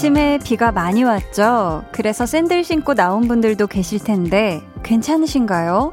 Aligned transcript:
아침에 0.00 0.38
비가 0.42 0.72
많이 0.72 1.04
왔죠? 1.04 1.84
그래서 1.92 2.24
샌들 2.24 2.64
신고 2.64 2.94
나온 2.94 3.28
분들도 3.28 3.66
계실 3.66 3.98
텐데, 3.98 4.62
괜찮으신가요? 4.82 5.92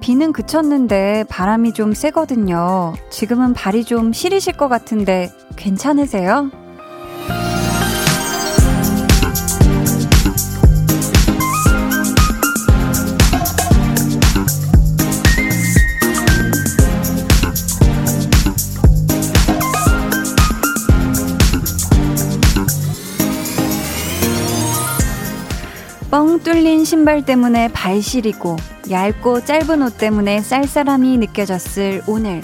비는 0.00 0.32
그쳤는데 0.32 1.24
바람이 1.28 1.72
좀 1.72 1.94
세거든요. 1.94 2.92
지금은 3.10 3.54
발이 3.54 3.84
좀 3.84 4.12
시리실 4.12 4.54
것 4.54 4.68
같은데, 4.68 5.30
괜찮으세요? 5.56 6.50
뚫린 26.46 26.84
신발 26.84 27.24
때문에 27.24 27.66
발 27.72 28.00
시리고 28.00 28.54
얇고 28.88 29.44
짧은 29.44 29.82
옷 29.82 29.98
때문에 29.98 30.42
쌀쌀함이 30.42 31.18
느껴졌을 31.18 32.04
오늘. 32.06 32.40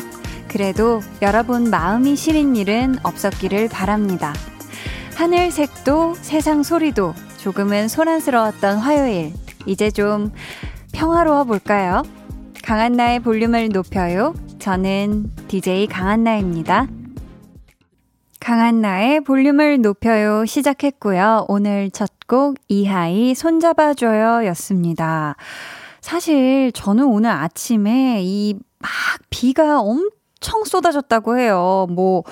그래도 0.49 1.01
여러분 1.23 1.71
마음이 1.71 2.17
시린 2.17 2.57
일은 2.57 2.97
없었기를 3.05 3.69
바랍니다. 3.69 4.33
하늘 5.15 5.53
색도 5.53 6.17
세상 6.17 6.65
소리도 6.65 7.15
조금은 7.39 7.87
소란스러웠던 7.87 8.79
화요일. 8.79 9.35
이제 9.67 9.93
좀 9.93 10.33
평화로워 10.93 11.45
볼까요? 11.45 12.03
강한나의 12.65 13.21
볼륨을 13.21 13.69
높여요. 13.69 14.35
저는 14.59 15.31
DJ 15.47 15.87
강한나입니다. 15.87 16.89
강한나의 18.41 19.21
볼륨을 19.21 19.81
높여요 19.81 20.45
시작했고요. 20.45 21.45
오늘 21.47 21.93
첫 21.93 22.11
곡 22.33 22.57
이하이 22.69 23.35
손잡아줘요 23.35 24.47
였습니다. 24.49 25.37
사실 26.01 26.73
저는 26.73 27.05
오늘 27.05 27.29
아침에 27.31 28.23
이 28.23 28.55
막 28.83 28.91
비가 29.31 29.81
엄청 29.81 30.65
쏟아졌다고 30.65 31.39
해요. 31.39 31.87
뭐, 31.91 32.25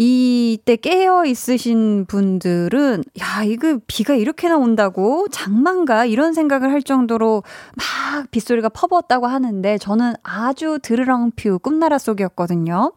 이때 0.00 0.76
깨어 0.76 1.24
있으신 1.24 2.04
분들은, 2.06 3.02
야, 3.20 3.42
이거 3.42 3.80
비가 3.88 4.14
이렇게나 4.14 4.56
온다고? 4.56 5.26
장만가? 5.32 6.04
이런 6.04 6.34
생각을 6.34 6.70
할 6.70 6.84
정도로 6.84 7.42
막 7.74 8.30
빗소리가 8.30 8.68
퍼부었다고 8.68 9.26
하는데, 9.26 9.76
저는 9.78 10.14
아주 10.22 10.78
드르렁퓨 10.80 11.58
꿈나라 11.58 11.98
속이었거든요. 11.98 12.92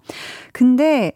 근데, 0.53 1.13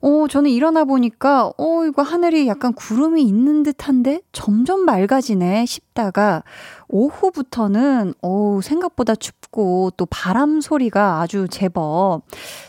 어, 0.00 0.26
저는 0.28 0.50
일어나 0.50 0.82
보니까, 0.84 1.52
어, 1.56 1.84
이거 1.84 2.02
하늘이 2.02 2.48
약간 2.48 2.72
구름이 2.72 3.22
있는 3.22 3.62
듯한데 3.62 4.22
점점 4.32 4.84
맑아지네 4.84 5.66
싶다가 5.66 6.42
오후부터는, 6.88 8.14
어우, 8.22 8.60
생각보다 8.62 9.14
춥고 9.14 9.92
또 9.96 10.06
바람 10.06 10.60
소리가 10.60 11.20
아주 11.20 11.46
제법 11.48 12.22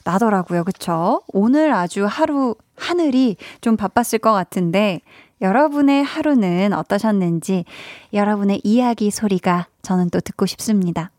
나더라고요. 0.04 0.64
그쵸? 0.64 1.22
오늘 1.28 1.74
아주 1.74 2.06
하루, 2.06 2.56
하늘이 2.76 3.36
좀 3.62 3.78
바빴을 3.78 4.20
것 4.20 4.32
같은데, 4.32 5.02
여러분의 5.42 6.04
하루는 6.04 6.74
어떠셨는지, 6.74 7.66
여러분의 8.14 8.62
이야기 8.64 9.12
소리가 9.12 9.68
저는 9.82 10.10
또 10.10 10.20
듣고 10.20 10.46
싶습니다. 10.46 11.12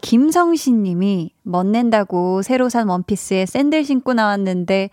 김성신 0.00 0.82
님이 0.82 1.30
멋낸다고 1.42 2.42
새로 2.42 2.68
산 2.68 2.88
원피스에 2.88 3.46
샌들 3.46 3.84
신고 3.84 4.12
나왔는데 4.12 4.90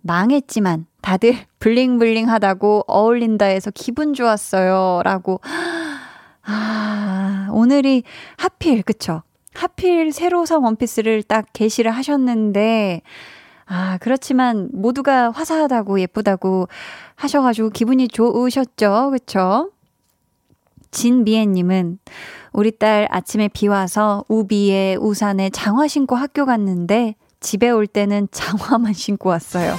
망했지만 0.00 0.86
다들 1.02 1.36
블링블링 1.58 2.28
하다고 2.30 2.84
어울린다 2.86 3.46
해서 3.46 3.70
기분 3.74 4.14
좋았어요. 4.14 5.02
라고. 5.04 5.40
아, 6.42 7.48
오늘이 7.52 8.02
하필, 8.38 8.82
그쵸? 8.82 9.22
하필 9.52 10.12
새로 10.12 10.46
산 10.46 10.62
원피스를 10.62 11.22
딱 11.22 11.46
게시를 11.52 11.90
하셨는데, 11.90 13.02
아, 13.68 13.98
그렇지만 14.00 14.68
모두가 14.72 15.30
화사하다고 15.30 16.00
예쁘다고 16.00 16.68
하셔가지고 17.16 17.70
기분이 17.70 18.08
좋으셨죠? 18.08 19.10
그쵸? 19.10 19.70
진미애님은 20.92 21.98
우리 22.52 22.70
딸 22.70 23.06
아침에 23.10 23.48
비 23.48 23.66
와서 23.68 24.24
우비에 24.28 24.96
우산에 24.96 25.50
장화 25.50 25.88
신고 25.88 26.16
학교 26.16 26.46
갔는데 26.46 27.16
집에 27.40 27.68
올 27.70 27.86
때는 27.86 28.28
장화만 28.30 28.92
신고 28.94 29.28
왔어요. 29.30 29.74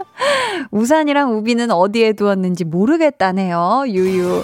우산이랑 0.72 1.36
우비는 1.36 1.70
어디에 1.70 2.14
두었는지 2.14 2.64
모르겠다네요. 2.64 3.84
유유. 3.86 4.42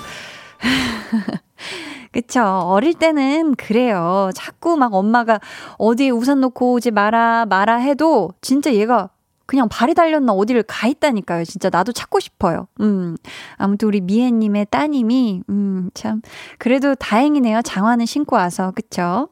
그쵸. 2.16 2.42
어릴 2.42 2.94
때는 2.94 3.56
그래요. 3.56 4.30
자꾸 4.34 4.78
막 4.78 4.94
엄마가 4.94 5.38
어디에 5.76 6.08
우산 6.08 6.40
놓고 6.40 6.72
오지 6.72 6.90
마라, 6.90 7.44
마라 7.44 7.76
해도 7.76 8.30
진짜 8.40 8.72
얘가 8.72 9.10
그냥 9.44 9.68
발이 9.68 9.92
달렸나 9.92 10.32
어디를 10.32 10.62
가 10.62 10.88
있다니까요. 10.88 11.44
진짜 11.44 11.68
나도 11.70 11.92
찾고 11.92 12.18
싶어요. 12.20 12.68
음. 12.80 13.18
아무튼 13.58 13.88
우리 13.88 14.00
미애님의 14.00 14.68
따님이, 14.70 15.42
음, 15.50 15.90
참. 15.92 16.22
그래도 16.56 16.94
다행이네요. 16.94 17.60
장화는 17.60 18.06
신고 18.06 18.36
와서. 18.36 18.72
그쵸? 18.74 19.28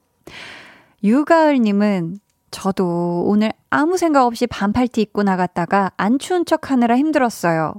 유가을님은 1.02 2.18
저도 2.54 3.24
오늘 3.26 3.52
아무 3.68 3.96
생각 3.96 4.24
없이 4.24 4.46
반팔티 4.46 5.00
입고 5.00 5.24
나갔다가 5.24 5.90
안 5.96 6.20
추운 6.20 6.44
척 6.44 6.70
하느라 6.70 6.96
힘들었어요. 6.96 7.74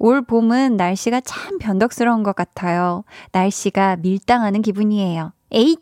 올 0.00 0.20
봄은 0.20 0.76
날씨가 0.76 1.20
참 1.20 1.58
변덕스러운 1.58 2.24
것 2.24 2.34
같아요. 2.34 3.04
날씨가 3.30 3.96
밀당하는 3.96 4.62
기분이에요. 4.62 5.32
에잇! 5.52 5.78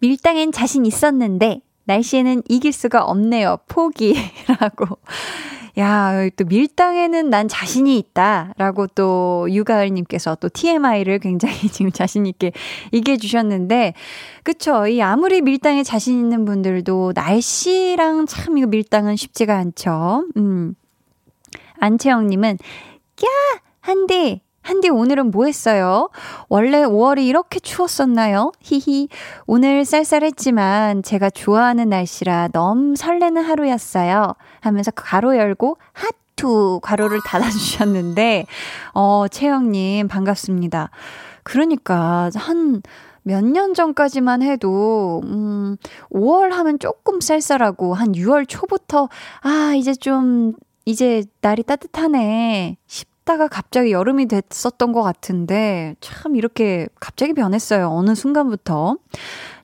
밀당엔 0.00 0.52
자신 0.52 0.86
있었는데, 0.86 1.60
날씨에는 1.84 2.44
이길 2.48 2.72
수가 2.72 3.04
없네요. 3.04 3.58
포기라고. 3.68 4.96
야, 5.78 6.28
또 6.36 6.44
밀당에는 6.44 7.30
난 7.30 7.48
자신이 7.48 7.98
있다. 7.98 8.52
라고 8.58 8.86
또 8.86 9.46
유가을님께서 9.50 10.36
또 10.36 10.48
TMI를 10.48 11.18
굉장히 11.18 11.54
지금 11.72 11.90
자신있게 11.90 12.52
얘기해 12.92 13.16
주셨는데, 13.16 13.94
그쵸. 14.42 14.86
이 14.86 15.00
아무리 15.00 15.40
밀당에 15.40 15.82
자신 15.82 16.18
있는 16.18 16.44
분들도 16.44 17.12
날씨랑 17.14 18.26
참 18.26 18.58
이거 18.58 18.66
밀당은 18.66 19.16
쉽지가 19.16 19.56
않죠. 19.56 20.26
음. 20.36 20.74
안채영님은, 21.78 22.58
야! 23.24 23.60
한디, 23.80 24.42
한디 24.62 24.88
오늘은 24.88 25.32
뭐 25.32 25.46
했어요? 25.46 26.08
원래 26.48 26.82
5월이 26.84 27.26
이렇게 27.26 27.58
추웠었나요? 27.58 28.52
히히. 28.60 29.08
오늘 29.46 29.84
쌀쌀했지만 29.84 31.02
제가 31.02 31.30
좋아하는 31.30 31.88
날씨라 31.88 32.48
너무 32.52 32.94
설레는 32.96 33.42
하루였어요. 33.42 34.34
하면서 34.60 34.90
가로 34.92 35.36
열고 35.36 35.78
하투 35.92 36.80
가로를 36.82 37.18
닫아주셨는데, 37.26 38.46
어, 38.94 39.26
채영님 39.28 40.06
반갑습니다. 40.06 40.90
그러니까 41.42 42.30
한 42.36 42.82
몇년 43.24 43.74
전까지만 43.74 44.42
해도, 44.42 45.22
음, 45.24 45.76
5월 46.12 46.50
하면 46.50 46.78
조금 46.78 47.20
쌀쌀하고, 47.20 47.94
한 47.94 48.12
6월 48.12 48.48
초부터, 48.48 49.08
아, 49.42 49.74
이제 49.76 49.94
좀, 49.94 50.54
이제 50.84 51.24
날이 51.40 51.62
따뜻하네. 51.62 52.76
춥다가 53.22 53.48
갑자기 53.48 53.92
여름이 53.92 54.26
됐었던 54.26 54.92
것 54.92 55.02
같은데 55.02 55.94
참 56.00 56.36
이렇게 56.36 56.88
갑자기 57.00 57.32
변했어요. 57.32 57.88
어느 57.88 58.14
순간부터. 58.14 58.96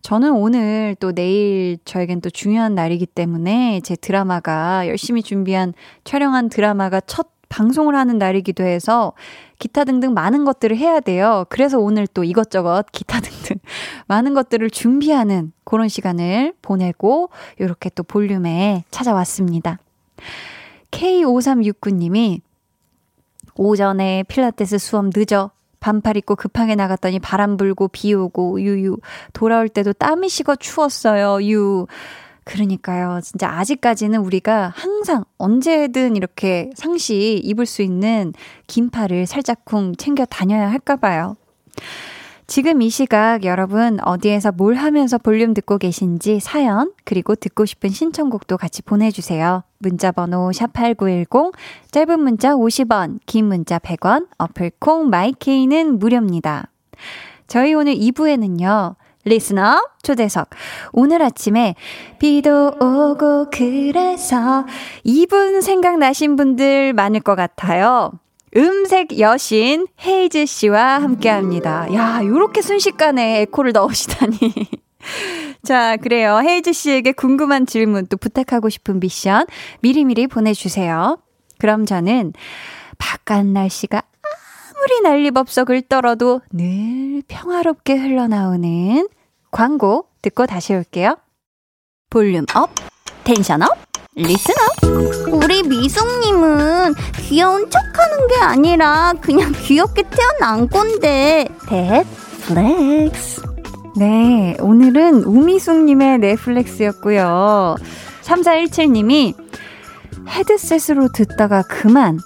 저는 0.02 0.32
오늘 0.32 0.96
또 1.00 1.12
내일 1.12 1.78
저에겐 1.84 2.20
또 2.20 2.30
중요한 2.30 2.74
날이기 2.74 3.06
때문에 3.06 3.80
제 3.82 3.96
드라마가 3.96 4.86
열심히 4.88 5.22
준비한 5.22 5.74
촬영한 6.04 6.48
드라마가 6.48 7.00
첫 7.00 7.28
방송을 7.48 7.94
하는 7.94 8.18
날이기도 8.18 8.64
해서 8.64 9.14
기타 9.58 9.84
등등 9.84 10.14
많은 10.14 10.44
것들을 10.44 10.76
해야 10.76 11.00
돼요. 11.00 11.44
그래서 11.48 11.78
오늘 11.78 12.06
또 12.06 12.24
이것저것 12.24 12.84
기타 12.92 13.20
등등 13.20 13.56
많은 14.06 14.34
것들을 14.34 14.68
준비하는 14.70 15.52
그런 15.64 15.88
시간을 15.88 16.54
보내고 16.62 17.30
이렇게 17.58 17.90
또 17.90 18.02
볼륨에 18.02 18.84
찾아왔습니다. 18.90 19.78
K5369님이 20.90 22.40
오전에 23.58 24.24
필라테스 24.28 24.78
수업 24.78 25.10
늦어 25.14 25.50
반팔 25.80 26.16
입고 26.16 26.36
급하게 26.36 26.74
나갔더니 26.74 27.18
바람 27.18 27.56
불고 27.56 27.88
비 27.88 28.14
오고 28.14 28.60
유유 28.62 28.98
돌아올 29.32 29.68
때도 29.68 29.92
땀이 29.92 30.28
식어 30.28 30.56
추웠어요 30.56 31.38
유 31.48 31.86
그러니까요. 32.48 33.20
진짜 33.22 33.50
아직까지는 33.50 34.20
우리가 34.20 34.72
항상 34.74 35.24
언제든 35.36 36.16
이렇게 36.16 36.70
상시 36.74 37.38
입을 37.44 37.66
수 37.66 37.82
있는 37.82 38.32
긴팔을 38.66 39.26
살짝쿵 39.26 39.96
챙겨 39.96 40.24
다녀야 40.24 40.70
할까 40.70 40.96
봐요. 40.96 41.36
지금 42.50 42.80
이 42.80 42.88
시각 42.88 43.44
여러분 43.44 43.98
어디에서 44.02 44.52
뭘 44.52 44.74
하면서 44.74 45.18
볼륨 45.18 45.52
듣고 45.52 45.76
계신지 45.76 46.40
사연, 46.40 46.94
그리고 47.04 47.34
듣고 47.34 47.66
싶은 47.66 47.90
신청곡도 47.90 48.56
같이 48.56 48.80
보내주세요. 48.80 49.64
문자번호 49.76 50.48
샵8910, 50.54 51.52
짧은 51.90 52.18
문자 52.18 52.54
50원, 52.54 53.18
긴 53.26 53.44
문자 53.48 53.78
100원, 53.78 54.28
어플 54.38 54.81
콩 54.81 55.10
my 55.10 55.35
K는 55.35 55.98
무료입니다. 55.98 56.70
저희 57.48 57.74
오늘 57.74 57.94
2부에는요, 57.96 58.94
listener 59.26 59.82
초대석. 60.02 60.48
오늘 60.92 61.20
아침에 61.20 61.74
비도 62.18 62.76
오고 62.80 63.50
그래서 63.52 64.64
이분 65.04 65.60
생각나신 65.60 66.36
분들 66.36 66.94
많을 66.94 67.20
것 67.20 67.34
같아요. 67.34 68.12
음색 68.58 69.20
여신 69.20 69.86
헤이즈 70.04 70.46
씨와 70.46 71.00
함께 71.00 71.28
합니다. 71.28 71.86
야, 71.94 72.20
요렇게 72.24 72.60
순식간에 72.60 73.42
에코를 73.42 73.70
넣으시다니. 73.70 74.36
자, 75.62 75.96
그래요. 75.96 76.40
헤이즈 76.44 76.72
씨에게 76.72 77.12
궁금한 77.12 77.66
질문 77.66 78.08
또 78.08 78.16
부탁하고 78.16 78.68
싶은 78.68 78.98
미션 78.98 79.46
미리미리 79.80 80.26
보내주세요. 80.26 81.18
그럼 81.58 81.86
저는 81.86 82.32
바깥 82.98 83.46
날씨가 83.46 84.02
아무리 84.74 85.02
난리법석을 85.02 85.82
떨어도 85.82 86.40
늘 86.50 87.22
평화롭게 87.28 87.96
흘러나오는 87.96 89.08
광고 89.52 90.08
듣고 90.20 90.46
다시 90.46 90.74
올게요. 90.74 91.16
볼륨 92.10 92.44
up, 92.54 92.70
텐션 93.22 93.62
up, 93.62 93.87
up. 94.24 95.32
우리 95.32 95.62
미숙님은 95.62 96.94
귀여운 97.16 97.70
척 97.70 97.80
하는 97.96 98.26
게 98.26 98.34
아니라 98.40 99.14
그냥 99.20 99.52
귀엽게 99.52 100.04
태어난 100.10 100.68
건데. 100.68 101.46
넷 101.70 102.04
flex. 102.42 103.42
네, 103.96 104.56
오늘은 104.60 105.24
우미숙님의 105.24 106.18
넷 106.18 106.46
flex였고요. 106.46 107.76
3417님이 108.22 109.34
헤드셋으로 110.28 111.08
듣다가 111.12 111.62
그만 111.62 112.20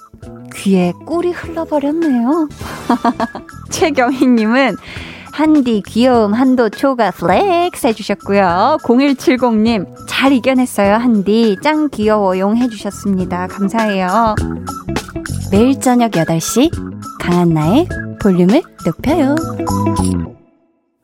귀에 0.53 0.93
꿀이 1.05 1.31
흘러버렸네요. 1.31 2.47
최경희님은 3.71 4.75
한디 5.33 5.81
귀여움 5.81 6.33
한도 6.35 6.69
초과 6.69 7.09
flex 7.09 7.87
해주셨고요. 7.87 8.77
0170님 8.83 9.87
잘 10.07 10.31
이겨냈어요 10.31 10.93
한디 10.93 11.57
짱 11.63 11.89
귀여워용 11.89 12.55
해주셨습니다. 12.55 13.47
감사해요. 13.47 14.35
매일 15.51 15.79
저녁 15.79 16.11
8시 16.11 16.69
강한나의 17.19 17.89
볼륨을 18.21 18.61
높여요. 18.85 19.35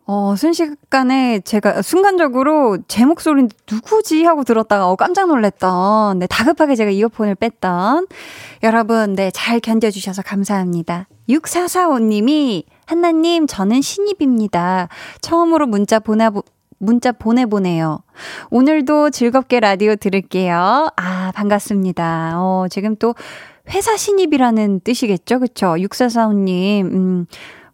어, 0.05 0.35
순식간에 0.35 1.39
제가 1.39 1.81
순간적으로 1.81 2.77
제 2.87 3.05
목소리는 3.05 3.49
누구지 3.71 4.25
하고 4.25 4.43
들었다가 4.43 4.89
어, 4.89 4.95
깜짝 4.95 5.27
놀랐던, 5.27 6.19
네, 6.19 6.27
다급하게 6.27 6.75
제가 6.75 6.91
이어폰을 6.91 7.35
뺐던 7.35 8.07
여러분, 8.63 9.13
네, 9.13 9.31
잘 9.31 9.59
견뎌주셔서 9.59 10.21
감사합니다. 10.21 11.07
6445님이 11.29 12.63
한나님, 12.89 13.45
저는 13.45 13.83
신입입니다. 13.83 14.87
처음으로 15.21 15.67
문자 15.67 15.99
보내, 15.99 16.27
문자 16.79 17.11
보내보네요. 17.11 17.99
오늘도 18.49 19.11
즐겁게 19.11 19.59
라디오 19.59 19.95
들을게요. 19.95 20.89
아, 20.95 21.31
반갑습니다. 21.35 22.31
어, 22.37 22.65
지금 22.71 22.95
또 22.95 23.13
회사 23.69 23.95
신입이라는 23.95 24.79
뜻이겠죠? 24.79 25.37
그쵸? 25.37 25.75
6445님, 25.75 26.91
음, 26.91 27.25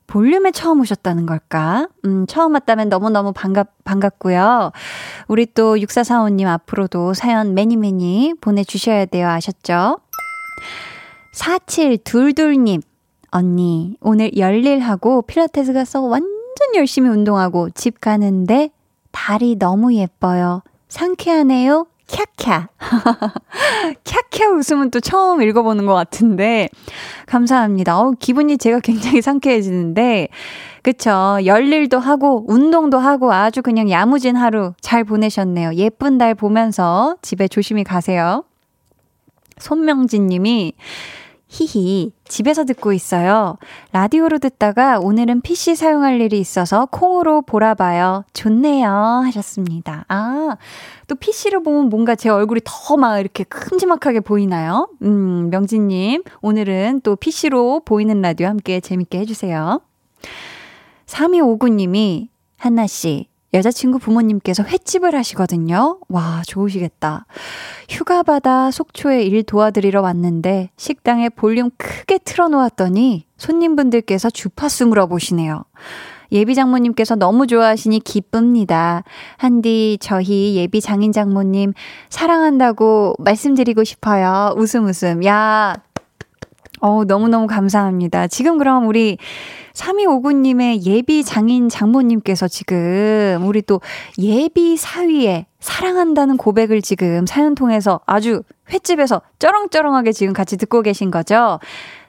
볼륨에 0.06 0.52
처음 0.52 0.82
오셨다는 0.82 1.26
걸까? 1.26 1.88
음, 2.04 2.28
처음 2.28 2.54
왔다면 2.54 2.90
너무너무 2.90 3.32
반갑, 3.32 3.86
반갑고요. 3.86 4.74
우리 5.30 5.46
또 5.46 5.78
6445님 5.78 6.46
앞으로도 6.46 7.14
사연 7.14 7.54
매니매니 7.54 8.34
보내주셔야 8.42 9.06
돼요. 9.06 9.30
아셨죠? 9.30 9.98
4722님, 11.34 12.82
언니, 13.32 13.98
오늘 14.02 14.36
열일하고 14.38 15.24
필라테스 15.24 15.74
가서 15.74 16.02
완전 16.02 16.30
열심히 16.76 17.10
운동하고 17.10 17.70
집 17.72 18.02
가는데 18.02 18.70
달이 19.12 19.58
너무 19.58 19.94
예뻐요. 19.96 20.62
상쾌하네요. 20.88 21.88
캬캬. 22.08 22.68
캬캬 24.04 24.58
웃음은 24.58 24.92
또 24.92 25.00
처음 25.00 25.42
읽어보는 25.42 25.86
것 25.86 25.94
같은데, 25.94 26.70
감사합니다. 27.26 28.00
어 28.00 28.12
기분이 28.20 28.58
제가 28.58 28.80
굉장히 28.80 29.22
상쾌해지는데, 29.22 30.28
그쵸. 30.84 31.40
열일도 31.44 31.98
하고, 31.98 32.46
운동도 32.48 33.00
하고, 33.00 33.34
아주 33.34 33.62
그냥 33.64 33.90
야무진 33.90 34.36
하루 34.36 34.74
잘 34.82 35.04
보내셨네요. 35.04 35.74
예쁜 35.76 36.18
달 36.18 36.36
보면서 36.36 37.16
집에 37.24 37.48
조심히 37.48 37.84
가세요. 37.84 38.44
손명진 39.58 40.28
님이, 40.28 40.74
히히, 41.58 42.12
집에서 42.28 42.66
듣고 42.66 42.92
있어요. 42.92 43.58
라디오로 43.94 44.40
듣다가 44.40 45.00
오늘은 45.00 45.40
PC 45.40 45.76
사용할 45.76 46.20
일이 46.20 46.38
있어서 46.40 46.86
콩으로 46.88 47.44
보라봐요. 47.44 48.26
좋네요. 48.34 48.90
하셨습니다. 49.26 50.04
아, 50.10 50.58
또 51.08 51.16
PC로 51.16 51.64
보면 51.64 51.88
뭔가 51.88 52.16
제 52.16 52.28
얼굴이 52.30 52.60
더 52.66 52.98
막 52.98 53.20
이렇게 53.20 53.46
큼지막하게 53.46 54.20
보이나요? 54.20 54.90
음, 55.04 55.50
명진님, 55.50 56.24
오늘은 56.42 57.02
또 57.04 57.16
PC로 57.16 57.84
보이는 57.86 58.22
라디오 58.22 58.48
함께 58.48 58.82
재밌게 58.82 59.20
해주세요. 59.20 59.80
3259님이, 61.06 62.28
한나씨, 62.58 63.28
여자친구 63.56 64.00
부모님께서 64.00 64.64
횟집을 64.64 65.16
하시거든요. 65.16 66.00
와, 66.10 66.42
좋으시겠다. 66.46 67.26
휴가 67.90 68.22
받아 68.22 68.70
속초에 68.70 69.24
일 69.24 69.44
도와드리러 69.44 70.02
왔는데 70.02 70.72
식당에 70.78 71.30
볼륨 71.30 71.70
크게 71.78 72.18
틀어놓았더니 72.20 73.26
손님분들께서 73.38 74.30
주파수 74.30 74.88
물어보시네요. 74.88 75.64
예비 76.32 76.54
장모님께서 76.56 77.16
너무 77.16 77.48
좋아하시니 77.48 78.02
기쁩니다. 78.02 79.04
한디, 79.38 79.98
저희 80.02 80.56
예비 80.56 80.82
장인 80.82 81.12
장모님 81.12 81.74
사랑한다고 82.10 83.16
말씀드리고 83.20 83.84
싶어요. 83.84 84.54
웃음 84.58 84.86
웃음. 84.86 85.24
야, 85.24 85.76
어 86.86 87.04
너무너무 87.04 87.48
감사합니다. 87.48 88.28
지금 88.28 88.60
그럼 88.60 88.88
우리 88.88 89.18
3259님의 89.74 90.86
예비 90.86 91.24
장인 91.24 91.68
장모님께서 91.68 92.48
지금 92.48 93.40
우리 93.42 93.64
또 93.64 93.82
예비 94.20 94.78
사위에 94.78 95.48
사랑한다는 95.60 96.38
고백을 96.38 96.84
지금 96.84 97.26
사연 97.26 97.56
통해서 97.56 98.02
아주 98.06 98.44
횟집에서 98.72 99.24
쩌렁쩌렁하게 99.40 100.12
지금 100.12 100.34
같이 100.34 100.58
듣고 100.58 100.84
계신 100.84 101.10
거죠? 101.10 101.60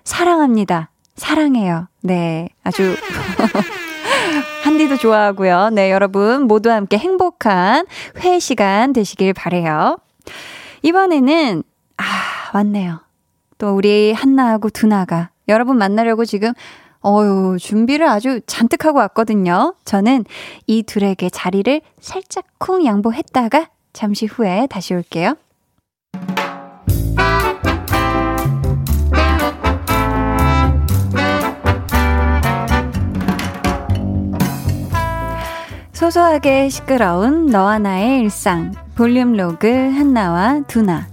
사랑합니다. 0.04 0.90
사랑해요. 1.14 1.88
네. 2.02 2.50
아주. 2.62 2.96
한디도 4.62 4.98
좋아하고요. 4.98 5.70
네, 5.70 5.90
여러분 5.90 6.42
모두 6.42 6.70
함께 6.70 6.98
행복한 6.98 7.86
회 8.22 8.38
시간 8.38 8.92
되시길 8.92 9.32
바래요. 9.32 9.96
이번에는 10.82 11.62
아, 11.96 12.04
왔네요. 12.52 13.05
또 13.58 13.74
우리 13.74 14.12
한나하고 14.12 14.70
두나가 14.70 15.30
여러분 15.48 15.78
만나려고 15.78 16.24
지금 16.24 16.52
어유 17.04 17.56
준비를 17.60 18.08
아주 18.08 18.40
잔뜩 18.46 18.84
하고 18.84 18.98
왔거든요. 18.98 19.74
저는 19.84 20.24
이 20.66 20.82
둘에게 20.82 21.30
자리를 21.30 21.80
살짝 22.00 22.44
쿵 22.58 22.84
양보했다가 22.84 23.68
잠시 23.92 24.26
후에 24.26 24.66
다시 24.68 24.94
올게요. 24.94 25.34
소소하게 35.92 36.68
시끄러운 36.68 37.46
너와 37.46 37.78
나의 37.78 38.20
일상 38.20 38.72
볼륨 38.96 39.32
로그 39.32 39.66
한나와 39.66 40.60
두나 40.66 41.06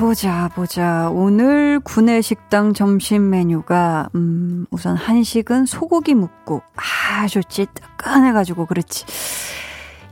보자, 0.00 0.48
보자. 0.54 1.10
오늘 1.12 1.78
구내식당 1.78 2.72
점심 2.72 3.28
메뉴가, 3.28 4.08
음, 4.14 4.64
우선 4.70 4.96
한식은 4.96 5.66
소고기 5.66 6.14
묵국. 6.14 6.62
아, 6.74 7.26
좋지. 7.26 7.66
뜨끈해가지고, 7.74 8.64
그렇지. 8.64 9.04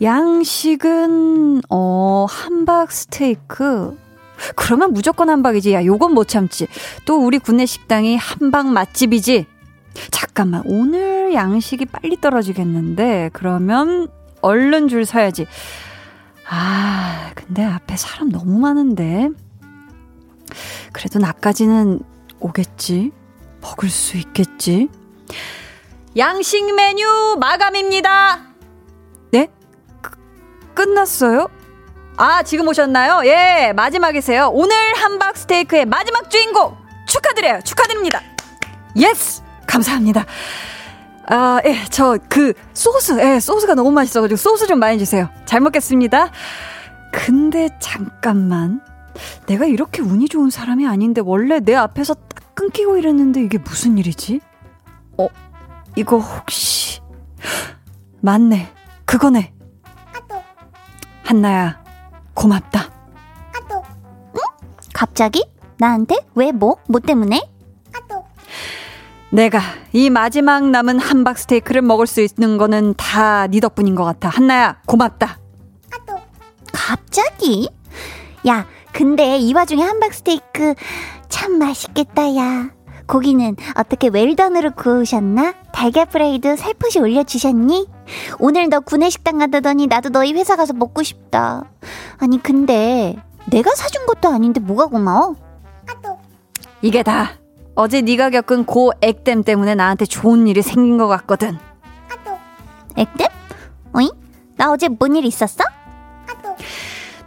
양식은, 0.03 1.63
어, 1.71 2.27
함박 2.29 2.93
스테이크. 2.93 3.97
그러면 4.57 4.93
무조건 4.93 5.31
한박이지. 5.31 5.73
야, 5.73 5.83
요건 5.83 6.13
못 6.13 6.29
참지. 6.29 6.69
또 7.07 7.25
우리 7.25 7.39
구내 7.39 7.65
식당이 7.65 8.19
한박 8.19 8.67
맛집이지. 8.67 9.47
잠깐만, 10.11 10.65
오늘 10.67 11.33
양식이 11.33 11.87
빨리 11.87 12.21
떨어지겠는데, 12.21 13.31
그러면 13.33 14.09
얼른 14.43 14.89
줄 14.89 15.07
서야지. 15.07 15.47
아, 16.47 17.31
근데 17.35 17.65
앞에 17.65 17.97
사람 17.97 18.29
너무 18.29 18.59
많은데. 18.59 19.31
그래도 20.93 21.19
나까지는 21.19 22.01
오겠지. 22.41 23.13
먹을 23.61 23.89
수 23.91 24.17
있겠지. 24.17 24.89
양식 26.17 26.75
메뉴 26.75 27.37
마감입니다. 27.39 28.41
네? 29.33 29.49
그, 30.01 30.13
끝났어요? 30.75 31.49
아, 32.17 32.43
지금 32.43 32.67
오셨나요? 32.69 33.23
예, 33.27 33.73
마지막이세요. 33.75 34.51
오늘 34.53 34.75
함박 34.97 35.37
스테이크의 35.37 35.87
마지막 35.87 36.31
주인공 36.31 36.77
축하드려요. 37.07 37.61
축하드립니다. 37.65 38.21
yes! 38.97 39.43
감사합니다. 39.67 40.25
아, 41.31 41.61
예, 41.65 41.85
저 41.91 42.17
그 42.29 42.55
소스, 42.73 43.19
예, 43.21 43.39
소스가 43.39 43.75
너무 43.75 43.93
맛있어가지고 43.93 44.37
소스 44.37 44.67
좀 44.67 44.79
많이 44.79 44.99
주세요. 44.99 45.29
잘 45.45 45.61
먹겠습니다. 45.61 46.31
근데 47.13 47.69
잠깐만. 47.81 48.81
내가 49.47 49.67
이렇게 49.67 50.03
운이 50.03 50.29
좋은 50.29 50.51
사람이 50.51 50.87
아닌데 50.87 51.21
원래 51.25 51.61
내 51.61 51.75
앞에서 51.75 52.15
딱 52.15 52.55
끊기고 52.55 52.97
이랬는데 52.97 53.43
이게 53.43 53.59
무슨 53.59 53.99
일이지? 53.99 54.41
어, 55.19 55.29
이거 55.97 56.19
혹시 56.19 57.01
맞네. 58.21 58.73
그거네. 59.05 59.55
한나야, 61.25 61.83
고맙다. 62.35 62.91
응? 64.35 64.41
갑자기? 64.93 65.47
나한테? 65.79 66.17
왜 66.35 66.53
뭐? 66.53 66.77
뭐 66.89 67.01
때문에? 67.01 67.41
내가 69.31 69.61
이 69.93 70.09
마지막 70.09 70.71
남은 70.71 70.99
함박 70.99 71.37
스테이크를 71.39 71.83
먹을 71.83 72.07
수 72.07 72.23
있는 72.23 72.57
거는 72.57 72.95
다 72.97 73.47
네 73.51 73.61
덕분인 73.61 73.95
것 73.95 74.05
같아. 74.05 74.29
한나야, 74.31 74.81
고맙다. 74.87 75.39
갑자기? 76.73 77.69
야, 78.47 78.67
근데 78.93 79.39
이 79.39 79.53
와중에 79.53 79.83
함박 79.83 80.13
스테이크 80.15 80.75
참 81.29 81.59
맛있겠다, 81.59 82.35
야. 82.37 82.71
고기는 83.07 83.57
어떻게 83.75 84.09
웰던으로 84.09 84.73
구우셨나? 84.73 85.55
달걀 85.73 86.05
프라이도 86.07 86.57
살포시 86.57 86.99
올려주셨니? 86.99 87.89
오늘 88.39 88.69
너 88.69 88.81
구내식당 88.81 89.39
가다더니 89.39 89.87
나도 89.87 90.11
너희 90.11 90.33
회사 90.35 90.57
가서 90.57 90.75
먹고 90.75 91.03
싶다. 91.03 91.65
아니, 92.19 92.43
근데 92.43 93.17
내가 93.47 93.71
사준 93.75 94.05
것도 94.07 94.29
아닌데 94.29 94.61
뭐가 94.61 94.87
고마워? 94.87 95.37
이게 96.83 97.03
다 97.03 97.31
어제 97.75 98.03
네가 98.03 98.31
겪은 98.31 98.65
고 98.67 98.93
액땜 99.01 99.43
때문에 99.43 99.75
나한테 99.75 100.05
좋은 100.05 100.47
일이 100.47 100.61
생긴 100.63 100.99
것 100.99 101.07
같거든. 101.09 101.59
액땜? 102.97 103.27
어이? 103.95 104.11
나 104.57 104.71
어제 104.71 104.89
뭔 104.89 105.17
일 105.17 105.25
있었어? 105.25 105.65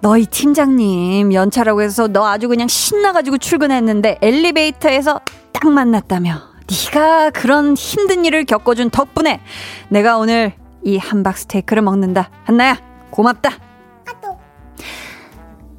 너희 0.02 0.26
팀장님 0.26 1.32
연차라고 1.32 1.84
해서 1.84 2.08
너 2.08 2.26
아주 2.26 2.48
그냥 2.48 2.68
신나가지고 2.68 3.38
출근했는데 3.38 4.18
엘리베이터에서 4.22 5.22
딱 5.54 5.70
만났다며. 5.70 6.42
네가 6.70 7.30
그런 7.32 7.76
힘든 7.76 8.26
일을 8.26 8.46
겪어준 8.46 8.90
덕분에 8.90 9.42
내가 9.90 10.18
오늘 10.18 10.54
이 10.84 10.98
함박 10.98 11.38
스테이크를 11.38 11.84
먹는다. 11.84 12.30
한나야 12.46 12.78
고맙다. 13.12 13.52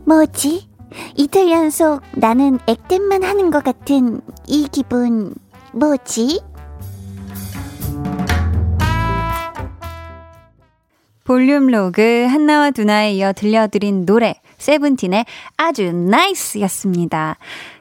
뭐지? 0.05 0.69
이틀 1.17 1.51
연속 1.51 2.03
나는 2.13 2.59
액땜만 2.67 3.23
하는 3.23 3.51
것 3.51 3.65
같은 3.65 4.21
이 4.47 4.69
기분 4.71 5.35
뭐지? 5.73 6.43
볼륨 11.25 11.69
로그 11.69 12.27
한나와 12.29 12.71
두나에 12.71 13.13
이어 13.15 13.33
들려드린 13.33 14.05
노래 14.07 14.35
세븐틴의 14.59 15.25
아주 15.57 15.93
NICE였습니다. 15.93 17.37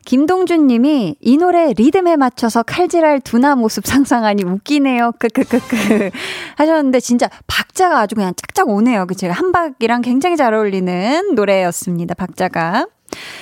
김동준 0.05 0.67
님이 0.67 1.15
이 1.19 1.37
노래 1.37 1.73
리듬에 1.73 2.15
맞춰서 2.15 2.63
칼질할 2.63 3.21
두나 3.21 3.55
모습 3.55 3.85
상상하니 3.85 4.43
웃기네요. 4.43 5.13
크크크크 5.19 6.09
하셨는데 6.57 6.99
진짜 6.99 7.29
박자가 7.47 7.99
아주 7.99 8.15
그냥 8.15 8.33
짝짝 8.35 8.69
오네요. 8.69 9.05
그쵸? 9.05 9.27
함박이랑 9.29 10.01
굉장히 10.01 10.37
잘 10.37 10.53
어울리는 10.53 11.35
노래였습니다. 11.35 12.15
박자가. 12.15 12.87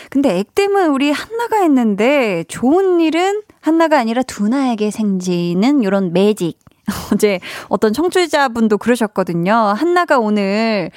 근데 0.10 0.40
액땜은 0.40 0.90
우리 0.90 1.12
한나가 1.12 1.62
했는데 1.62 2.44
좋은 2.48 3.00
일은 3.00 3.42
한나가 3.62 4.00
아니라 4.00 4.22
두나에게 4.24 4.92
생기는 4.92 5.84
이런 5.84 6.12
매직. 6.12 6.58
어제 7.14 7.40
어떤 7.68 7.94
청취자분도 7.94 8.78
그러셨거든요. 8.78 9.54
한나가 9.54 10.20
오늘 10.20 10.92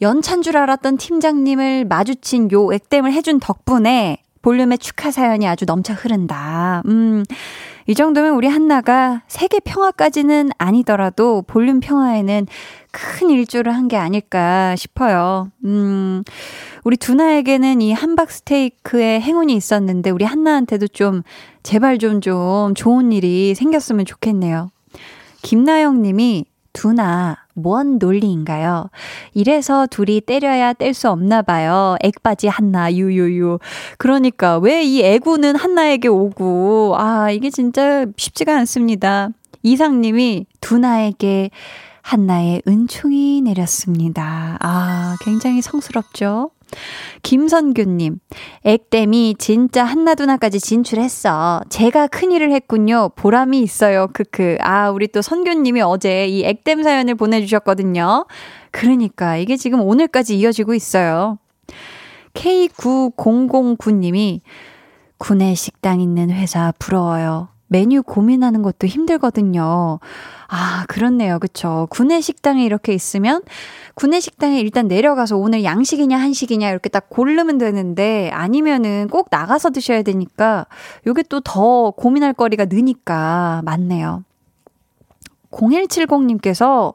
연찬 0.00 0.42
줄 0.42 0.56
알았던 0.56 0.96
팀장님을 0.96 1.84
마주친 1.86 2.50
요 2.52 2.72
액땜을 2.72 3.12
해준 3.12 3.40
덕분에 3.40 4.18
볼륨의 4.42 4.78
축하 4.78 5.10
사연이 5.10 5.46
아주 5.48 5.64
넘쳐 5.64 5.92
흐른다. 5.92 6.82
음, 6.86 7.24
이 7.86 7.94
정도면 7.94 8.34
우리 8.34 8.46
한나가 8.46 9.22
세계 9.26 9.58
평화까지는 9.60 10.50
아니더라도 10.58 11.42
볼륨 11.42 11.80
평화에는 11.80 12.46
큰 12.92 13.30
일조를 13.30 13.74
한 13.74 13.88
게 13.88 13.96
아닐까 13.96 14.76
싶어요. 14.76 15.50
음, 15.64 16.22
우리 16.84 16.96
두나에게는 16.96 17.80
이 17.82 17.92
함박 17.92 18.30
스테이크의 18.30 19.20
행운이 19.20 19.54
있었는데 19.54 20.10
우리 20.10 20.24
한나한테도 20.24 20.88
좀 20.88 21.22
제발 21.62 21.98
좀좀 21.98 22.20
좀 22.20 22.74
좋은 22.74 23.12
일이 23.12 23.54
생겼으면 23.54 24.04
좋겠네요. 24.04 24.70
김나영 25.48 26.02
님이 26.02 26.44
두나 26.74 27.38
뭔 27.54 27.96
논리인가요? 27.98 28.90
이래서 29.32 29.86
둘이 29.86 30.20
때려야 30.20 30.74
뗄 30.74 30.92
수 30.92 31.08
없나 31.08 31.40
봐요. 31.40 31.96
액바지 32.02 32.48
한나 32.48 32.92
유유유. 32.92 33.58
그러니까 33.96 34.58
왜 34.58 34.84
이 34.84 35.02
애구는 35.02 35.56
한나에게 35.56 36.08
오고 36.08 36.96
아 36.98 37.30
이게 37.30 37.48
진짜 37.48 38.04
쉽지가 38.18 38.54
않습니다. 38.58 39.30
이상님이 39.62 40.44
두나에게 40.60 41.48
한나의 42.02 42.60
은총이 42.68 43.40
내렸습니다. 43.40 44.58
아 44.60 45.16
굉장히 45.24 45.62
성스럽죠? 45.62 46.50
김선규님, 47.22 48.18
액땜이 48.64 49.36
진짜 49.38 49.84
한나두나까지 49.84 50.60
진출했어. 50.60 51.62
제가 51.68 52.06
큰일을 52.06 52.52
했군요. 52.52 53.10
보람이 53.16 53.60
있어요. 53.60 54.08
크크. 54.12 54.58
아, 54.60 54.90
우리 54.90 55.08
또 55.08 55.22
선규님이 55.22 55.80
어제 55.82 56.26
이 56.26 56.44
액땜 56.44 56.82
사연을 56.82 57.14
보내주셨거든요. 57.14 58.26
그러니까 58.70 59.36
이게 59.36 59.56
지금 59.56 59.80
오늘까지 59.80 60.38
이어지고 60.38 60.74
있어요. 60.74 61.38
K9009님이 62.34 64.40
군내 65.18 65.54
식당 65.54 66.00
있는 66.00 66.30
회사 66.30 66.72
부러워요. 66.78 67.48
메뉴 67.68 68.02
고민하는 68.02 68.62
것도 68.62 68.86
힘들거든요. 68.86 70.00
아, 70.48 70.84
그렇네요. 70.88 71.38
그쵸. 71.38 71.86
구내 71.90 72.20
식당에 72.20 72.64
이렇게 72.64 72.92
있으면 72.94 73.42
구내 73.94 74.20
식당에 74.20 74.58
일단 74.60 74.88
내려가서 74.88 75.36
오늘 75.36 75.64
양식이냐 75.64 76.18
한식이냐 76.18 76.70
이렇게 76.70 76.88
딱 76.88 77.08
고르면 77.10 77.58
되는데 77.58 78.30
아니면은 78.32 79.08
꼭 79.08 79.28
나가서 79.30 79.70
드셔야 79.70 80.02
되니까 80.02 80.66
요게 81.06 81.24
또 81.24 81.40
더 81.40 81.90
고민할 81.92 82.34
거리가 82.34 82.66
느니까 82.66 83.62
맞네요. 83.64 84.24
0170님께서 85.50 86.94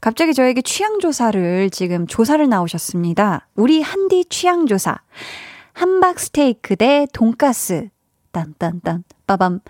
갑자기 0.00 0.34
저에게 0.34 0.60
취향조사를 0.60 1.70
지금 1.70 2.06
조사를 2.06 2.46
나오셨습니다. 2.48 3.48
우리 3.54 3.80
한디 3.80 4.24
취향조사. 4.26 4.98
함박 5.72 6.20
스테이크 6.20 6.76
대 6.76 7.06
돈가스. 7.12 7.88
딴딴딴 8.32 9.04
빠밤. 9.26 9.60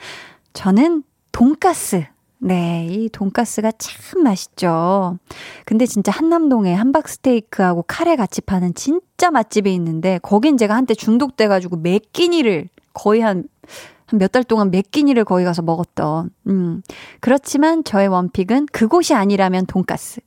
저는 0.54 1.02
돈가스. 1.32 2.04
네, 2.38 2.86
이 2.90 3.08
돈가스가 3.08 3.72
참 3.78 4.22
맛있죠. 4.22 5.18
근데 5.64 5.86
진짜 5.86 6.12
한남동에 6.12 6.74
함박 6.74 7.08
스테이크하고 7.08 7.84
카레 7.86 8.16
같이 8.16 8.40
파는 8.40 8.74
진짜 8.74 9.30
맛집이 9.30 9.72
있는데 9.74 10.18
거긴 10.22 10.56
제가 10.56 10.74
한때 10.74 10.94
중독돼 10.94 11.48
가지고 11.48 11.76
몇 11.76 12.12
끼니를 12.12 12.68
거의 12.92 13.22
한한몇달 13.22 14.44
동안 14.44 14.70
몇 14.70 14.90
끼니를 14.90 15.24
거기 15.24 15.44
가서 15.44 15.62
먹었던. 15.62 16.30
음. 16.48 16.82
그렇지만 17.20 17.82
저의 17.82 18.08
원픽은 18.08 18.66
그곳이 18.72 19.14
아니라면 19.14 19.66
돈가스. 19.66 20.20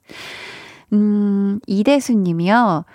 음, 0.94 1.60
이대수 1.68 2.14
님이요. 2.14 2.86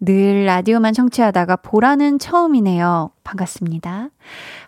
늘 0.00 0.46
라디오만 0.46 0.94
청취하다가 0.94 1.56
보라는 1.56 2.18
처음이네요. 2.18 3.10
반갑습니다. 3.22 4.08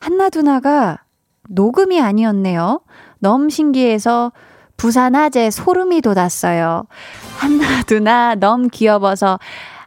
한나두나가 0.01 1.04
녹음이 1.49 2.01
아니었네요. 2.01 2.81
너무 3.19 3.51
신기해서 3.51 4.33
부산 4.77 5.15
화제 5.15 5.51
소름이 5.51 6.01
돋았어요. 6.01 6.85
한나 7.39 7.83
두나 7.85 8.35
너무 8.35 8.69
귀여워서 8.69 9.39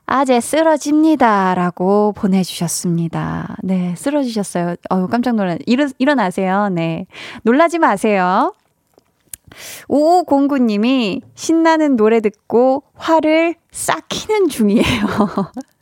아재 0.05 0.39
쓰러집니다. 0.39 1.53
라고 1.53 2.13
보내주셨습니다. 2.13 3.57
네, 3.61 3.93
쓰러지셨어요. 3.97 4.75
어우, 4.89 5.09
깜짝 5.09 5.35
놀랐, 5.35 5.59
일어, 5.65 5.87
일어나세요. 5.97 6.69
네. 6.69 7.07
놀라지 7.43 7.77
마세요. 7.77 8.53
5509님이 9.89 11.21
신나는 11.35 11.97
노래 11.97 12.21
듣고 12.21 12.83
화를 12.95 13.55
싹 13.71 14.07
키는 14.07 14.47
중이에요. 14.47 14.83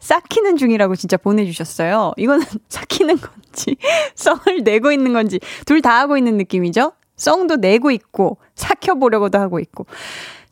싹키는 0.00 0.56
중이라고 0.56 0.96
진짜 0.96 1.16
보내주셨어요. 1.16 2.12
이거는 2.16 2.44
싹키는 2.68 3.16
건지, 3.20 3.76
썽을 4.14 4.62
내고 4.64 4.92
있는 4.92 5.12
건지, 5.12 5.40
둘 5.66 5.80
다 5.82 5.98
하고 5.98 6.16
있는 6.16 6.36
느낌이죠? 6.36 6.92
썽도 7.16 7.56
내고 7.56 7.90
있고, 7.90 8.38
삭혀보려고도 8.54 9.38
하고 9.38 9.58
있고. 9.60 9.86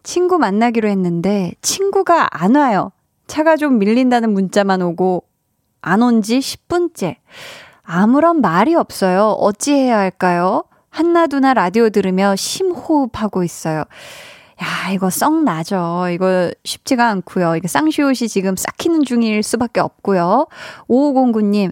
친구 0.02 0.38
만나기로 0.38 0.88
했는데, 0.88 1.52
친구가 1.62 2.28
안 2.30 2.54
와요. 2.56 2.92
차가 3.26 3.56
좀 3.56 3.78
밀린다는 3.78 4.32
문자만 4.32 4.82
오고, 4.82 5.24
안 5.80 6.02
온 6.02 6.22
지 6.22 6.38
10분째. 6.38 7.16
아무런 7.82 8.40
말이 8.40 8.74
없어요. 8.74 9.28
어찌해야 9.38 9.98
할까요? 9.98 10.64
한나두나 10.90 11.54
라디오 11.54 11.88
들으며 11.90 12.34
심호흡하고 12.36 13.44
있어요. 13.44 13.84
야, 14.62 14.90
이거 14.92 15.08
썩 15.10 15.44
나죠. 15.44 16.08
이거 16.10 16.50
쉽지가 16.64 17.08
않고요. 17.08 17.56
이거 17.56 17.68
쌍시옷이 17.68 18.28
지금 18.28 18.56
싹히는 18.56 19.04
중일 19.04 19.42
수밖에 19.42 19.80
없고요. 19.80 20.48
5509님, 20.88 21.70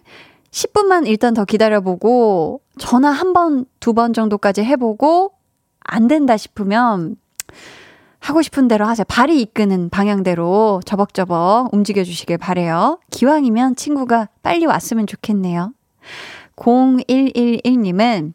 10분만 0.50 1.06
일단 1.06 1.34
더 1.34 1.44
기다려보고, 1.44 2.60
전화 2.78 3.10
한 3.10 3.32
번, 3.32 3.64
두 3.80 3.92
번 3.92 4.12
정도까지 4.12 4.62
해보고, 4.62 5.32
안 5.80 6.06
된다 6.06 6.36
싶으면, 6.36 7.16
하고 8.20 8.42
싶은 8.42 8.66
대로 8.68 8.86
하세요. 8.86 9.04
발이 9.08 9.40
이끄는 9.40 9.88
방향대로 9.90 10.80
저벅저벅 10.84 11.72
움직여 11.72 12.02
주시길 12.02 12.38
바래요. 12.38 12.98
기왕이면 13.10 13.76
친구가 13.76 14.28
빨리 14.42 14.66
왔으면 14.66 15.06
좋겠네요. 15.06 15.72
0111님은 16.56 18.32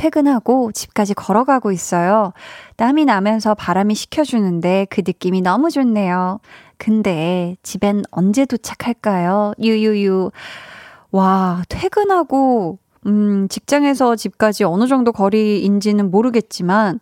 퇴근하고 0.00 0.72
집까지 0.72 1.12
걸어가고 1.12 1.72
있어요. 1.72 2.32
땀이 2.76 3.04
나면서 3.04 3.54
바람이 3.54 3.94
식혀주는데 3.94 4.86
그 4.88 5.02
느낌이 5.06 5.42
너무 5.42 5.70
좋네요. 5.70 6.40
근데 6.78 7.58
집엔 7.62 8.04
언제 8.10 8.46
도착할까요? 8.46 9.52
유유유. 9.62 10.30
와, 11.10 11.62
퇴근하고, 11.68 12.78
음, 13.04 13.46
직장에서 13.48 14.16
집까지 14.16 14.64
어느 14.64 14.86
정도 14.86 15.12
거리인지는 15.12 16.10
모르겠지만, 16.10 16.98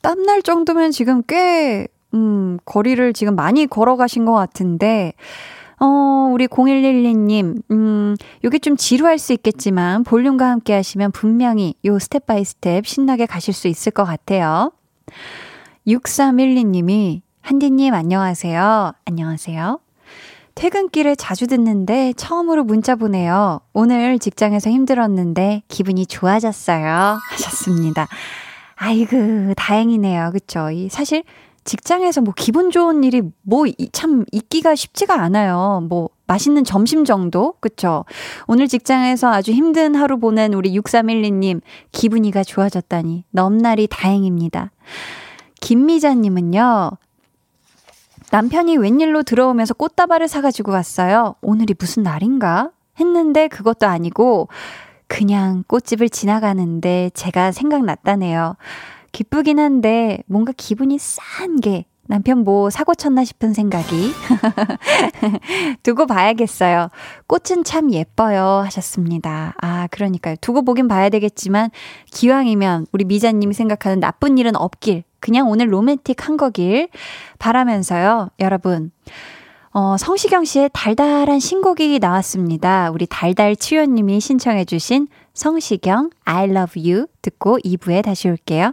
땀날 0.00 0.40
정도면 0.40 0.92
지금 0.92 1.22
꽤, 1.28 1.88
음, 2.14 2.56
거리를 2.64 3.12
지금 3.12 3.36
많이 3.36 3.66
걸어가신 3.66 4.24
것 4.24 4.32
같은데, 4.32 5.12
어, 5.80 6.28
우리 6.30 6.46
0112님, 6.46 7.62
음, 7.70 8.16
요게 8.44 8.58
좀 8.58 8.76
지루할 8.76 9.18
수 9.18 9.32
있겠지만 9.32 10.04
볼륨과 10.04 10.48
함께 10.48 10.74
하시면 10.74 11.10
분명히 11.12 11.74
요 11.86 11.98
step 11.98 12.26
by 12.26 12.44
step 12.44 12.86
신나게 12.86 13.24
가실 13.26 13.54
수 13.54 13.66
있을 13.66 13.90
것 13.90 14.04
같아요. 14.04 14.72
6312님이, 15.86 17.22
한디님 17.40 17.94
안녕하세요. 17.94 18.92
안녕하세요. 19.06 19.80
퇴근길에 20.54 21.14
자주 21.14 21.46
듣는데 21.46 22.12
처음으로 22.14 22.64
문자 22.64 22.94
보내요. 22.94 23.60
오늘 23.72 24.18
직장에서 24.18 24.68
힘들었는데 24.68 25.62
기분이 25.68 26.04
좋아졌어요. 26.04 27.18
하셨습니다. 27.30 28.06
아이고, 28.76 29.54
다행이네요. 29.56 30.30
그쵸? 30.32 30.70
이 30.70 30.90
사실 30.90 31.22
직장에서 31.64 32.20
뭐 32.20 32.32
기분 32.36 32.70
좋은 32.70 33.04
일이 33.04 33.22
뭐 33.42 33.66
참 33.92 34.24
있기가 34.32 34.74
쉽지가 34.74 35.20
않아요. 35.20 35.86
뭐 35.88 36.10
맛있는 36.26 36.64
점심 36.64 37.04
정도? 37.04 37.54
그쵸? 37.60 38.04
오늘 38.46 38.68
직장에서 38.68 39.32
아주 39.32 39.50
힘든 39.52 39.94
하루 39.96 40.18
보낸 40.18 40.54
우리 40.54 40.78
6312님, 40.78 41.60
기분이가 41.92 42.44
좋아졌다니 42.44 43.24
넘날이 43.30 43.88
다행입니다. 43.88 44.70
김미자님은요, 45.60 46.92
남편이 48.30 48.76
웬일로 48.76 49.24
들어오면서 49.24 49.74
꽃다발을 49.74 50.28
사가지고 50.28 50.70
왔어요. 50.72 51.34
오늘이 51.42 51.74
무슨 51.76 52.04
날인가? 52.04 52.70
했는데 53.00 53.48
그것도 53.48 53.86
아니고, 53.86 54.48
그냥 55.08 55.64
꽃집을 55.66 56.08
지나가는데 56.08 57.10
제가 57.14 57.50
생각났다네요. 57.50 58.56
기쁘긴 59.12 59.58
한데 59.58 60.22
뭔가 60.26 60.52
기분이 60.56 60.98
싼 60.98 61.60
게 61.60 61.84
남편 62.10 62.38
뭐 62.38 62.70
사고 62.70 62.92
쳤나 62.96 63.24
싶은 63.24 63.54
생각이 63.54 64.12
두고 65.84 66.06
봐야겠어요. 66.06 66.88
꽃은 67.28 67.62
참 67.62 67.92
예뻐요 67.92 68.62
하셨습니다. 68.64 69.54
아 69.62 69.86
그러니까요. 69.92 70.34
두고 70.40 70.62
보긴 70.62 70.88
봐야 70.88 71.08
되겠지만 71.08 71.70
기왕이면 72.10 72.88
우리 72.90 73.04
미자님이 73.04 73.54
생각하는 73.54 74.00
나쁜 74.00 74.38
일은 74.38 74.56
없길 74.56 75.04
그냥 75.20 75.48
오늘 75.48 75.72
로맨틱한 75.72 76.36
거길 76.36 76.88
바라면서요. 77.38 78.30
여러분 78.40 78.90
어, 79.72 79.96
성시경 79.96 80.44
씨의 80.44 80.70
달달한 80.72 81.38
신곡이 81.38 82.00
나왔습니다. 82.00 82.90
우리 82.92 83.06
달달 83.06 83.54
치유님이 83.54 84.18
신청해주신 84.18 85.06
성시경 85.32 86.10
I 86.24 86.50
love 86.50 86.90
you 86.90 87.06
듣고 87.22 87.58
2부에 87.58 88.02
다시 88.02 88.28
올게요. 88.28 88.72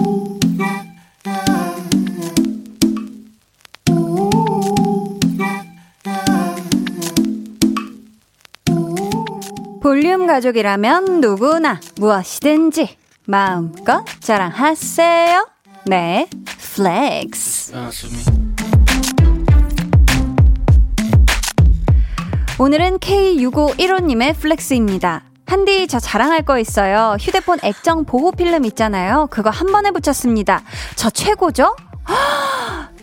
볼륨 9.81 10.27
가족이라면 10.27 11.21
누구나 11.21 11.79
무엇이든지 11.97 12.97
마음껏 13.25 14.05
자랑하세요. 14.19 15.47
네, 15.85 16.27
flex. 16.75 17.73
오늘은 22.59 22.99
K6515님의 22.99 24.35
flex입니다. 24.37 25.23
한디 25.47 25.87
저 25.87 25.99
자랑할 25.99 26.43
거 26.43 26.59
있어요. 26.59 27.17
휴대폰 27.19 27.57
액정 27.63 28.05
보호 28.05 28.31
필름 28.31 28.65
있잖아요. 28.65 29.27
그거 29.31 29.49
한 29.49 29.71
번에 29.71 29.89
붙였습니다. 29.89 30.61
저 30.95 31.09
최고죠? 31.09 31.75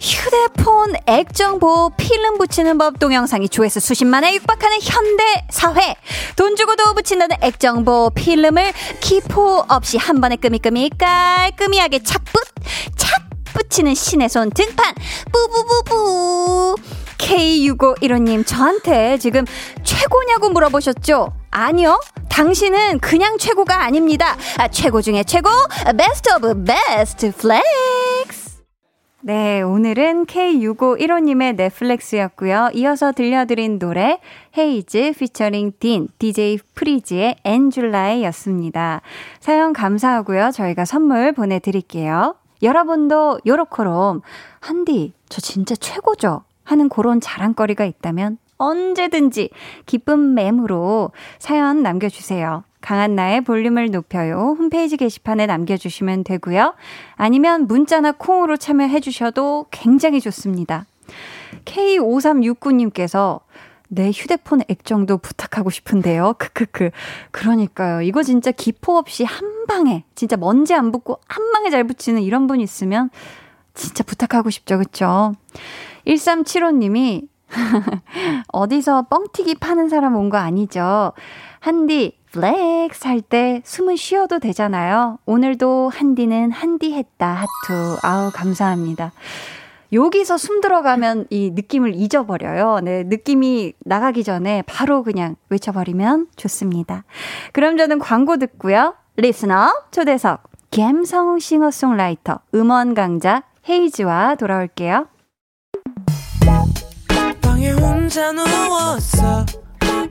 휴대폰 0.00 0.94
액정 1.06 1.58
보호 1.58 1.90
필름 1.96 2.38
붙이는 2.38 2.78
법 2.78 2.98
동영상이 2.98 3.48
조회수 3.48 3.80
수십만에 3.80 4.34
육박하는 4.34 4.78
현대 4.80 5.24
사회. 5.50 5.96
돈 6.36 6.56
주고도 6.56 6.94
붙인다는 6.94 7.36
액정 7.40 7.84
보호 7.84 8.10
필름을 8.10 8.72
기포 9.00 9.64
없이 9.68 9.96
한 9.96 10.20
번에 10.20 10.36
끄미끄미 10.36 10.90
깔끔하게 10.98 12.02
착붙 12.02 12.42
착 12.96 13.28
붙이는 13.54 13.94
신의 13.94 14.28
손 14.28 14.50
등판 14.50 14.94
뿌뿌뿌뿌. 15.32 16.76
K6515님, 17.18 18.46
저한테 18.46 19.18
지금 19.18 19.44
최고냐고 19.82 20.50
물어보셨죠? 20.50 21.32
아니요. 21.50 22.00
당신은 22.28 23.00
그냥 23.00 23.36
최고가 23.38 23.82
아닙니다. 23.82 24.36
아, 24.56 24.68
최고 24.68 25.02
중에 25.02 25.24
최고, 25.24 25.50
best 25.96 26.30
of 26.36 26.64
best 26.64 27.32
flex. 27.32 28.37
네, 29.20 29.62
오늘은 29.62 30.26
K6515님의 30.26 31.56
넷 31.56 31.76
flex였고요. 31.76 32.70
이어서 32.74 33.10
들려드린 33.10 33.80
노래 33.80 34.20
헤이즈 34.56 35.14
피처링 35.18 35.72
딘 35.80 36.06
DJ 36.20 36.60
프리즈의 36.76 37.34
엔줄라이였습니다. 37.42 39.02
사연 39.40 39.72
감사하고요. 39.72 40.52
저희가 40.52 40.84
선물 40.84 41.32
보내드릴게요. 41.32 42.36
여러분도 42.62 43.40
요렇게롬 43.44 44.20
한디 44.60 45.12
저 45.28 45.40
진짜 45.40 45.74
최고죠? 45.74 46.44
하는 46.62 46.88
그런 46.88 47.20
자랑거리가 47.20 47.84
있다면 47.86 48.38
언제든지 48.56 49.50
기쁜 49.86 50.34
맴으로 50.34 51.10
사연 51.40 51.82
남겨주세요. 51.82 52.62
강한나의 52.80 53.40
볼륨을 53.42 53.90
높여요. 53.90 54.56
홈페이지 54.58 54.96
게시판에 54.96 55.46
남겨주시면 55.46 56.24
되고요. 56.24 56.74
아니면 57.16 57.66
문자나 57.66 58.12
콩으로 58.12 58.56
참여해 58.56 59.00
주셔도 59.00 59.66
굉장히 59.70 60.20
좋습니다. 60.20 60.86
K5369님께서 61.64 63.40
내 63.88 64.10
휴대폰 64.10 64.60
액정도 64.68 65.18
부탁하고 65.18 65.70
싶은데요. 65.70 66.34
크크크. 66.38 66.90
그러니까요. 67.30 68.02
이거 68.02 68.22
진짜 68.22 68.50
기포 68.50 68.98
없이 68.98 69.24
한 69.24 69.66
방에, 69.66 70.04
진짜 70.14 70.36
먼지 70.36 70.74
안 70.74 70.92
붙고 70.92 71.20
한 71.26 71.52
방에 71.52 71.70
잘 71.70 71.84
붙이는 71.84 72.22
이런 72.22 72.46
분 72.46 72.60
있으면 72.60 73.10
진짜 73.74 74.04
부탁하고 74.04 74.50
싶죠. 74.50 74.76
그쵸? 74.78 75.32
1375님이 76.06 77.28
어디서 78.52 79.06
뻥튀기 79.08 79.54
파는 79.56 79.88
사람 79.88 80.16
온 80.16 80.28
거 80.28 80.36
아니죠? 80.36 81.12
한디, 81.60 82.17
flex 82.40 83.06
할 83.06 83.20
때 83.20 83.60
숨을 83.64 83.96
쉬어도 83.96 84.38
되잖아요. 84.38 85.18
오늘도 85.26 85.90
한디는 85.92 86.52
한디 86.52 86.94
했다. 86.94 87.26
하트. 87.34 87.98
아우, 88.02 88.30
감사합니다. 88.32 89.12
여기서 89.92 90.36
숨 90.36 90.60
들어가면 90.60 91.26
이 91.30 91.50
느낌을 91.50 91.94
잊어버려요. 91.94 92.80
네, 92.80 93.04
느낌이 93.04 93.72
나가기 93.80 94.22
전에 94.22 94.62
바로 94.62 95.02
그냥 95.02 95.36
외쳐버리면 95.48 96.28
좋습니다. 96.36 97.04
그럼 97.52 97.76
저는 97.76 97.98
광고 97.98 98.36
듣고요. 98.36 98.94
리스너 99.16 99.72
초대석 99.90 100.42
갬성 100.70 101.38
싱어송라이터 101.38 102.40
음원 102.54 102.94
강자 102.94 103.44
헤이즈와 103.68 104.36
돌아올게요. 104.36 105.06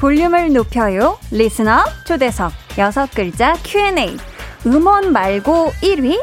볼륨을 0.00 0.52
높여요. 0.52 1.18
리스너 1.32 1.84
초대석 2.04 2.52
여섯 2.78 3.10
글자 3.10 3.54
Q&A. 3.64 4.16
음원 4.66 5.12
말고 5.12 5.72
1위? 5.82 6.20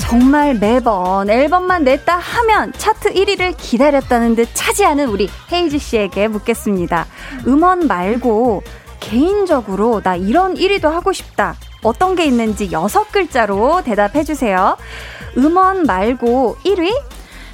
정말 0.00 0.54
매번 0.54 1.30
앨범만 1.30 1.84
냈다 1.84 2.16
하면 2.16 2.72
차트 2.72 3.14
1위를 3.14 3.54
기다렸다는 3.56 4.34
듯 4.34 4.48
차지하는 4.52 5.08
우리 5.08 5.28
헤이즈 5.52 5.78
씨에게 5.78 6.26
묻겠습니다. 6.26 7.06
음원 7.46 7.86
말고 7.86 8.64
개인적으로 8.98 10.00
나 10.02 10.16
이런 10.16 10.54
1위도 10.54 10.90
하고 10.90 11.12
싶다. 11.12 11.54
어떤 11.84 12.16
게 12.16 12.24
있는지 12.24 12.72
여섯 12.72 13.12
글자로 13.12 13.82
대답해 13.84 14.24
주세요. 14.24 14.76
음원 15.36 15.84
말고 15.84 16.56
1위? 16.64 16.92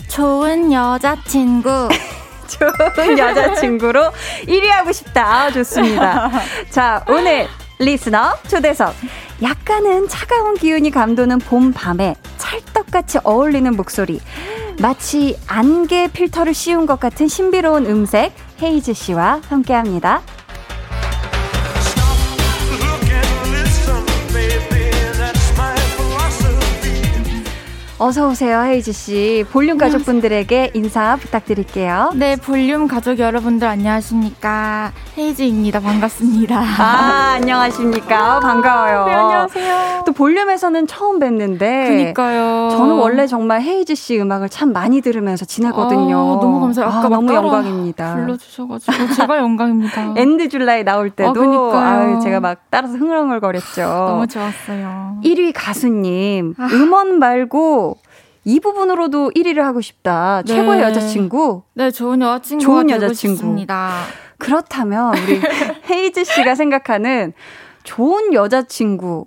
좋은 0.09 0.73
여자친구. 0.73 1.89
좋은 2.47 3.19
여자친구로 3.19 4.13
1위 4.47 4.67
하고 4.67 4.93
싶다. 4.93 5.27
아, 5.27 5.51
좋습니다. 5.51 6.31
자, 6.71 7.05
오늘 7.09 7.49
리스너 7.79 8.37
초대석. 8.49 8.95
약간은 9.43 10.09
차가운 10.09 10.55
기운이 10.55 10.91
감도는 10.91 11.39
봄 11.39 11.73
밤에 11.73 12.15
찰떡같이 12.39 13.19
어울리는 13.25 13.75
목소리. 13.77 14.21
마치 14.81 15.39
안개 15.47 16.09
필터를 16.13 16.55
씌운 16.55 16.87
것 16.87 17.01
같은 17.01 17.29
신비로운 17.29 17.87
음색 17.87 18.33
헤이즈 18.63 18.95
씨와 18.95 19.41
함께 19.49 19.75
합니다. 19.75 20.23
어서 27.99 28.29
오세요, 28.29 28.61
헤이즈 28.61 28.93
씨. 28.93 29.45
볼륨 29.51 29.79
가족분들에게 29.79 30.73
인사 30.75 31.17
부탁드릴게요. 31.17 32.13
네, 32.15 32.37
볼륨 32.37 32.89
가족 32.89 33.19
여러분들 33.19 33.67
안녕하십니까? 33.67 34.93
헤이즈입니다. 35.17 35.81
반갑습니다. 35.81 36.59
아, 36.59 37.33
안녕하십니까? 37.37 38.41
반가워요. 38.41 39.07
네, 39.07 39.13
안녕하세요. 39.15 40.03
또 40.05 40.13
볼륨에서는 40.13 40.87
처음 40.87 41.19
뵀는데. 41.21 41.59
그니까요. 41.89 42.69
저는 42.73 42.97
원래 42.97 43.27
정말 43.27 43.63
헤이즈 43.63 43.95
씨 43.95 44.21
음악을 44.21 44.51
참 44.51 44.75
많이 44.75 45.01
들으면서 45.01 45.47
지내거든요. 45.47 46.19
아, 46.19 46.41
너무 46.43 46.61
감사해요. 46.61 46.91
아까 46.91 47.07
아, 47.07 47.09
너무 47.09 47.33
영광입니다. 47.33 48.15
불러 48.15 48.37
주셔 48.37 48.67
가지고 48.67 48.93
제가 49.15 49.39
영광입니다. 49.39 50.13
And 50.21 50.51
July 50.51 50.85
나올 50.85 51.09
때도 51.09 51.73
아, 51.75 52.21
제가 52.23 52.41
막 52.41 52.59
따라서 52.69 52.93
흥얼흥얼거렸죠. 52.99 53.83
너무 53.83 54.27
좋았어요. 54.27 55.21
1위 55.25 55.53
가수님 55.55 56.53
아. 56.59 56.69
음원 56.73 57.19
말고 57.19 57.87
이 58.47 58.61
부분으로도 58.61 59.33
1위를 59.35 59.59
하고 59.63 59.81
싶다. 59.81 60.43
네. 60.47 60.55
최고의 60.55 60.81
여자친구. 60.81 61.63
네, 61.75 61.91
좋은 61.91 62.23
여자친구. 62.23 62.65
좋은 62.65 62.91
여자친구. 62.91 63.67
그렇다면 64.39 65.19
우리 65.19 65.41
헤이즈 65.91 66.23
씨가 66.23 66.55
생각하는 66.55 67.33
좋은 67.83 68.33
여자친구. 68.33 69.27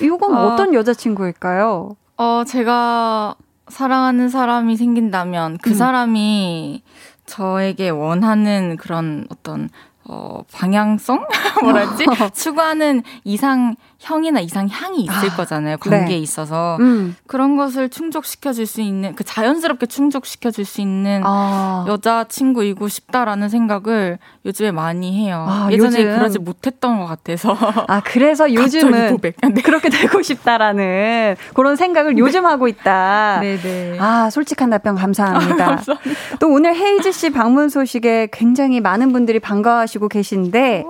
이건 0.00 0.36
어, 0.36 0.46
어떤 0.46 0.72
여자친구일까요? 0.72 1.96
어, 2.16 2.44
제가 2.46 3.34
사랑하는 3.66 4.28
사람이 4.28 4.76
생긴다면 4.76 5.58
그 5.62 5.70
음. 5.70 5.74
사람이 5.74 6.84
저에게 7.26 7.88
원하는 7.88 8.76
그런 8.76 9.26
어떤 9.30 9.68
어, 10.04 10.42
방향성? 10.52 11.26
뭐랄지? 11.62 12.04
추구하는 12.34 13.02
이상 13.24 13.74
형이나 14.00 14.40
이상 14.40 14.66
향이 14.66 15.02
있을 15.02 15.30
아, 15.30 15.36
거잖아요. 15.36 15.76
관계에 15.76 16.16
네. 16.16 16.18
있어서. 16.18 16.78
음. 16.80 17.14
그런 17.26 17.56
것을 17.56 17.90
충족시켜 17.90 18.52
줄 18.54 18.66
수 18.66 18.80
있는, 18.80 19.14
그 19.14 19.24
자연스럽게 19.24 19.86
충족시켜 19.86 20.50
줄 20.50 20.64
수 20.64 20.80
있는 20.80 21.22
아. 21.24 21.84
여자 21.88 22.24
친구이고 22.24 22.88
싶다라는 22.88 23.48
생각을 23.48 24.18
요즘에 24.46 24.70
많이 24.70 25.12
해요. 25.24 25.44
아, 25.48 25.68
예전에 25.70 25.98
요즘. 25.98 26.16
그러지 26.16 26.38
못했던 26.38 26.98
것 26.98 27.06
같아서. 27.06 27.56
아, 27.88 28.00
그래서 28.04 28.52
요즘은 28.54 29.18
네. 29.20 29.62
그렇게 29.62 29.88
되고 29.90 30.22
싶다라는 30.22 31.36
그런 31.54 31.76
생각을 31.76 32.16
요즘 32.18 32.46
하고 32.46 32.68
있다. 32.68 33.40
네네. 33.40 33.98
아, 34.00 34.30
솔직한 34.30 34.70
답변 34.70 34.94
감사합니다. 34.96 35.56
감사합니다. 35.76 36.20
또 36.38 36.48
오늘 36.48 36.74
헤이즈 36.74 37.12
씨 37.12 37.30
방문 37.30 37.68
소식에 37.68 38.28
굉장히 38.32 38.80
많은 38.80 39.12
분들이 39.12 39.40
반가워하시고 39.40 40.08
계신데 40.08 40.84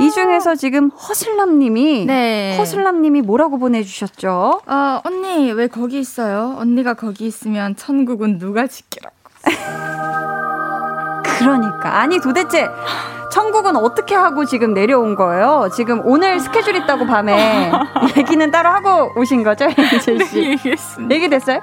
이 0.00 0.10
중에서 0.10 0.54
지금 0.54 0.88
허슬람 0.90 1.58
님이 1.58 2.06
네. 2.06 2.53
허슬람 2.58 3.02
님이 3.02 3.20
뭐라고 3.22 3.58
보내주셨죠? 3.58 4.62
어, 4.66 5.00
언니 5.04 5.52
왜 5.52 5.66
거기 5.66 5.98
있어요? 5.98 6.56
언니가 6.58 6.94
거기 6.94 7.26
있으면 7.26 7.76
천국은 7.76 8.38
누가 8.38 8.66
지키라고. 8.66 9.14
그러니까 11.38 12.00
아니 12.00 12.20
도대체 12.20 12.68
천국은 13.34 13.74
어떻게 13.74 14.14
하고 14.14 14.44
지금 14.44 14.74
내려온 14.74 15.16
거예요? 15.16 15.68
지금 15.74 16.00
오늘 16.04 16.38
스케줄 16.38 16.76
있다고 16.76 17.04
밤에 17.04 17.72
얘기는 18.16 18.48
따로 18.52 18.68
하고 18.68 19.10
오신 19.18 19.42
거죠, 19.42 19.64
혜진 19.76 20.24
씨? 20.24 20.40
네, 20.40 20.50
얘기했습니다. 20.50 21.14
얘기 21.14 21.28
됐어요? 21.28 21.58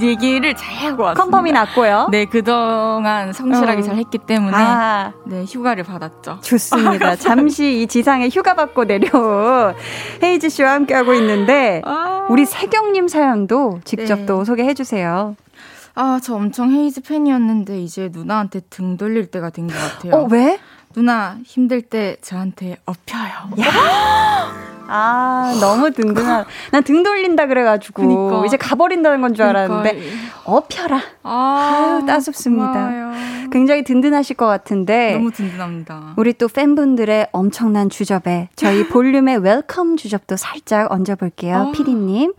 얘기를 0.00 0.54
잘 0.54 0.72
하고 0.76 1.02
왔습니다. 1.02 1.24
confirm이 1.24 1.50
났고요. 1.50 2.08
네, 2.12 2.26
그동안 2.26 3.32
성실하게 3.32 3.80
어. 3.80 3.82
잘 3.82 3.96
했기 3.96 4.18
때문에 4.18 4.56
아. 4.56 5.12
네, 5.24 5.44
휴가를 5.44 5.82
받았죠. 5.82 6.38
좋습니다. 6.42 7.06
아, 7.08 7.16
잠시 7.16 7.82
이 7.82 7.86
지상에 7.88 8.28
휴가 8.28 8.54
받고 8.54 8.84
내려온 8.84 9.74
헤이지 10.22 10.48
씨와 10.50 10.74
함께하고 10.74 11.12
있는데 11.14 11.82
아. 11.84 12.26
우리 12.28 12.44
세경님 12.44 13.08
사연도 13.08 13.80
직접 13.84 14.20
네. 14.20 14.26
또 14.26 14.44
소개해 14.44 14.74
주세요. 14.74 15.34
아, 15.96 16.20
저 16.22 16.34
엄청 16.34 16.70
헤이즈 16.72 17.00
팬이었는데 17.02 17.80
이제 17.80 18.10
누나한테 18.12 18.60
등 18.70 18.96
돌릴 18.96 19.26
때가 19.30 19.50
된 19.50 19.66
것 19.66 19.74
같아요. 19.74 20.12
어, 20.14 20.28
왜? 20.30 20.58
누나 20.94 21.38
힘들 21.44 21.82
때 21.82 22.16
저한테 22.22 22.76
업혀요. 22.86 23.50
야. 23.60 23.66
아, 24.88 25.56
너무 25.60 25.90
든든한. 25.90 26.44
난 26.70 26.82
등 26.84 27.02
돌린다 27.02 27.46
그래가지고 27.46 28.02
그니까. 28.02 28.46
이제 28.46 28.56
가버린다는 28.56 29.20
건 29.20 29.34
줄 29.34 29.44
알았는데 29.44 30.00
업혀라. 30.44 31.00
아, 31.24 31.98
유 32.02 32.06
따숩습니다. 32.06 32.72
고마워요. 32.72 33.12
굉장히 33.50 33.82
든든하실 33.82 34.36
것 34.36 34.46
같은데 34.46 35.14
너무 35.14 35.32
든든합니다. 35.32 36.12
우리 36.16 36.34
또 36.34 36.46
팬분들의 36.46 37.28
엄청난 37.32 37.88
주접에 37.90 38.48
저희 38.54 38.86
볼륨의 38.86 39.38
welcome 39.38 39.96
주접도 39.96 40.36
살짝 40.36 40.92
얹어볼게요, 40.92 41.56
아. 41.56 41.72
피디님. 41.72 42.32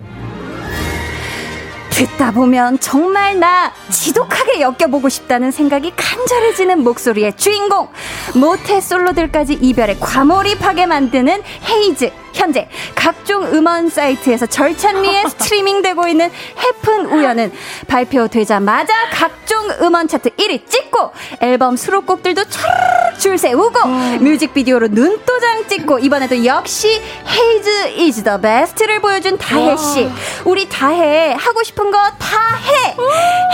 듣다 1.98 2.30
보면 2.30 2.80
정말 2.80 3.40
나 3.40 3.74
지독하게 3.90 4.62
엮여보고 4.62 5.10
싶다는 5.10 5.50
생각이 5.50 5.94
간절해지는 5.96 6.84
목소리의 6.84 7.36
주인공. 7.38 7.88
모태 8.36 8.82
솔로들까지 8.82 9.58
이별에 9.60 9.96
과몰입하게 10.00 10.86
만드는 10.86 11.42
헤이즈. 11.68 12.12
현재 12.36 12.70
각종 12.94 13.46
음원 13.46 13.90
사이트에서 13.90 14.46
절찬리에 14.46 15.26
스트리밍되고 15.30 16.08
있는 16.08 16.30
헤픈 16.60 17.08
우연은 17.08 17.52
발표되자마자 17.88 18.94
각종 19.12 19.37
음원 19.82 20.08
차트 20.08 20.30
1위 20.32 20.70
찍고 20.70 21.12
앨범 21.42 21.76
수록곡들도 21.78 22.44
촤르르 22.46 23.18
줄 23.20 23.38
세우고 23.38 23.80
어. 23.80 23.88
뮤직비디오로 24.22 24.88
눈도장 24.90 25.68
찍고 25.68 26.00
이번에도 26.00 26.46
역시 26.46 27.02
헤이즈 27.28 27.90
is 27.98 28.24
the 28.24 28.38
best를 28.40 29.02
보여준 29.02 29.38
다혜 29.38 29.76
씨. 29.78 30.10
우리 30.46 30.68
다혜 30.70 31.34
하고 31.34 31.64
싶은 31.64 31.92
거 31.92 31.98
다 32.20 32.38
해. 32.58 32.96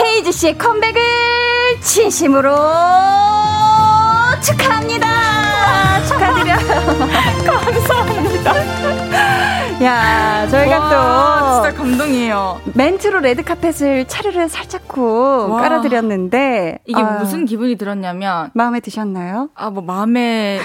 헤이즈 0.05 0.31
씨의 0.31 0.57
컴백을 0.57 1.01
진심으로 1.81 2.55
축하합니다. 4.41 5.07
축하드려요. 6.07 6.57
감사합니다. 7.45 8.53
야, 9.83 10.47
저희가 10.47 10.79
와, 10.79 11.39
또 11.61 11.61
진짜 11.63 11.77
감동이에요. 11.77 12.61
멘트로 12.73 13.19
레드 13.19 13.43
카펫을 13.43 14.05
차르르 14.07 14.47
살짝쿵 14.47 15.57
깔아드렸는데 15.57 16.79
이게 16.85 17.01
아, 17.01 17.19
무슨 17.19 17.45
기분이 17.45 17.75
들었냐면 17.75 18.49
마음에 18.53 18.79
드셨나요? 18.79 19.49
아, 19.55 19.69
뭐 19.69 19.83
마음에 19.83 20.59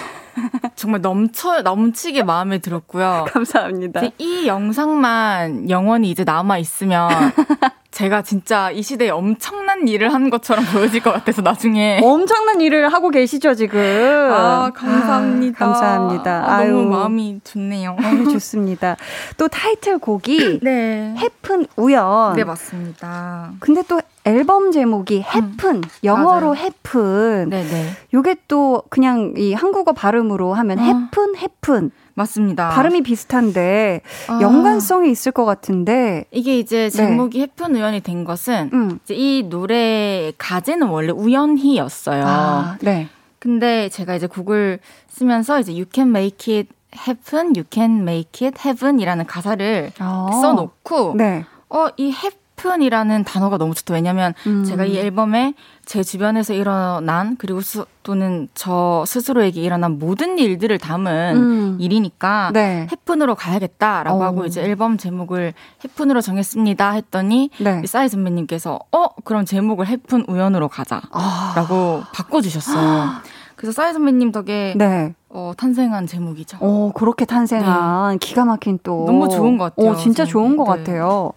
정말 0.77 1.01
넘쳐 1.01 1.63
넘치게 1.63 2.23
마음에 2.23 2.59
들었고요. 2.59 3.27
감사합니다. 3.33 4.03
이 4.19 4.47
영상만 4.47 5.71
영원히 5.71 6.11
이제 6.11 6.25
남아 6.25 6.59
있으면 6.59 7.09
제가 7.91 8.23
진짜 8.23 8.71
이 8.71 8.81
시대에 8.83 9.11
엄청난 9.11 9.89
일을 9.89 10.15
한 10.15 10.31
것처럼 10.31 10.65
보여질 10.67 11.03
것 11.03 11.13
같아서 11.13 11.43
나중에 11.43 11.99
엄청난 12.03 12.61
일을 12.61 12.93
하고 12.93 13.11
계시죠 13.11 13.55
지금. 13.55 13.81
아 13.81 14.71
감사합니다. 14.73 15.65
아, 15.65 15.69
감사합니다. 15.69 16.45
아, 16.47 16.65
너무 16.65 16.85
마음이 16.85 17.41
좋네요. 17.43 17.97
너무 18.01 18.31
좋습니다. 18.31 18.97
또 19.37 19.49
타이틀곡이 19.49 20.61
네. 20.63 21.15
해픈 21.19 21.67
우연. 21.77 22.37
네 22.37 22.45
맞습니다. 22.45 23.51
근데 23.59 23.83
또 23.89 24.01
앨범 24.29 24.73
제목이 24.73 25.23
해픈 25.23 25.77
음. 25.77 25.83
영어로 26.05 26.55
해픈. 26.55 27.49
네네. 27.49 27.91
요게 28.13 28.37
또 28.47 28.83
그냥 28.91 29.35
이 29.37 29.55
한국어 29.55 29.93
발음으로 29.93 30.53
하면 30.55 30.79
해픈 30.79 31.31
어. 31.31 31.39
해픈. 31.39 31.91
맞습니다. 32.15 32.71
발음이 32.71 33.03
비슷한데 33.03 34.01
아. 34.29 34.41
연관성이 34.43 35.11
있을 35.11 35.31
것 35.31 35.45
같은데 35.45 36.25
이게 36.33 36.59
이제 36.59 36.85
네. 36.85 36.91
제목이 36.91 37.39
네. 37.39 37.43
해픈 37.45 37.77
우연이 37.77 38.01
된 38.01 38.25
것은 38.25 38.71
음. 38.73 38.99
이제 39.05 39.15
이 39.15 39.45
노래의 39.45 40.35
가제는 40.37 40.89
원래 40.89 41.13
우연히였어요. 41.13 42.25
아, 42.27 42.77
네. 42.81 43.09
근데 43.39 43.89
제가 43.89 44.17
이제 44.17 44.27
곡을 44.27 44.81
쓰면서 45.09 45.61
이제 45.61 45.73
You 45.73 45.85
can 45.93 46.09
make 46.09 46.55
it 46.55 46.69
happen, 46.97 47.53
you 47.55 47.63
can 47.71 48.01
make 48.01 48.47
it 48.47 48.59
heaven이라는 48.65 49.27
가사를 49.27 49.93
아. 50.01 50.29
써놓고 50.43 51.15
네. 51.17 51.45
어이 51.69 52.11
해픈 52.13 52.48
이라는 52.83 53.25
단어가 53.25 53.59
너무 53.59 53.75
좋다. 53.75 53.95
왜냐면 53.95 54.35
음. 54.47 54.65
제가 54.65 54.85
이 54.85 54.99
앨범에 54.99 55.55
제 55.85 56.03
주변에서 56.03 56.53
일어난 56.55 57.37
그리고 57.39 57.61
수, 57.61 57.87
또는 58.03 58.49
저 58.55 59.05
스스로에게 59.07 59.61
일어난 59.63 59.99
모든 59.99 60.39
일들을 60.39 60.77
담은 60.79 61.37
음. 61.37 61.77
일이니까 61.81 62.51
네. 62.53 62.87
해픈으로 62.91 63.35
가야겠다라고 63.35 64.19
오. 64.19 64.23
하고 64.23 64.45
이제 64.45 64.63
앨범 64.63 64.99
제목을 64.99 65.55
해픈으로 65.85 66.21
정했습니다 66.21 66.91
했더니 66.91 67.51
네. 67.59 67.83
싸이 67.87 68.09
선배님께서 68.09 68.79
어 68.93 69.09
그럼 69.25 69.45
제목을 69.45 69.87
해픈 69.87 70.25
우연으로 70.29 70.69
가자라고 70.69 71.11
아. 71.13 72.11
바꿔주셨어요. 72.13 73.38
그래서 73.59 73.73
싸이 73.73 73.93
선배님 73.93 74.31
덕에 74.31 74.75
네. 74.77 75.15
어, 75.29 75.53
탄생한 75.57 76.07
제목이죠. 76.07 76.59
어, 76.61 76.93
그렇게 76.95 77.25
탄생한 77.25 78.13
네. 78.13 78.19
기가 78.19 78.45
막힌 78.45 78.79
또 78.85 79.05
너무 79.05 79.29
좋은 79.29 79.59
것 79.59 79.75
같아요. 79.75 79.91
어, 79.91 79.97
진짜 79.97 80.25
좋은 80.25 80.57
것 80.57 80.63
네. 80.63 80.79
같아요. 80.79 81.33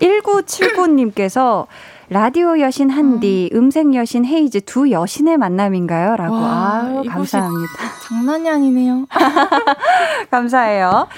1979님께서 0.00 1.66
라디오 2.10 2.60
여신 2.60 2.90
한디, 2.90 3.50
음. 3.52 3.72
색 3.72 3.92
여신 3.94 4.24
헤이즈 4.24 4.60
두 4.62 4.90
여신의 4.90 5.36
만남인가요? 5.36 6.14
라고. 6.16 6.36
와, 6.36 6.80
아유, 6.84 7.02
감사합니다. 7.06 7.72
장난이 8.08 8.48
아니네요. 8.48 9.06
감사해요. 10.30 11.08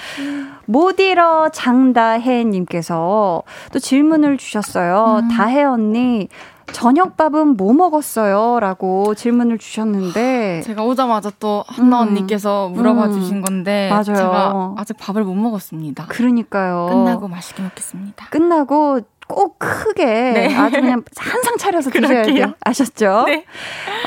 못 0.65 0.99
잃어 0.99 1.49
장다혜님께서 1.49 3.43
또 3.71 3.79
질문을 3.79 4.37
주셨어요. 4.37 5.21
음. 5.21 5.27
다혜 5.29 5.63
언니, 5.63 6.27
저녁밥은 6.71 7.57
뭐 7.57 7.73
먹었어요? 7.73 8.59
라고 8.59 9.13
질문을 9.15 9.57
주셨는데. 9.57 10.61
제가 10.63 10.83
오자마자 10.83 11.31
또 11.39 11.63
한나 11.67 12.01
음. 12.03 12.09
언니께서 12.09 12.69
물어봐 12.69 13.07
음. 13.07 13.11
주신 13.13 13.41
건데. 13.41 13.89
맞아요. 13.89 14.03
제가 14.03 14.73
아직 14.77 14.97
밥을 14.97 15.23
못 15.23 15.35
먹었습니다. 15.35 16.05
그러니까요. 16.07 16.87
끝나고 16.89 17.27
맛있게 17.27 17.61
먹겠습니다. 17.63 18.27
끝나고 18.29 19.01
꼭 19.33 19.57
크게 19.59 20.05
네. 20.05 20.55
아주 20.55 20.79
그냥 20.81 21.03
한상 21.17 21.57
차려서 21.57 21.89
드셔야 21.91 22.23
돼요. 22.23 22.53
아셨죠? 22.63 23.23
네. 23.27 23.45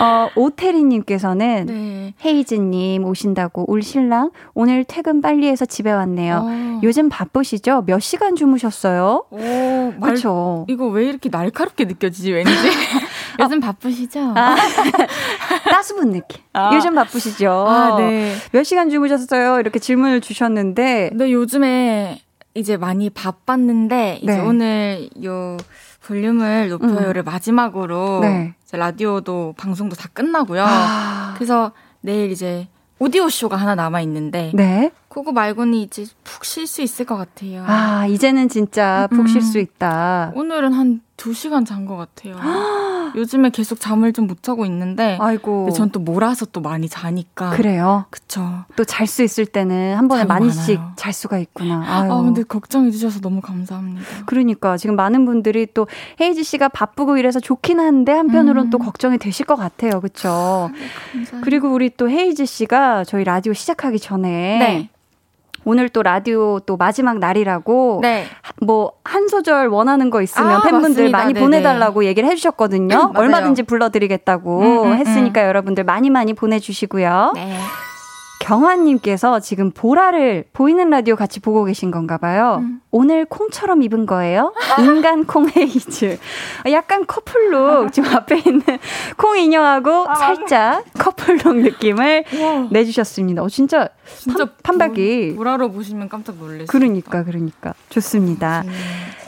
어, 0.01 0.29
오태리님께서는 0.35 1.67
네. 1.67 2.15
헤이즈님 2.25 3.05
오신다고 3.05 3.65
울 3.71 3.83
신랑 3.83 4.31
오늘 4.55 4.85
퇴근 4.85 5.21
빨리 5.21 5.49
해서 5.49 5.65
집에 5.65 5.91
왔네요. 5.93 6.37
오. 6.45 6.49
어. 6.49 6.81
요즘 6.83 7.09
바쁘시죠? 7.09 7.85
몇 7.87 8.01
시간 8.01 8.37
주무셨어요? 8.37 9.25
오, 9.31 9.93
그렇죠. 10.01 10.67
이거 10.69 10.87
왜 10.87 11.05
이렇게 11.07 11.29
날카롭게 11.31 11.85
느껴지지? 11.85 12.33
왠지 12.33 12.51
요즘 13.41 13.61
바쁘시죠? 13.61 14.33
아, 14.37 14.55
따스분 15.71 16.11
느낌. 16.11 16.41
아. 16.53 16.75
요즘 16.75 16.95
바쁘시죠? 16.95 17.51
아, 17.51 17.97
네. 17.99 18.35
몇 18.53 18.63
시간 18.63 18.91
주무셨어요? 18.91 19.59
이렇게 19.61 19.79
질문을 19.79 20.21
주셨는데. 20.21 21.11
네, 21.15 21.33
요즘에 21.33 22.21
이제 22.55 22.77
많이 22.77 23.11
바빴는데 23.11 24.21
이제 24.23 24.37
네. 24.37 24.41
오늘 24.41 25.09
요 25.25 25.57
볼륨을 26.07 26.69
높여요를 26.69 27.23
음. 27.23 27.25
마지막으로 27.25 28.21
네. 28.21 28.55
라디오도 28.73 29.55
방송도 29.57 29.97
다 29.97 30.09
끝나고요. 30.13 30.65
아. 30.67 31.35
그래서 31.37 31.73
내일 32.01 32.31
이제 32.31 32.69
오디오 32.99 33.29
쇼가 33.29 33.57
하나 33.57 33.75
남아 33.75 34.01
있는데 34.03 34.53
네. 34.55 34.91
그거 35.09 35.33
말고는 35.33 35.75
이제 35.75 36.07
푹 36.23 36.45
쉴 36.45 36.67
수 36.67 36.83
있을 36.83 37.05
것 37.07 37.17
같아요. 37.17 37.65
아 37.67 38.07
이제는 38.07 38.49
진짜 38.49 39.09
푹 39.11 39.29
쉴수 39.29 39.59
음. 39.59 39.63
있다. 39.63 40.33
오늘은 40.35 40.73
한 40.73 41.01
2 41.17 41.33
시간 41.33 41.65
잔 41.65 41.87
것 41.87 41.97
같아요. 41.97 42.35
요즘에 43.15 43.51
계속 43.51 43.81
잠을 43.81 44.13
좀 44.13 44.25
못 44.27 44.43
자고 44.43 44.65
있는데. 44.67 45.19
아이고. 45.21 45.71
전 45.73 45.91
또 45.93 46.01
몰아서 46.01 46.47
또 46.47 46.61
많이 46.61 46.89
자니까. 46.89 47.51
그래요? 47.51 48.07
그쵸. 48.11 48.65
또 48.77 48.85
잘 48.85 49.07
수 49.07 49.23
있을 49.23 49.45
때는 49.47 49.97
한 49.97 50.09
번에 50.09 50.25
많이씩 50.25 50.79
많아요. 50.79 50.93
잘 50.97 51.13
수가 51.13 51.39
있구나. 51.39 51.83
아유. 51.87 52.13
아, 52.13 52.23
근데 52.23 52.43
걱정해 52.43 52.91
주셔서 52.91 53.21
너무 53.21 53.41
감사합니다. 53.41 54.01
그러니까 54.27 54.77
지금 54.77 54.97
많은 54.97 55.25
분들이 55.27 55.67
또 55.75 55.87
헤이지 56.21 56.43
씨가 56.43 56.69
바쁘고 56.71 57.17
이래서 57.19 57.39
좋긴 57.41 57.81
한데 57.81 58.13
한편으로는 58.13 58.69
음. 58.69 58.71
또 58.71 58.79
걱정이 58.79 59.19
되실 59.19 59.45
것 59.47 59.57
같아요. 59.57 60.01
그쵸? 60.01 60.71
네, 60.73 61.41
그리고 61.43 61.69
우리 61.73 61.91
또 61.91 62.09
헤이지 62.09 62.47
씨가 62.47 63.05
저희 63.05 63.25
라디오 63.25 63.53
시작하기 63.53 63.99
전에. 64.01 64.59
네. 64.59 64.89
오늘 65.65 65.89
또 65.89 66.03
라디오 66.03 66.61
또 66.61 66.77
마지막 66.77 67.19
날이라고 67.19 68.01
네. 68.03 68.25
뭐한 68.61 69.29
소절 69.29 69.69
원하는 69.69 70.11
거 70.11 70.23
있으면 70.23 70.51
아, 70.51 70.63
팬분들 70.63 70.89
맞습니다. 70.89 71.19
많이 71.19 71.33
네네. 71.35 71.45
보내달라고 71.45 72.05
얘기를 72.05 72.29
해주셨거든요. 72.31 73.11
음, 73.13 73.17
얼마든지 73.17 73.63
불러드리겠다고 73.65 74.61
음, 74.61 74.65
음, 74.65 74.93
음, 74.93 74.99
했으니까 74.99 75.47
여러분들 75.47 75.85
많이 75.85 76.11
많이 76.11 76.35
보내주시고요. 76.35 77.33
네. 77.35 77.59
경환님께서 78.41 79.41
지금 79.41 79.71
보라를 79.71 80.45
보이는 80.53 80.91
라디오 80.91 81.17
같이 81.17 81.41
보고 81.41 81.65
계신 81.65 81.91
건가 81.91 82.19
봐요. 82.19 82.59
음. 82.61 82.81
오늘 82.91 83.25
콩처럼 83.25 83.83
입은 83.83 84.07
거예요? 84.07 84.53
인간 84.81 85.25
콩 85.25 85.49
헤이즈. 85.49 86.19
약간 86.71 87.07
커플룩, 87.07 87.93
지금 87.93 88.15
앞에 88.15 88.43
있는 88.45 88.63
콩 89.17 89.39
인형하고 89.39 90.11
아, 90.11 90.15
살짝 90.15 90.85
커플룩 90.99 91.57
느낌을 91.57 92.25
우와. 92.35 92.69
내주셨습니다. 92.71 93.43
어, 93.43 93.49
진짜, 93.49 93.89
진짜 94.19 94.47
판, 94.63 94.79
박이 94.79 95.35
보라로 95.37 95.71
보시면 95.73 96.09
깜짝 96.09 96.37
놀라실 96.37 96.67
그러니까, 96.67 97.25
그러니까. 97.25 97.75
좋습니다. 97.89 98.63
음. 98.67 98.73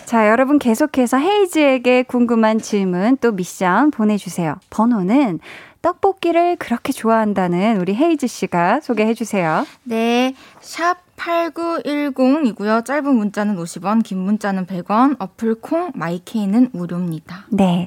자, 0.05 0.29
여러분 0.29 0.59
계속해서 0.61 1.17
헤이즈에게 1.19 2.05
궁금한 2.05 2.59
질문 2.59 3.17
또 3.17 3.33
미션 3.33 3.91
보내주세요. 3.91 4.55
번호는 4.71 5.41
떡볶이를 5.87 6.57
그렇게 6.57 6.93
좋아한다는 6.93 7.81
우리 7.81 7.95
헤이즈 7.95 8.27
씨가 8.27 8.81
소개해 8.81 9.15
주세요. 9.15 9.65
네. 9.85 10.35
샵 10.61 10.97
8910이고요. 11.17 12.85
짧은 12.85 13.15
문자는 13.15 13.57
50원, 13.57 14.03
긴 14.03 14.19
문자는 14.19 14.67
100원, 14.67 15.15
어플 15.21 15.61
콩, 15.61 15.93
마이케이는 15.95 16.71
무료입니다. 16.73 17.47
네. 17.51 17.87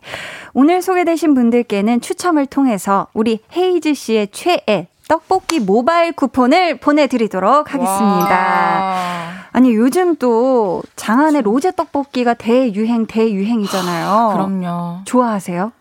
오늘 0.54 0.82
소개되신 0.82 1.34
분들께는 1.34 2.00
추첨을 2.00 2.46
통해서 2.46 3.08
우리 3.14 3.40
헤이즈 3.56 3.94
씨의 3.94 4.30
최애 4.32 4.88
떡볶이 5.10 5.60
모바일 5.60 6.14
쿠폰을 6.14 6.78
보내드리도록 6.78 7.74
하겠습니다. 7.74 8.30
와. 8.30 9.30
아니 9.52 9.76
요즘 9.76 10.16
또 10.16 10.84
장안의 10.96 11.42
로제 11.42 11.74
떡볶이가 11.76 12.36
대유행 12.36 13.08
대유행이잖아요. 13.08 14.32
그럼요. 14.34 15.00
좋아하세요? 15.04 15.74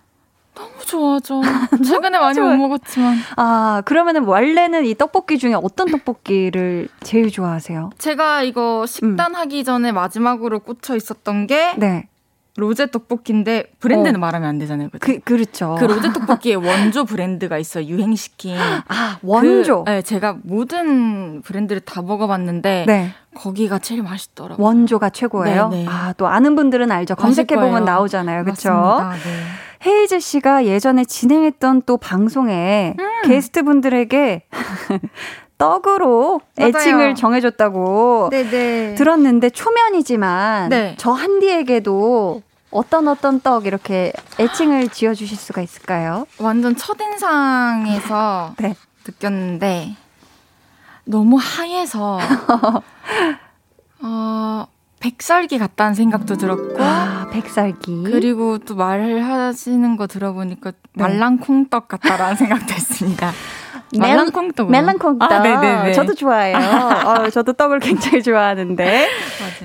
너무 0.58 0.84
좋아하죠. 0.84 1.40
최근에 1.86 2.18
많이 2.18 2.40
못 2.40 2.56
먹었지만. 2.56 3.16
아, 3.36 3.82
그러면은 3.84 4.24
원래는 4.24 4.84
이 4.84 4.94
떡볶이 4.96 5.38
중에 5.38 5.54
어떤 5.54 5.88
떡볶이를 5.90 6.88
제일 7.02 7.30
좋아하세요? 7.30 7.90
제가 7.98 8.42
이거 8.42 8.84
식단 8.86 9.30
음. 9.30 9.34
하기 9.36 9.62
전에 9.62 9.92
마지막으로 9.92 10.58
꽂혀 10.58 10.96
있었던 10.96 11.46
게 11.46 11.74
네. 11.76 12.08
로제 12.56 12.90
떡볶이인데 12.90 13.70
브랜드는 13.78 14.16
어. 14.16 14.18
말하면 14.18 14.48
안 14.48 14.58
되잖아요. 14.58 14.88
그죠? 14.88 14.98
그 14.98 15.20
그렇죠. 15.20 15.76
그 15.78 15.84
로제 15.84 16.12
떡볶이의 16.12 16.56
원조 16.56 17.04
브랜드가 17.04 17.56
있어요. 17.56 17.84
유행시킨. 17.84 18.56
아 18.88 19.18
원조. 19.22 19.84
그, 19.84 19.90
네, 19.90 20.02
제가 20.02 20.38
모든 20.42 21.40
브랜드를 21.42 21.80
다 21.80 22.02
먹어봤는데 22.02 22.84
네. 22.88 23.14
거기가 23.36 23.78
제일 23.78 24.02
맛있더라고요. 24.02 24.66
원조가 24.66 25.10
최고예요. 25.10 25.68
네, 25.68 25.84
네. 25.84 25.88
아또 25.88 26.26
아는 26.26 26.56
분들은 26.56 26.90
알죠. 26.90 27.14
검색해 27.14 27.54
보면 27.54 27.84
나오잖아요. 27.84 28.42
그렇죠. 28.42 28.70
헤이즈 29.84 30.20
씨가 30.20 30.64
예전에 30.64 31.04
진행했던 31.04 31.82
또 31.86 31.96
방송에 31.96 32.94
음. 32.98 33.22
게스트 33.24 33.62
분들에게 33.62 34.42
떡으로 35.58 36.40
맞아요. 36.56 36.68
애칭을 36.70 37.14
정해줬다고 37.16 38.28
네네. 38.30 38.94
들었는데 38.94 39.50
초면이지만 39.50 40.68
네. 40.70 40.94
저 40.98 41.10
한디에게도 41.12 42.42
어떤 42.70 43.08
어떤 43.08 43.40
떡 43.40 43.66
이렇게 43.66 44.12
애칭을 44.38 44.88
지어주실 44.90 45.36
수가 45.36 45.62
있을까요? 45.62 46.26
완전 46.38 46.76
첫인상에서 46.76 48.54
네. 48.60 48.74
느꼈는데 49.06 49.96
너무 51.04 51.38
하얘서 51.40 52.18
어, 54.02 54.66
백설기 55.00 55.58
같다는 55.58 55.94
생각도 55.94 56.36
들었고 56.36 56.76
아, 56.82 57.28
백설기 57.30 58.02
그리고 58.04 58.58
또 58.58 58.74
말을 58.74 59.24
하시는 59.24 59.96
거 59.96 60.06
들어보니까 60.06 60.72
네. 60.94 61.02
말랑콩떡 61.02 61.88
같다라는 61.88 62.36
생각도 62.36 62.74
했습니다. 62.74 63.32
말랑콩떡. 63.96 64.70
멜랑콩떡. 64.70 65.32
아, 65.32 65.38
네네네. 65.40 65.92
저도 65.92 66.14
좋아해요. 66.14 66.56
어, 66.58 67.30
저도 67.30 67.54
떡을 67.54 67.80
굉장히 67.80 68.22
좋아하는데. 68.22 69.08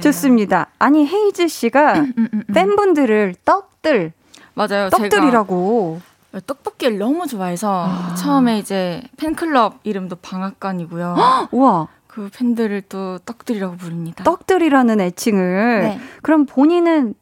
좋습니다. 0.01 0.67
아니, 0.79 1.05
헤이즈 1.05 1.49
씨가 1.49 1.93
음, 1.95 2.13
음, 2.17 2.29
음, 2.33 2.43
팬분들을 2.53 3.35
떡들. 3.43 4.13
맞아요. 4.53 4.89
떡들이라고. 4.89 5.99
떡볶이를 6.47 6.97
너무 6.97 7.27
좋아해서 7.27 7.85
아. 7.87 8.15
처음에 8.15 8.57
이제 8.59 9.03
팬클럽 9.17 9.79
이름도 9.83 10.15
방앗간이고요. 10.17 11.15
우와. 11.51 11.87
그 12.13 12.29
팬들을 12.31 12.83
또 12.89 13.17
떡들이라고 13.25 13.75
부릅니다. 13.75 14.23
떡들이라는 14.23 15.01
애칭을. 15.01 15.81
네. 15.81 15.99
그럼 16.21 16.45
본인은 16.45 17.15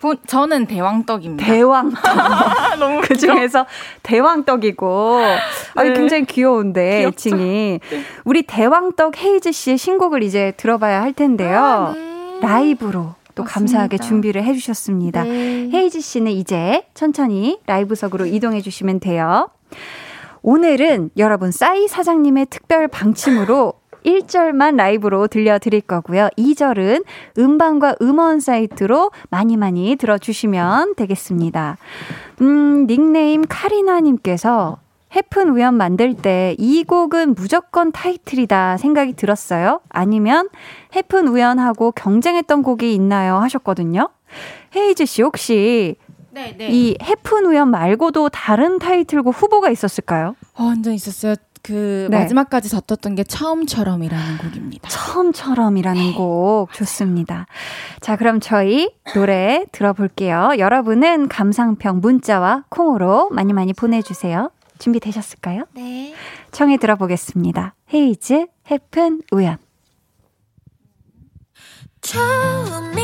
본, 0.00 0.16
저는 0.26 0.66
대왕떡입니다. 0.66 1.46
대왕떡. 1.46 2.02
너무 2.80 3.00
그 3.04 3.16
중에서 3.16 3.66
대왕떡이고. 4.02 5.18
네. 5.20 5.38
아니, 5.76 5.94
굉장히 5.94 6.24
귀여운데, 6.24 6.98
귀엽죠? 6.98 7.08
애칭이. 7.08 7.78
네. 7.88 8.02
우리 8.24 8.42
대왕떡 8.42 9.16
헤이즈 9.16 9.52
씨의 9.52 9.78
신곡을 9.78 10.24
이제 10.24 10.52
들어봐야 10.56 11.02
할 11.02 11.12
텐데요. 11.12 11.60
아, 11.60 11.92
네. 11.94 12.40
라이브로 12.42 13.14
또 13.36 13.44
맞습니다. 13.44 13.52
감사하게 13.54 13.98
준비를 13.98 14.42
해주셨습니다. 14.42 15.22
네. 15.22 15.70
헤이즈 15.72 16.00
씨는 16.00 16.32
이제 16.32 16.84
천천히 16.94 17.60
라이브석으로 17.66 18.26
이동해 18.26 18.60
주시면 18.60 18.98
돼요. 18.98 19.50
오늘은 20.42 21.10
여러분 21.16 21.52
싸이 21.52 21.86
사장님의 21.86 22.46
특별 22.50 22.88
방침으로 22.88 23.74
1절만 24.06 24.76
라이브로 24.76 25.26
들려드릴 25.26 25.82
거고요. 25.82 26.28
2절은 26.38 27.04
음반과 27.38 27.96
음원 28.00 28.40
사이트로 28.40 29.10
많이 29.30 29.56
많이 29.56 29.96
들어주시면 29.96 30.94
되겠습니다. 30.94 31.76
음, 32.40 32.86
닉네임 32.86 33.42
카리나님께서 33.48 34.78
해픈 35.14 35.48
우연 35.48 35.74
만들 35.74 36.14
때 36.14 36.54
이 36.58 36.84
곡은 36.84 37.34
무조건 37.34 37.90
타이틀이다 37.90 38.76
생각이 38.76 39.14
들었어요? 39.14 39.80
아니면 39.88 40.48
해픈 40.94 41.26
우연하고 41.28 41.92
경쟁했던 41.92 42.62
곡이 42.62 42.94
있나요? 42.94 43.36
하셨거든요. 43.36 44.08
헤이즈 44.74 45.06
씨 45.06 45.22
혹시 45.22 45.96
네, 46.30 46.54
네. 46.58 46.68
이 46.70 46.96
해픈 47.02 47.46
우연 47.46 47.70
말고도 47.70 48.28
다른 48.28 48.78
타이틀곡 48.78 49.34
후보가 49.42 49.70
있었을까요? 49.70 50.36
어, 50.54 50.64
완전 50.64 50.92
있었어요. 50.92 51.34
그 51.66 52.06
네. 52.08 52.18
마지막까지 52.20 52.68
젖었던 52.68 53.16
게 53.16 53.24
처음처럼이라는 53.24 54.38
곡입니다. 54.38 54.88
처음처럼이라는 54.88 56.00
네. 56.00 56.12
곡 56.14 56.72
좋습니다. 56.72 57.46
자, 58.00 58.14
그럼 58.14 58.38
저희 58.38 58.94
노래 59.14 59.64
들어볼게요. 59.72 60.52
여러분은 60.58 61.26
감상평 61.26 61.98
문자와 62.00 62.66
콩으로 62.68 63.30
많이 63.30 63.52
많이 63.52 63.72
보내주세요. 63.72 64.52
준비되셨을까요? 64.78 65.64
네. 65.74 66.14
청해 66.52 66.76
들어보겠습니다. 66.76 67.74
헤이즈, 67.92 68.46
해픈, 68.70 69.22
우연. 69.32 69.56
처음이라기엔 72.00 72.96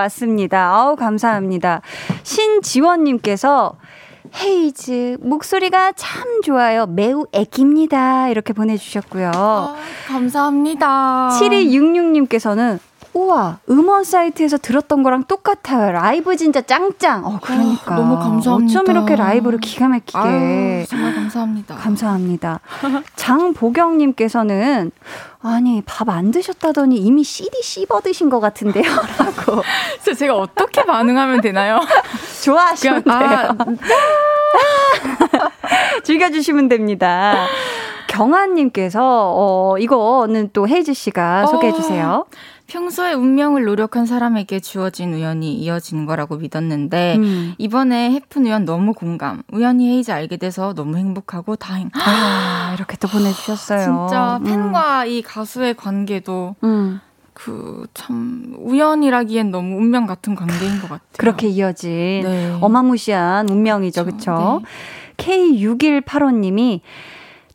왔습니다. 0.00 0.72
아우, 0.74 0.96
감사합니다. 0.96 1.80
신지원님께서 2.22 3.76
헤이즈, 4.36 5.18
목소리가 5.20 5.92
참 5.92 6.42
좋아요. 6.42 6.86
매우 6.86 7.26
애깁니다. 7.32 8.28
이렇게 8.28 8.52
보내주셨고요. 8.52 9.30
아, 9.34 9.76
감사합니다. 10.08 11.30
7266님께서는 11.40 12.78
우와, 13.12 13.58
음원 13.68 14.04
사이트에서 14.04 14.56
들었던 14.56 15.02
거랑 15.02 15.24
똑같아요. 15.24 15.90
라이브 15.92 16.36
진짜 16.36 16.60
짱짱. 16.60 17.24
어, 17.26 17.38
그러니까. 17.42 17.94
아, 17.94 17.98
너무 17.98 18.16
감사합니다. 18.18 18.80
어쩜 18.80 18.94
이렇게 18.94 19.16
라이브를 19.16 19.58
기가 19.58 19.88
막히게. 19.88 20.16
아유, 20.18 20.84
정말 20.88 21.14
감사합니다. 21.14 21.74
감사합니다. 21.76 22.60
장보경님께서는, 23.16 24.92
아니, 25.42 25.82
밥 25.86 26.08
안 26.10 26.30
드셨다더니 26.30 26.96
이미 26.98 27.24
CD 27.24 27.62
씹어 27.62 28.00
드신 28.02 28.30
것 28.30 28.40
같은데요? 28.40 28.84
라고. 29.18 29.62
그래서 30.02 30.18
제가 30.18 30.36
어떻게 30.36 30.84
반응하면 30.84 31.40
되나요? 31.40 31.80
좋아하시면 32.44 33.02
그냥, 33.02 33.58
돼요. 33.58 33.76
아, 35.32 35.50
즐겨주시면 36.04 36.68
됩니다. 36.68 37.46
경아님께서, 38.08 39.00
어, 39.02 39.76
이거는 39.78 40.50
또 40.52 40.66
헤이즈 40.68 40.92
씨가 40.94 41.44
어, 41.44 41.46
소개해 41.46 41.72
주세요. 41.72 42.26
평소에 42.70 43.14
운명을 43.14 43.64
노력한 43.64 44.06
사람에게 44.06 44.60
주어진 44.60 45.12
우연이 45.12 45.54
이어진 45.54 46.06
거라고 46.06 46.36
믿었는데 46.36 47.16
음. 47.16 47.54
이번에 47.58 48.12
해픈 48.12 48.46
우연 48.46 48.64
너무 48.64 48.94
공감. 48.94 49.42
우연히 49.50 49.90
헤이즈 49.90 50.12
알게 50.12 50.36
돼서 50.36 50.72
너무 50.72 50.96
행복하고 50.96 51.56
다행. 51.56 51.90
아, 51.94 52.72
이렇게 52.76 52.96
또 52.96 53.08
보내주셨어요. 53.08 53.80
진짜 53.80 54.36
음. 54.36 54.44
팬과 54.44 55.02
음. 55.02 55.08
이 55.08 55.20
가수의 55.20 55.74
관계도 55.74 56.54
음. 56.62 57.00
그참 57.32 58.54
우연이라기엔 58.58 59.50
너무 59.50 59.76
운명 59.76 60.06
같은 60.06 60.36
관계인 60.36 60.80
것 60.80 60.82
같아요. 60.82 61.00
그렇게 61.16 61.48
이어진 61.48 62.20
네. 62.22 62.56
어마무시한 62.60 63.48
운명이죠, 63.48 64.04
그렇죠? 64.04 64.62
네. 65.16 65.24
K6185님이 65.24 66.80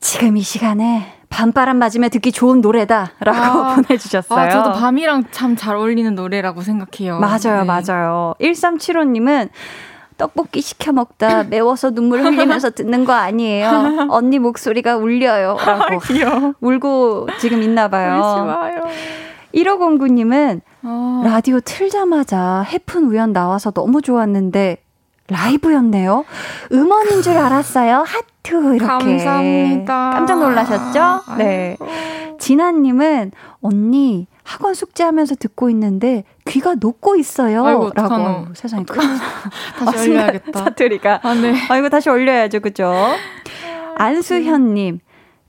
지금 0.02 0.36
이 0.36 0.42
시간에 0.42 1.15
밤바람 1.36 1.76
맞으며 1.78 2.08
듣기 2.08 2.32
좋은 2.32 2.62
노래다라고 2.62 3.30
아, 3.38 3.76
보내주셨어요. 3.84 4.40
아, 4.40 4.50
저도 4.50 4.72
밤이랑 4.72 5.26
참 5.32 5.56
잘 5.58 5.76
어울리는 5.76 6.16
노래라고 6.16 6.62
생각해요. 6.62 7.20
맞아요, 7.20 7.64
네. 7.64 7.64
맞아요. 7.64 8.36
1375님은 8.40 9.50
떡볶이 10.18 10.62
시켜 10.62 10.94
먹다 10.94 11.44
매워서 11.50 11.92
눈물 11.92 12.24
흘리면서 12.24 12.70
듣는 12.70 13.04
거 13.04 13.12
아니에요. 13.14 14.08
언니 14.12 14.40
목소리가 14.40 14.96
울려요. 14.96 15.58
라고 15.66 15.96
아, 15.96 16.54
울고 16.62 17.28
지금 17.40 17.62
있나 17.64 17.90
봐요. 17.90 18.22
좋아요. 18.22 18.84
1509님은 19.54 20.62
어. 20.84 21.22
라디오 21.26 21.60
틀자마자 21.60 22.62
해픈 22.62 23.06
우연 23.06 23.34
나와서 23.34 23.72
너무 23.72 24.02
좋았는데 24.02 24.78
라이브였네요. 25.30 26.24
음원인 26.72 27.22
줄 27.22 27.38
알았어요. 27.38 28.04
하트 28.06 28.35
이렇게. 28.52 28.86
감사합니다. 28.86 30.10
깜짝 30.12 30.40
놀라셨죠? 30.40 31.22
네. 31.38 31.78
진아님은 32.40 33.32
언니 33.62 34.28
학원 34.44 34.74
숙제하면서 34.74 35.36
듣고 35.36 35.70
있는데 35.72 36.24
귀가 36.48 36.76
녹고 36.76 37.16
있어요. 37.16 37.66
아이고, 37.66 37.92
라고 37.96 38.54
세상에 38.54 38.84
큰 38.84 39.02
다시 39.84 39.98
아, 39.98 40.12
올려야겠다. 40.12 40.60
사투리가. 40.60 41.20
아, 41.24 41.34
네. 41.34 41.56
아이고 41.70 41.90
다시 41.90 42.10
올려야죠, 42.10 42.60
그죠? 42.60 42.94
안수현님 43.96 45.00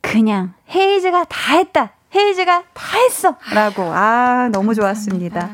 그냥 0.01 0.55
헤이즈가 0.75 1.25
다 1.25 1.57
했다. 1.57 1.93
헤이즈가 2.15 2.63
다 2.73 2.99
했어. 2.99 3.37
라고. 3.53 3.83
아, 3.83 4.49
너무 4.53 4.75
좋았습니다. 4.75 5.51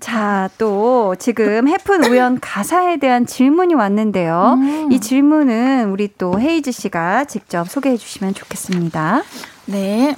자, 0.00 0.48
또 0.58 1.14
지금 1.18 1.68
해픈 1.68 2.04
우연 2.04 2.40
가사에 2.40 2.98
대한 2.98 3.26
질문이 3.26 3.74
왔는데요. 3.74 4.54
음. 4.58 4.92
이 4.92 5.00
질문은 5.00 5.90
우리 5.90 6.08
또 6.18 6.38
헤이즈 6.40 6.72
씨가 6.72 7.24
직접 7.24 7.68
소개해 7.68 7.96
주시면 7.96 8.34
좋겠습니다. 8.34 9.22
네. 9.66 10.16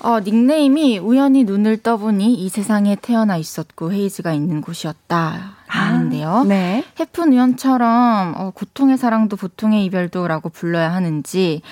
어, 0.00 0.20
닉네임이 0.20 0.98
우연히 0.98 1.44
눈을 1.44 1.78
떠보니 1.78 2.34
이 2.34 2.48
세상에 2.48 2.96
태어나 3.00 3.36
있었고 3.36 3.92
헤이즈가 3.92 4.32
있는 4.32 4.60
곳이었다. 4.60 5.56
하는데요. 5.66 6.28
아, 6.28 6.44
네. 6.44 6.84
해픈 6.98 7.32
우연처럼 7.32 8.34
어, 8.36 8.50
고통의 8.54 8.98
사랑도 8.98 9.36
보통의 9.36 9.84
이별도라고 9.84 10.48
불러야 10.48 10.92
하는지 10.92 11.62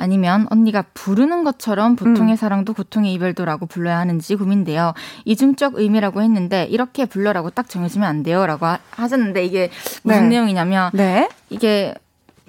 아니면 0.00 0.46
언니가 0.50 0.82
부르는 0.94 1.44
것처럼 1.44 1.94
보통의 1.94 2.34
음. 2.34 2.36
사랑도 2.36 2.72
고통의 2.72 3.12
이별도라고 3.14 3.66
불러야 3.66 3.98
하는지 3.98 4.34
고민돼요. 4.34 4.94
이중적 5.26 5.74
의미라고 5.76 6.22
했는데 6.22 6.64
이렇게 6.70 7.04
불러라고 7.04 7.50
딱 7.50 7.68
정해지면 7.68 8.08
안 8.08 8.22
돼요라고 8.22 8.66
하, 8.66 9.08
셨는데 9.08 9.44
이게 9.44 9.70
무슨 10.02 10.22
네. 10.22 10.28
내용이냐면 10.28 10.90
네. 10.94 11.28
이게 11.50 11.94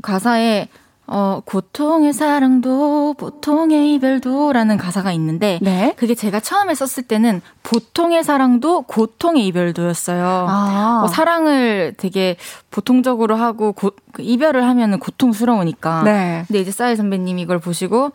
가사에 0.02 0.70
어, 1.14 1.42
고통의 1.44 2.14
사랑도 2.14 3.16
보통의 3.18 3.94
이별도 3.94 4.54
라는 4.54 4.78
가사가 4.78 5.12
있는데 5.12 5.60
네? 5.62 5.94
그게 5.98 6.16
제가 6.16 6.40
처음에 6.40 6.74
썼을 6.74 7.06
때는 7.06 7.42
보통의 7.64 8.24
사랑도 8.24 8.84
고통의 8.84 9.46
이별도였어요. 9.48 10.46
아. 10.48 11.02
어, 11.04 11.08
사랑을 11.10 11.96
되게 11.98 12.38
보통적으로 12.72 13.36
하고 13.36 13.74
고, 13.74 13.92
그 14.14 14.22
이별을 14.22 14.66
하면은 14.66 15.00
고통스러우니까. 15.00 16.04
네. 16.04 16.46
근데 16.48 16.62
이제 16.62 16.72
싸이 16.72 16.96
선배님이 16.96 17.42
이걸 17.42 17.60
보시고 17.60 18.14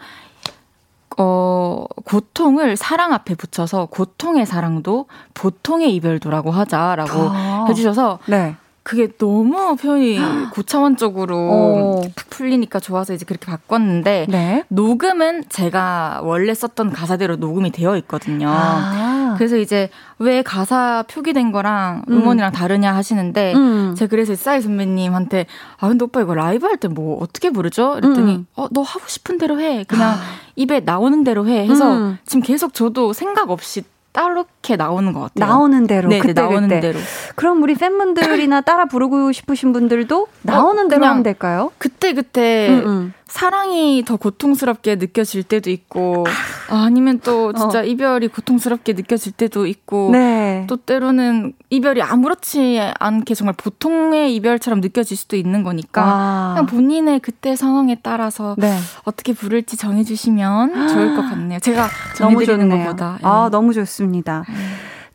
어, 1.18 1.84
고통을 2.06 2.78
사랑 2.78 3.12
앞에 3.12 3.34
붙여서 3.34 3.88
고통의 3.90 4.46
사랑도 4.46 5.04
보통의 5.34 5.94
이별도라고 5.96 6.50
하자라고 6.50 7.12
아. 7.12 7.66
해주셔서 7.68 8.20
네. 8.24 8.56
그게 8.86 9.08
너무 9.18 9.74
표현이 9.74 10.16
고차원적으로 10.52 11.36
어. 11.36 12.02
풀리니까 12.30 12.78
좋아서 12.78 13.14
이제 13.14 13.24
그렇게 13.24 13.44
바꿨는데 13.46 14.26
네? 14.28 14.62
녹음은 14.68 15.46
제가 15.48 16.20
원래 16.22 16.54
썼던 16.54 16.92
가사대로 16.92 17.34
녹음이 17.34 17.72
되어 17.72 17.96
있거든요. 17.96 18.46
아. 18.48 19.34
그래서 19.36 19.56
이제 19.56 19.88
왜 20.20 20.42
가사 20.42 21.02
표기된 21.08 21.50
거랑 21.50 22.04
음. 22.08 22.12
음원이랑 22.12 22.50
음. 22.50 22.52
다르냐 22.52 22.94
하시는데 22.94 23.54
음. 23.54 23.94
제가 23.96 24.08
그래서 24.08 24.36
싸이 24.36 24.60
선배님한테 24.60 25.46
아 25.80 25.88
근데 25.88 26.04
오빠 26.04 26.20
이거 26.20 26.34
라이브 26.34 26.64
할 26.66 26.76
때 26.78 26.86
뭐 26.86 27.18
어떻게 27.20 27.50
부르죠? 27.50 27.94
그랬더니 27.94 28.36
음. 28.36 28.46
어너 28.54 28.82
하고 28.82 29.02
싶은 29.08 29.38
대로 29.38 29.60
해 29.60 29.82
그냥 29.82 30.10
아. 30.10 30.16
입에 30.54 30.78
나오는 30.80 31.24
대로 31.24 31.48
해 31.48 31.66
해서 31.68 31.92
음. 31.92 32.18
지금 32.24 32.42
계속 32.42 32.72
저도 32.72 33.12
생각 33.12 33.50
없이 33.50 33.82
따르게 34.16 34.76
나오는 34.76 35.12
것 35.12 35.20
같아요. 35.20 35.52
나오는 35.52 35.86
대로. 35.86 36.08
네, 36.08 36.16
네 36.16 36.20
그때, 36.20 36.40
나오는 36.40 36.62
그때. 36.62 36.80
대로. 36.80 36.98
그럼 37.34 37.62
우리 37.62 37.74
팬분들이나 37.74 38.62
따라 38.62 38.86
부르고 38.86 39.32
싶으신 39.32 39.74
분들도 39.74 40.22
어, 40.22 40.26
나오는 40.40 40.86
어, 40.86 40.88
대로 40.88 41.04
하면 41.04 41.22
될까요? 41.22 41.70
그때 41.76 42.14
그때 42.14 42.68
음, 42.70 42.86
음. 42.86 43.14
사랑이 43.28 44.04
더 44.06 44.16
고통스럽게 44.16 44.96
느껴질 44.96 45.42
때도 45.42 45.70
있고 45.70 46.24
아, 46.70 46.88
니면 46.88 47.20
또 47.24 47.52
진짜 47.52 47.80
어. 47.80 47.84
이별이 47.84 48.28
고통스럽게 48.28 48.92
느껴질 48.92 49.32
때도 49.32 49.66
있고 49.66 50.10
네. 50.12 50.64
또 50.68 50.76
때로는 50.76 51.54
이별이 51.70 52.02
아무렇지 52.02 52.80
않게 52.98 53.34
정말 53.34 53.54
보통의 53.56 54.34
이별처럼 54.36 54.80
느껴질 54.80 55.16
수도 55.16 55.36
있는 55.36 55.64
거니까 55.64 56.02
와. 56.02 56.54
그냥 56.54 56.66
본인의 56.66 57.20
그때 57.20 57.56
상황에 57.56 57.98
따라서 58.00 58.54
네. 58.58 58.78
어떻게 59.04 59.32
부를지 59.32 59.76
정해주시면 59.76 60.88
좋을 60.88 61.16
것 61.16 61.22
같네요. 61.22 61.58
제가 61.58 61.88
정해드리는 62.16 62.68
것보다. 62.68 63.18
아 63.22 63.46
예. 63.46 63.50
너무 63.50 63.72
좋습니다. 63.74 64.44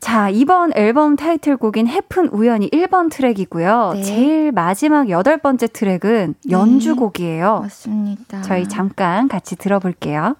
음. 0.02 0.04
자, 0.04 0.28
이번 0.28 0.72
앨범 0.74 1.16
타이틀곡인 1.16 1.86
해픈 1.86 2.26
우연이 2.28 2.68
1번 2.70 3.10
트랙이고요. 3.10 3.92
네. 3.94 4.02
제일 4.02 4.52
마지막 4.52 5.08
여덟 5.08 5.38
번째 5.38 5.68
트랙은 5.68 6.34
연주곡이에요. 6.50 7.54
네, 7.54 7.60
맞습니다. 7.62 8.42
저희 8.42 8.68
잠깐 8.68 9.28
같이 9.28 9.56
들어볼게요. 9.56 10.36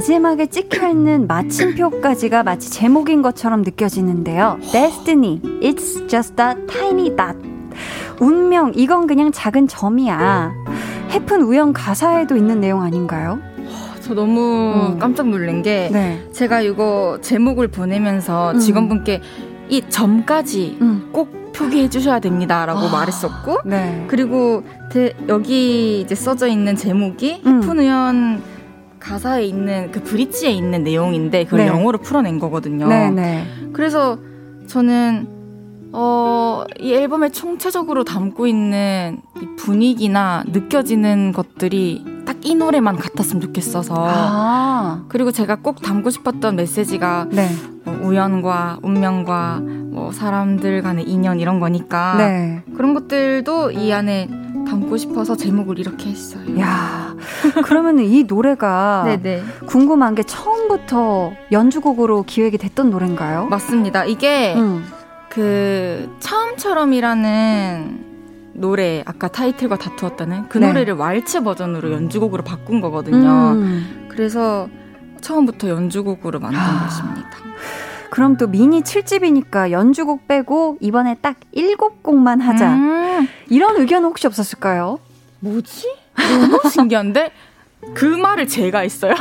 마지막에 0.00 0.46
찍혀 0.46 0.88
있는 0.88 1.26
마침표까지가 1.26 2.42
마치 2.42 2.70
제목인 2.70 3.20
것처럼 3.20 3.60
느껴지는데요. 3.60 4.58
Destiny, 4.72 5.42
it's 5.60 6.08
just 6.08 6.40
a 6.40 6.54
tiny 6.66 7.14
dot. 7.14 7.36
운명, 8.18 8.72
이건 8.74 9.06
그냥 9.06 9.30
작은 9.30 9.68
점이야. 9.68 10.54
해픈 11.10 11.42
우연 11.42 11.74
가사에도 11.74 12.34
있는 12.34 12.60
내용 12.60 12.80
아닌가요? 12.80 13.40
저 14.00 14.14
너무 14.14 14.94
음. 14.94 14.98
깜짝 14.98 15.28
놀란 15.28 15.60
게 15.60 15.90
네. 15.92 16.26
제가 16.32 16.62
이거 16.62 17.18
제목을 17.20 17.68
보내면서 17.68 18.52
음. 18.52 18.58
직원분께 18.58 19.20
이 19.68 19.82
점까지 19.86 20.78
음. 20.80 21.10
꼭 21.12 21.52
표기해 21.52 21.90
주셔야 21.90 22.20
됩니다라고 22.20 22.80
아. 22.80 22.90
말했었고 22.90 23.58
네. 23.66 24.06
그리고 24.08 24.62
대, 24.90 25.12
여기 25.28 26.00
이제 26.00 26.14
써져 26.14 26.46
있는 26.46 26.74
제목이 26.74 27.42
음. 27.44 27.62
해픈 27.62 27.78
우연 27.80 28.49
가사에 29.00 29.44
있는 29.44 29.90
그 29.90 30.02
브릿지에 30.02 30.50
있는 30.50 30.84
내용인데 30.84 31.44
그걸 31.44 31.60
네. 31.60 31.66
영어로 31.66 31.98
풀어낸 31.98 32.38
거거든요. 32.38 32.86
네, 32.86 33.10
네. 33.10 33.46
그래서 33.72 34.18
저는 34.66 35.40
어, 35.92 36.64
이 36.78 36.92
앨범에 36.92 37.30
총체적으로 37.30 38.04
담고 38.04 38.46
있는 38.46 39.20
이 39.42 39.56
분위기나 39.56 40.44
느껴지는 40.46 41.32
것들이 41.32 42.04
딱 42.26 42.30
이 42.42 42.54
노래만 42.54 42.96
같았으면 42.96 43.40
좋겠어서. 43.42 43.94
아. 43.98 45.04
그리고 45.08 45.30
제가 45.30 45.56
꼭 45.56 45.82
담고 45.82 46.10
싶었던 46.10 46.56
메시지가 46.56 47.26
네. 47.30 47.48
뭐 47.84 47.94
우연과 48.02 48.78
운명과 48.82 49.60
뭐 49.90 50.12
사람들 50.12 50.82
간의 50.82 51.04
인연 51.04 51.38
이런 51.40 51.60
거니까 51.60 52.16
네. 52.16 52.62
그런 52.76 52.94
것들도 52.94 53.72
이 53.72 53.92
안에 53.92 54.28
담고 54.68 54.96
싶어서 54.96 55.36
제목을 55.36 55.78
이렇게 55.78 56.10
했어요. 56.10 56.58
야, 56.60 57.14
그러면 57.64 57.98
이 58.00 58.24
노래가 58.24 59.04
네네. 59.06 59.42
궁금한 59.66 60.14
게 60.14 60.22
처음부터 60.22 61.32
연주곡으로 61.52 62.24
기획이 62.24 62.58
됐던 62.58 62.90
노래인가요? 62.90 63.46
맞습니다. 63.46 64.04
이게 64.04 64.54
음. 64.54 64.84
그 65.28 66.14
처음처럼이라는 66.20 68.10
노래 68.54 69.02
아까 69.06 69.28
타이틀과 69.28 69.78
다투었다는 69.78 70.48
그 70.48 70.58
네. 70.58 70.66
노래를 70.68 70.94
왈츠 70.94 71.42
버전으로 71.42 71.92
연주곡으로 71.92 72.42
바꾼 72.44 72.80
거거든요. 72.80 73.52
음. 73.52 74.08
그래서 74.08 74.68
처음부터 75.20 75.68
연주곡으로 75.68 76.40
만든 76.40 76.58
아. 76.60 76.84
것입니다. 76.84 77.30
그럼 78.10 78.36
또 78.36 78.46
미니 78.48 78.82
7집이니까 78.82 79.70
연주곡 79.70 80.26
빼고 80.28 80.78
이번에 80.80 81.16
딱 81.20 81.36
7곡만 81.54 82.40
하자. 82.40 82.72
음. 82.74 83.28
이런 83.48 83.76
의견 83.76 84.04
혹시 84.04 84.26
없었을까요? 84.26 84.98
뭐지? 85.40 85.86
너무 86.16 86.60
신기한데? 86.70 87.30
그 87.94 88.04
말을 88.04 88.46
제가 88.46 88.80
했어요. 88.80 89.14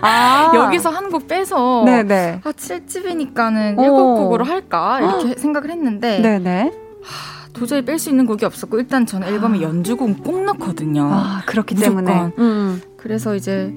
아. 0.00 0.52
여기서 0.54 0.90
한 0.90 1.10
곡 1.10 1.26
빼서 1.28 1.82
네네. 1.86 2.40
아 2.44 2.52
7집이니까는 2.52 3.76
7곡으로 3.76 4.44
할까 4.44 5.00
이렇게 5.00 5.34
생각을 5.40 5.70
했는데 5.70 6.20
네네. 6.20 6.72
하, 7.02 7.48
도저히 7.52 7.84
뺄 7.84 7.98
수 7.98 8.10
있는 8.10 8.26
곡이 8.26 8.44
없었고 8.44 8.78
일단 8.78 9.06
저는 9.06 9.26
앨범에 9.28 9.58
아. 9.58 9.62
연주곡 9.62 10.22
꼭 10.22 10.44
넣거든요. 10.44 11.08
아, 11.10 11.42
그렇기 11.46 11.74
무조건. 11.74 12.04
때문에. 12.04 12.32
음. 12.38 12.82
그래서 12.96 13.34
이제 13.34 13.72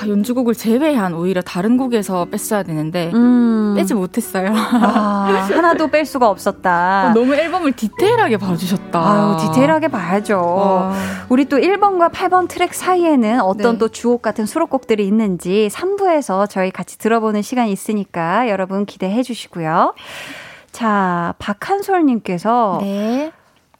아, 0.00 0.06
연주곡을 0.06 0.54
제외한 0.54 1.14
오히려 1.14 1.42
다른 1.42 1.76
곡에서 1.76 2.26
뺐어야 2.26 2.62
되는데 2.62 3.10
음. 3.14 3.74
빼지 3.76 3.94
못했어요. 3.94 4.52
아, 4.54 5.48
하나도 5.50 5.88
뺄 5.88 6.04
수가 6.04 6.28
없었다. 6.28 7.08
어, 7.08 7.12
너무 7.14 7.34
앨범을 7.34 7.72
디테일하게 7.72 8.36
봐주셨다. 8.36 9.00
아유, 9.00 9.36
디테일하게 9.40 9.88
봐야죠. 9.88 10.38
와. 10.38 10.92
우리 11.28 11.46
또 11.46 11.56
1번과 11.56 12.12
8번 12.12 12.48
트랙 12.48 12.74
사이에는 12.74 13.40
어떤 13.40 13.72
네. 13.72 13.78
또 13.78 13.88
주옥 13.88 14.22
같은 14.22 14.46
수록곡들이 14.46 15.06
있는지 15.06 15.68
3부에서 15.72 16.48
저희 16.48 16.70
같이 16.70 16.98
들어보는 16.98 17.42
시간이 17.42 17.72
있으니까 17.72 18.48
여러분 18.48 18.86
기대해 18.86 19.22
주시고요. 19.22 19.94
자, 20.72 21.34
박한솔님께서 21.38 22.78
네. 22.82 23.32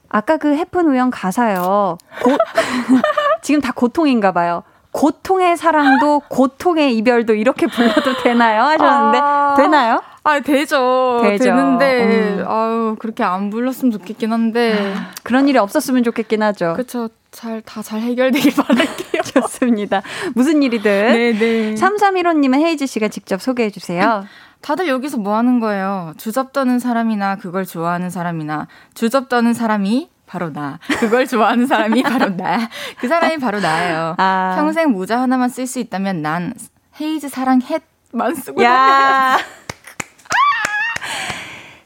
아까 0.09 0.37
그 0.37 0.55
해픈 0.55 0.87
우연 0.87 1.11
가사요. 1.11 1.97
고, 2.23 2.31
지금 3.41 3.61
다 3.61 3.71
고통인가 3.71 4.31
봐요. 4.31 4.63
고통의 4.91 5.55
사랑도 5.57 6.21
고통의 6.29 6.95
이별도 6.97 7.33
이렇게 7.33 7.67
불러도 7.67 8.17
되나요? 8.23 8.63
하셨는데 8.63 9.19
아, 9.21 9.53
되나요? 9.55 10.01
아 10.23 10.39
되죠. 10.39 11.19
되죠. 11.23 11.43
되는데 11.43 12.39
음. 12.39 12.45
아유 12.47 12.95
그렇게 12.99 13.23
안 13.23 13.49
불렀으면 13.49 13.91
좋겠긴 13.91 14.31
한데 14.33 14.93
아, 14.95 15.11
그런 15.23 15.47
일이 15.47 15.57
없었으면 15.57 16.03
좋겠긴 16.03 16.41
하죠. 16.43 16.73
그렇죠. 16.73 17.09
잘 17.31 17.61
다 17.61 17.83
잘 17.83 18.01
해결되길 18.01 18.53
바랄게요. 18.55 19.21
좋습니다. 19.41 20.01
무슨 20.33 20.63
일이든. 20.63 20.91
네네. 20.91 21.75
3315님은 21.75 22.55
헤이즈 22.55 22.87
씨가 22.87 23.09
직접 23.09 23.39
소개해 23.41 23.69
주세요. 23.69 24.25
다들 24.61 24.87
여기서 24.87 25.17
뭐 25.17 25.35
하는 25.37 25.59
거예요? 25.59 26.13
주접 26.17 26.51
떠는 26.51 26.79
사람이나 26.79 27.35
그걸 27.37 27.65
좋아하는 27.65 28.09
사람이나 28.09 28.67
주접 28.95 29.29
떠는 29.29 29.53
사람이 29.53 30.09
바로 30.29 30.51
나. 30.53 30.77
그걸 30.99 31.27
좋아하는 31.27 31.65
사람이 31.65 32.03
바로 32.03 32.29
나. 32.29 32.69
그 32.99 33.07
사람이 33.07 33.37
바로 33.37 33.59
나예요. 33.59 34.13
아. 34.19 34.53
평생 34.55 34.91
모자 34.91 35.19
하나만 35.19 35.49
쓸 35.49 35.65
수 35.65 35.79
있다면 35.79 36.21
난 36.21 36.53
헤이즈 37.01 37.29
사랑 37.29 37.59
hat만 37.63 38.35
쓰고 38.35 38.61
다녀요. 38.61 39.37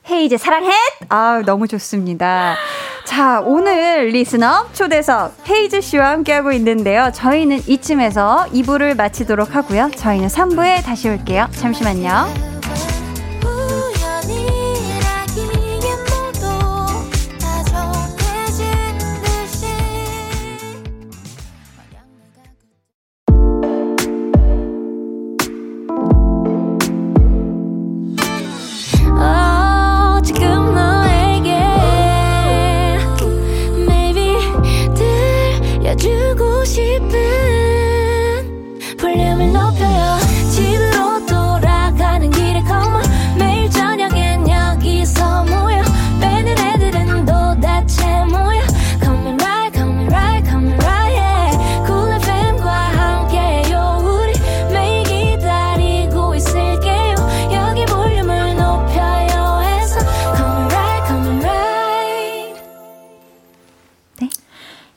헤이즈 0.09 0.37
사랑 0.37 0.65
햇! 0.65 0.73
아 1.07 1.41
너무 1.45 1.69
좋습니다. 1.69 2.55
자, 3.05 3.39
오늘 3.45 4.07
listener 4.07 4.67
초대석 4.73 5.47
헤이즈 5.49 5.79
씨와 5.79 6.09
함께하고 6.09 6.51
있는데요. 6.51 7.11
저희는 7.13 7.61
이쯤에서 7.67 8.47
2부를 8.51 8.97
마치도록 8.97 9.55
하고요. 9.55 9.91
저희는 9.95 10.27
3부에 10.27 10.83
다시 10.83 11.07
올게요. 11.07 11.47
잠시만요. 11.53 12.62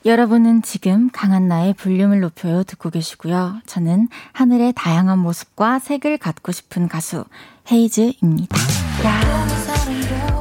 여러분은 0.07 0.61
지금 0.61 1.09
강한나의 1.11 1.73
볼륨을 1.73 2.21
높여요 2.21 2.63
듣고 2.63 2.89
계시고요. 2.89 3.57
저는 3.65 4.07
하늘의 4.31 4.71
다양한 4.73 5.19
모습과 5.19 5.79
색을 5.79 6.17
갖고 6.17 6.53
싶은 6.53 6.87
가수 6.87 7.25
헤이즈입니다. 7.69 8.57
야, 9.05 9.47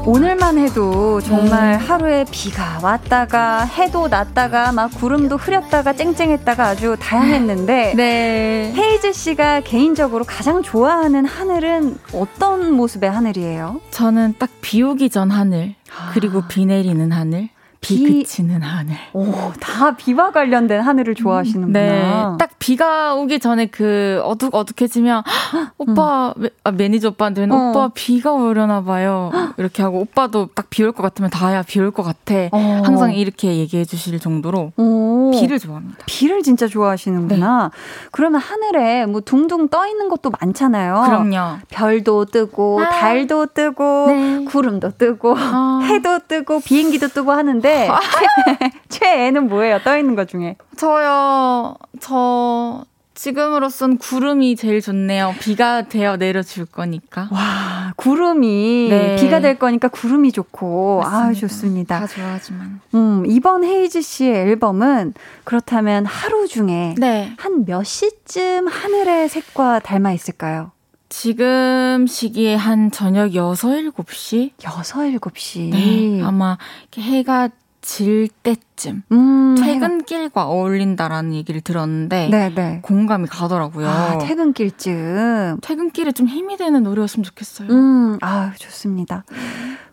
오늘만 0.05 0.59
해도 0.59 1.21
정말 1.21 1.73
네. 1.73 1.85
하루에 1.85 2.25
비가 2.31 2.79
왔다가 2.81 3.65
해도 3.65 4.07
났다가 4.07 4.71
막 4.71 4.87
구름도 4.95 5.37
흐렸다가 5.37 5.95
쨍쨍했다가 5.95 6.65
아주 6.65 6.97
다양했는데 7.01 7.95
네. 7.99 8.73
헤이즈 8.77 9.15
씨가 9.15 9.63
개인적으로 9.63 10.23
가장 10.23 10.63
좋아하는 10.63 11.25
하늘은 11.25 11.99
어떤 12.15 12.73
모습의 12.73 13.11
하늘이에요? 13.11 13.81
저는 13.91 14.37
딱 14.39 14.51
비 14.61 14.83
오기 14.83 15.11
전 15.11 15.31
하늘 15.31 15.75
그리고 16.13 16.43
비 16.49 16.67
내리는 16.67 17.11
하늘 17.13 17.49
비, 17.81 18.03
비 18.05 18.19
그치는 18.23 18.63
하늘. 18.63 18.97
오, 19.13 19.25
다 19.61 19.95
비와 19.97 20.33
관련된 20.33 20.81
하늘을 20.81 21.15
좋아하시는구나. 21.15 21.79
네. 21.79 22.13
딱 22.39 22.51
비가 22.59 23.15
오기 23.15 23.39
전에 23.39 23.67
그 23.67 24.21
어둑 24.25 24.55
어둑해지면 24.55 25.23
오빠 25.79 26.35
음. 26.37 26.49
아, 26.65 26.71
매니저 26.73 27.09
오빠한테는 27.11 27.55
어. 27.55 27.71
오빠 27.71 27.91
비가 27.95 28.33
오려나 28.33 28.83
봐요. 28.83 29.31
이렇게 29.57 29.83
하고 29.83 30.01
오빠도 30.01 30.49
딱 30.55 30.67
비 30.71 30.83
올 30.83 30.93
것 30.93 31.03
같으면 31.03 31.31
다혜야 31.31 31.63
비 31.63 31.79
올 31.81 31.91
것 31.93 32.03
같아. 32.03 32.35
어. 32.53 32.83
항상 32.85 33.13
이렇게 33.15 33.57
얘기해 33.57 33.85
주실 33.85 34.19
정도로 34.19 34.73
오. 34.77 35.31
비를 35.33 35.59
좋아합니다. 35.59 35.99
비를 36.07 36.43
진짜 36.43 36.67
좋아하시는구나. 36.67 37.71
네. 37.73 37.79
그러면 38.11 38.41
하늘에 38.41 39.07
뭐 39.07 39.21
둥둥 39.21 39.69
떠 39.69 39.87
있는 39.87 40.09
것도 40.09 40.31
많잖아요. 40.41 41.05
그럼요. 41.07 41.59
별도 41.69 42.25
뜨고 42.25 42.81
아. 42.83 42.91
달도 42.91 43.47
뜨고 43.55 44.07
네. 44.09 44.45
구름도 44.47 44.93
뜨고 44.99 45.35
아. 45.39 45.81
해도 45.85 46.19
뜨고 46.27 46.61
비행기도 46.61 47.09
뜨고 47.09 47.33
하는데 47.33 47.76
최애는 48.89 49.49
뭐예요? 49.49 49.81
떠 49.85 49.97
있는 49.97 50.15
것 50.15 50.29
중에? 50.29 50.57
저요. 50.77 51.77
저 52.01 52.85
지금으로선 53.17 53.97
구름이 53.97 54.57
제일 54.57 54.81
좋네요. 54.81 55.35
비가 55.41 55.83
되어 55.83 56.17
내려줄 56.17 56.67
거니까. 56.67 57.29
와, 57.33 57.93
구름이 57.97 58.89
네. 58.91 59.17
비가 59.17 59.41
될 59.41 59.59
거니까 59.59 59.89
구름이 59.89 60.33
좋고. 60.33 61.03
아, 61.05 61.33
좋습니다. 61.33 62.01
다 62.01 62.07
좋아하지만. 62.07 62.81
음, 62.95 63.25
이번 63.27 63.65
헤이즈 63.65 64.03
씨의 64.03 64.35
앨범은 64.35 65.15
그렇다면 65.45 66.05
하루 66.05 66.47
중에 66.47 66.95
네. 66.99 67.33
한몇 67.39 67.87
시쯤 67.87 68.69
하늘의 68.69 69.31
색과 69.31 69.81
닮아 69.81 70.13
있을까요? 70.13 70.73
지금 71.09 72.07
시기에 72.07 72.55
한 72.55 72.91
저녁 72.91 73.35
6, 73.35 73.41
7시? 73.55 74.51
6, 74.63 74.71
7시. 75.21 75.71
네. 75.71 76.23
아마 76.23 76.59
해가 76.99 77.49
질 77.87 78.29
때쯤 78.43 79.05
음, 79.13 79.55
퇴근길과 79.57 80.49
어울린다라는 80.49 81.35
얘기를 81.35 81.61
들었는데 81.61 82.31
네네. 82.31 82.55
네. 82.55 82.79
공감이 82.83 83.29
가더라고요. 83.29 83.89
아, 83.89 84.19
퇴근길쯤 84.19 85.59
퇴근길에 85.63 86.11
좀 86.11 86.27
힘이 86.27 86.57
되는 86.57 86.83
노래였으면 86.83 87.23
좋겠어요. 87.23 87.69
음, 87.71 88.19
아 88.23 88.53
좋습니다. 88.59 89.23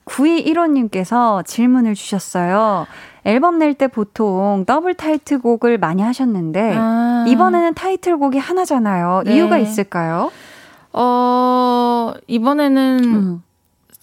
9215님께서 0.06 1.46
질문을 1.46 1.94
주셨어요. 1.94 2.88
앨범 3.26 3.60
낼 3.60 3.76
때 3.76 3.88
보통 3.88 4.66
더블 4.66 4.96
타이틀곡을 4.96 5.78
많이 5.78 6.02
하셨는데 6.02 6.74
아. 6.76 7.26
이번에는 7.28 7.76
타이틀곡이 7.76 8.40
하나잖아요. 8.40 9.22
네. 9.26 9.36
이유가 9.36 9.60
있을까요? 9.60 10.32
어 10.94 12.12
이번에는 12.26 13.00
음. 13.04 13.44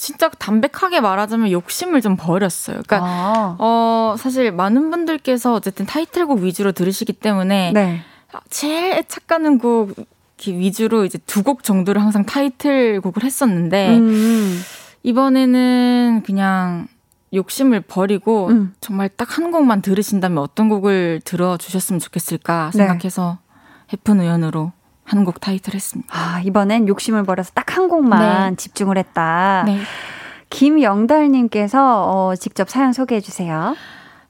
진짜 0.00 0.30
담백하게 0.30 1.00
말하자면 1.00 1.50
욕심을 1.50 2.00
좀 2.00 2.16
버렸어요. 2.16 2.80
그러니까 2.86 3.06
아. 3.06 3.56
어 3.58 4.16
사실 4.18 4.50
많은 4.50 4.90
분들께서 4.90 5.52
어쨌든 5.52 5.84
타이틀곡 5.84 6.40
위주로 6.40 6.72
들으시기 6.72 7.12
때문에 7.12 7.72
네. 7.74 8.00
제일 8.48 8.94
애착가는 8.94 9.58
곡 9.58 9.94
위주로 10.46 11.04
이제 11.04 11.18
두 11.26 11.42
곡 11.42 11.62
정도를 11.62 12.00
항상 12.00 12.24
타이틀곡을 12.24 13.24
했었는데 13.24 13.98
음. 13.98 14.62
이번에는 15.02 16.22
그냥 16.24 16.88
욕심을 17.34 17.82
버리고 17.82 18.48
음. 18.48 18.74
정말 18.80 19.08
딱 19.10 19.36
한 19.36 19.50
곡만 19.52 19.82
들으신다면 19.82 20.38
어떤 20.38 20.68
곡을 20.68 21.20
들어 21.24 21.56
주셨으면 21.58 22.00
좋겠을까 22.00 22.70
생각해서 22.72 23.38
네. 23.42 23.92
해픈 23.92 24.20
우연으로 24.20 24.72
한 25.04 25.24
곡 25.24 25.40
타이틀했습니다. 25.40 26.08
아, 26.16 26.40
이번엔 26.44 26.86
욕심을 26.88 27.24
버려서 27.24 27.50
딱 27.54 27.76
한 27.76 27.88
곡만 27.88 28.50
네. 28.50 28.56
집중을 28.56 28.98
했다. 28.98 29.62
네. 29.66 29.80
김영달님께서 30.50 32.04
어, 32.10 32.34
직접 32.36 32.68
사연 32.68 32.92
소개해 32.92 33.20
주세요. 33.20 33.76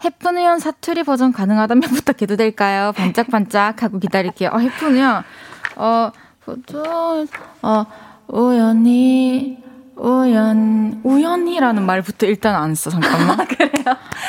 해프누연 0.05 0.59
사투리 0.61 1.03
버전 1.05 1.33
가능하다면 1.33 1.83
부탁해도 1.91 2.37
될까요? 2.37 2.93
반짝반짝 2.97 3.83
하고 3.83 3.99
기다릴게요. 3.99 4.51
어, 4.53 4.59
해프누연, 4.59 5.23
어, 5.77 6.11
보통, 6.45 7.27
어, 7.63 7.87
우연히, 8.29 9.59
우연, 9.97 11.01
우연히라는 11.05 11.85
말부터 11.85 12.27
일단 12.27 12.55
안 12.55 12.75
써, 12.75 12.91
잠깐만. 12.91 13.41
아, 13.41 13.45
그래요? 13.45 13.85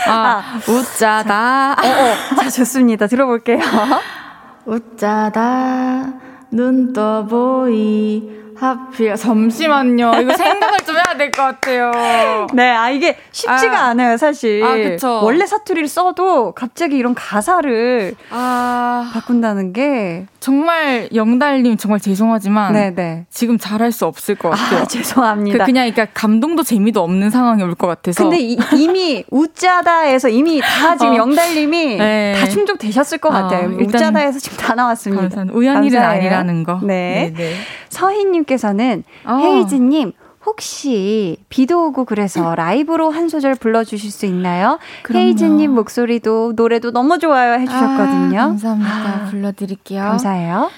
아, 0.08 0.12
아 0.12 0.60
웃자다. 0.70 1.76
자, 1.76 1.76
어, 1.84 2.12
어. 2.34 2.36
자, 2.44 2.50
좋습니다. 2.50 3.08
들어볼게요. 3.08 3.60
웃자다, 4.66 6.14
눈 6.52 6.93
떠보이, 6.93 8.30
하필 8.56 9.16
잠시만요. 9.16 10.12
이거 10.22 10.36
생각을 10.36 10.80
좀 10.80 10.81
해야 11.12 11.18
될 11.18 11.32
것 11.32 11.41
같아요. 11.43 12.47
네, 12.53 12.70
아 12.72 12.89
이게 12.89 13.18
쉽지가 13.32 13.80
아, 13.80 13.88
않아요, 13.89 14.18
사실. 14.18 14.64
아, 14.64 14.76
그쵸. 14.76 15.20
원래 15.24 15.45
사투리를 15.45 15.88
써도 15.88 16.53
갑자기 16.53 16.97
이런 16.97 17.14
가사를 17.14 18.16
아, 18.30 19.09
바꾼다는 19.14 19.74
게 19.74 20.26
정말 20.39 21.09
영달님 21.14 21.78
정말 21.78 21.99
죄송하지만 21.99 22.74
네네. 22.74 22.95
네. 22.95 23.26
지금 23.30 23.57
잘할 23.57 23.91
수 23.91 24.05
없을 24.05 24.36
것 24.36 24.49
같아요. 24.49 24.82
아, 24.82 24.86
죄송합니다. 24.88 25.57
그 25.59 25.66
그냥 25.66 25.91
그러니까 25.91 26.07
감동도 26.14 26.64
재미도 26.64 27.01
없는 27.01 27.30
상황이 27.30 27.62
올 27.64 27.72
것 27.76 27.88
같아서. 27.88 28.24
근데 28.24 28.39
이, 28.39 28.57
미 28.89 29.24
우짜다에서 29.32 30.30
이미 30.30 30.62
다 30.62 30.95
지금 30.97 31.14
어. 31.14 31.18
영달님이 31.18 31.97
네. 31.97 32.36
다 32.39 32.47
충족되셨을 32.47 33.18
것 33.18 33.30
어, 33.30 33.32
같아요. 33.32 33.70
우짜다에서 33.80 34.39
지금 34.39 34.57
다 34.57 34.76
나왔습니다. 34.76 35.45
우연일은. 35.51 36.01
아니라는 36.01 36.64
거. 36.64 36.80
네. 36.84 37.34
네 37.36 37.55
서희님께서는 37.89 39.03
어. 39.26 39.38
헤이즈님 39.41 40.12
혹시 40.46 41.38
비도 41.50 41.88
오고 41.88 42.06
그래서 42.06 42.56
라이브로 42.56 43.12
한 43.12 43.30
소절 43.30 43.56
불러주실 43.56 44.12
수 44.12 44.26
있나요? 44.26 44.80
헤이즈님 45.14 45.72
목소리도 45.72 46.54
노래도 46.56 46.92
너무 46.92 47.20
좋아요 47.20 47.60
해주셨거든요. 47.60 48.39
아, 48.39 48.46
감사합니다. 48.48 48.92
아, 48.92 49.26
불러드릴게요. 49.30 50.02
감사해요. 50.04 50.70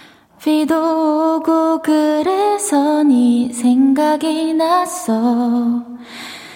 비도 0.41 1.37
오고 1.37 1.81
그래서 1.81 3.03
네 3.03 3.49
생각이 3.53 4.53
났어. 4.53 5.83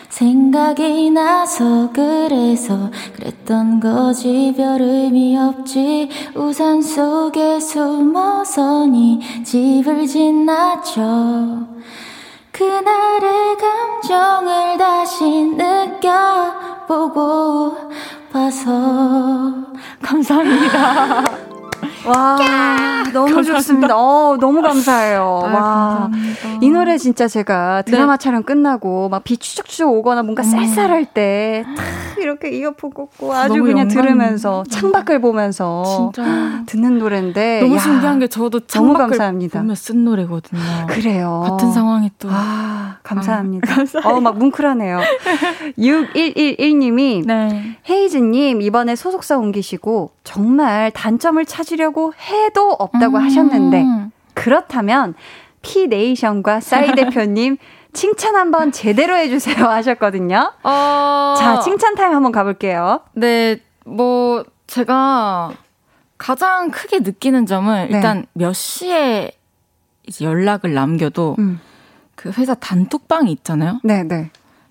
생각이 0.09 1.11
나서 1.11 1.91
그래서 1.93 2.89
그랬던 3.15 3.79
거지 3.79 4.53
별 4.57 4.81
의미 4.81 5.37
없지 5.37 6.09
우산 6.35 6.81
속에 6.81 7.59
숨어서 7.59 8.87
네 8.87 9.19
집을 9.43 10.07
지나쳐 10.07 11.67
그날의 12.57 13.55
감정을 13.57 14.79
다시 14.79 15.23
느껴보고 15.55 17.11
봐서 18.33 19.53
감사합니다. 20.01 21.23
와, 22.07 23.03
너무 23.13 23.25
감사합니다. 23.35 23.53
좋습니다. 23.57 23.95
어, 23.97 24.37
너무 24.39 24.61
감사해요. 24.61 25.41
아유, 25.43 25.53
와. 25.53 25.61
감사합니다. 25.61 26.57
이 26.61 26.69
노래 26.69 26.97
진짜 26.97 27.27
제가 27.27 27.81
드라마 27.83 28.17
네. 28.17 28.23
촬영 28.23 28.43
끝나고 28.43 29.09
막 29.09 29.23
비 29.27 29.35
추적추적 29.37 29.89
오거나 29.91 30.23
뭔가 30.23 30.41
음. 30.43 30.49
쌀쌀할 30.49 31.05
때 31.05 31.65
이렇게 32.19 32.49
이어폰 32.49 32.91
꽂고 32.91 33.33
아주 33.33 33.55
그냥 33.61 33.79
영광. 33.79 33.87
들으면서 33.89 34.63
창밖을 34.69 35.19
보면서 35.19 35.83
진짜. 36.13 36.63
듣는 36.65 36.97
노래인데 36.99 37.59
너무 37.61 37.75
야, 37.75 37.79
신기한 37.79 38.19
게 38.19 38.27
저도 38.27 38.61
창밖을. 38.61 39.17
보며 39.49 39.75
쓴 39.75 40.05
노래거든요. 40.05 40.61
그래요. 40.87 41.43
같은 41.45 41.71
상황이 41.73 42.09
또 42.19 42.29
아, 42.31 42.97
감사합니다. 43.03 43.67
아, 44.03 44.09
어, 44.09 44.21
막 44.21 44.37
뭉클하네요. 44.37 44.99
6111님이 45.77 47.25
네. 47.25 47.77
헤이즈 47.89 48.17
님 48.17 48.61
이번에 48.61 48.95
소속사 48.95 49.37
옮기시고 49.37 50.11
정말 50.23 50.91
단점을 50.91 51.43
찾으려고 51.45 51.96
해도 52.13 52.71
없다고 52.71 53.17
음. 53.17 53.23
하셨는데 53.23 53.85
그렇다면 54.33 55.15
피네이션과 55.61 56.59
싸이 56.59 56.93
대표님 56.93 57.57
칭찬 57.93 58.35
한번 58.35 58.71
제대로 58.71 59.15
해주세요 59.15 59.65
하셨거든요. 59.65 60.53
어... 60.63 61.35
자, 61.37 61.59
칭찬 61.61 61.95
타임 61.95 62.13
한번 62.13 62.31
가볼게요. 62.31 63.01
네, 63.13 63.57
뭐, 63.85 64.43
제가 64.67 65.51
가장 66.17 66.69
크게 66.69 66.99
느끼는 66.99 67.47
점은 67.47 67.87
네. 67.89 67.95
일단 67.95 68.25
몇 68.33 68.53
시에 68.53 69.31
이제 70.05 70.25
연락을 70.25 70.73
남겨도 70.73 71.37
음. 71.39 71.59
그 72.15 72.31
회사 72.37 72.53
단톡방이 72.53 73.31
있잖아요. 73.31 73.79
네, 73.83 74.03
네. 74.03 74.29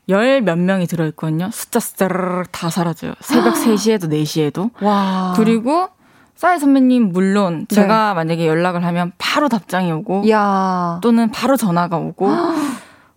열 0.08 0.40
몇 0.40 0.56
명이 0.56 0.86
들어있거든요. 0.86 1.50
숫자 1.52 1.80
숫자를 1.80 2.44
다 2.52 2.70
사라져요. 2.70 3.14
새벽 3.20 3.54
3시에도 3.58 4.04
4시에도. 4.04 4.70
와. 4.82 5.32
그리고 5.36 5.88
싸이 6.36 6.58
선배님 6.58 7.12
물론 7.12 7.66
네. 7.68 7.74
제가 7.74 8.10
네. 8.10 8.14
만약에 8.14 8.46
연락을 8.46 8.84
하면 8.84 9.12
바로 9.18 9.48
답장이 9.48 9.90
오고 9.90 10.28
야. 10.30 11.00
또는 11.02 11.30
바로 11.30 11.56
전화가 11.56 11.96
오고 11.96 12.30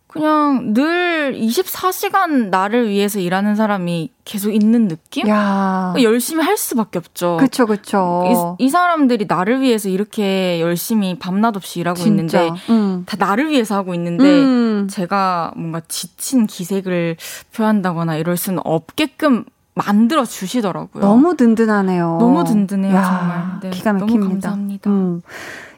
그냥 0.09 0.73
늘 0.73 1.35
24시간 1.35 2.49
나를 2.49 2.89
위해서 2.89 3.19
일하는 3.19 3.55
사람이 3.55 4.11
계속 4.25 4.51
있는 4.51 4.87
느낌? 4.87 5.27
야. 5.27 5.93
열심히 6.01 6.43
할 6.43 6.57
수밖에 6.57 6.97
없죠. 6.97 7.37
그쵸, 7.39 7.67
그쵸. 7.67 8.55
이, 8.59 8.65
이 8.65 8.69
사람들이 8.69 9.25
나를 9.27 9.61
위해서 9.61 9.87
이렇게 9.87 10.59
열심히 10.61 11.19
밤낮 11.19 11.55
없이 11.55 11.79
일하고 11.79 11.99
진짜. 11.99 12.41
있는데, 12.41 12.61
음. 12.71 13.03
다 13.05 13.17
나를 13.19 13.51
위해서 13.51 13.75
하고 13.75 13.93
있는데, 13.93 14.23
음. 14.23 14.87
제가 14.89 15.53
뭔가 15.55 15.79
지친 15.87 16.47
기색을 16.47 17.17
표한다거나 17.55 18.15
이럴 18.17 18.35
수는 18.35 18.61
없게끔 18.65 19.45
만들어 19.85 20.25
주시더라고요. 20.25 21.03
너무 21.03 21.35
든든하네요. 21.35 22.17
너무 22.19 22.43
든든해요, 22.43 22.95
야, 22.95 23.03
정말. 23.03 23.59
네, 23.61 23.69
기가 23.69 23.93
막힙니다. 23.93 24.19
너무 24.19 24.29
감사합니다. 24.29 24.89
음. 24.89 25.21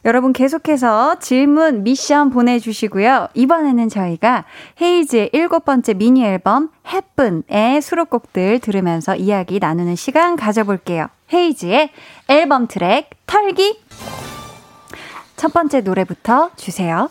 여러분 0.04 0.32
계속해서 0.32 1.20
질문, 1.20 1.84
미션 1.84 2.30
보내주시고요. 2.30 3.28
이번에는 3.34 3.88
저희가 3.88 4.44
헤이즈의 4.80 5.30
일곱 5.32 5.64
번째 5.64 5.94
미니 5.94 6.24
앨범 6.24 6.70
해픈의 6.86 7.80
수록곡들 7.80 8.58
들으면서 8.58 9.14
이야기 9.14 9.60
나누는 9.60 9.94
시간 9.94 10.34
가져볼게요. 10.34 11.06
헤이즈의 11.32 11.90
앨범 12.28 12.66
트랙 12.66 13.10
털기. 13.26 13.78
첫 15.36 15.52
번째 15.52 15.80
노래부터 15.80 16.50
주세요. 16.56 17.08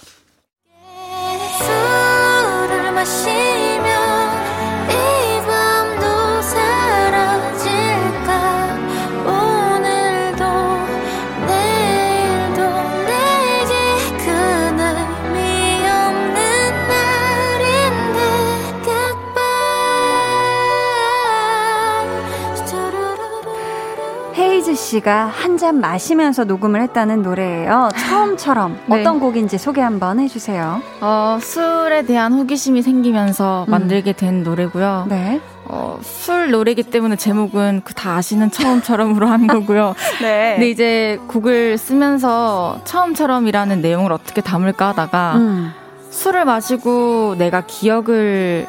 씨가 24.92 25.28
한 25.28 25.58
잔 25.62 25.80
마시면서 25.80 26.44
녹음을 26.46 26.82
했다는 26.82 27.22
노래예요. 27.22 27.90
처음처럼 27.96 28.80
네. 28.88 29.00
어떤 29.02 29.20
곡인지 29.20 29.58
소개 29.60 29.80
한번 29.80 30.20
해주세요. 30.20 30.82
어, 31.02 31.38
술에 31.40 32.02
대한 32.04 32.34
호기심이 32.34 32.82
생기면서 32.82 33.66
음. 33.68 33.72
만들게 33.72 34.14
된 34.14 34.42
노래고요. 34.44 35.06
네. 35.08 35.40
어, 35.66 36.00
술 36.02 36.50
노래기 36.52 36.84
때문에 36.84 37.16
제목은 37.16 37.82
그 37.86 37.94
다 37.94 38.16
아시는 38.18 38.50
처음처럼으로 38.50 39.28
한 39.28 39.46
거고요. 39.46 39.94
네. 40.22 40.54
근데 40.56 40.70
이제 40.72 41.20
곡을 41.28 41.78
쓰면서 41.78 42.82
처음처럼이라는 42.86 43.82
내용을 43.82 44.12
어떻게 44.12 44.42
담을까 44.42 44.90
하다가 44.90 45.34
음. 45.36 45.72
술을 46.10 46.46
마시고 46.46 47.36
내가 47.38 47.62
기억을 47.68 48.66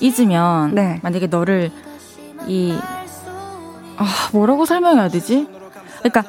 잊으면 0.00 0.74
네. 0.74 1.00
만약에 1.02 1.26
너를 1.26 1.72
이 2.46 2.78
아, 3.98 4.04
뭐라고 4.32 4.64
설명해야 4.66 5.08
되지? 5.08 5.48
그러니까 6.08 6.24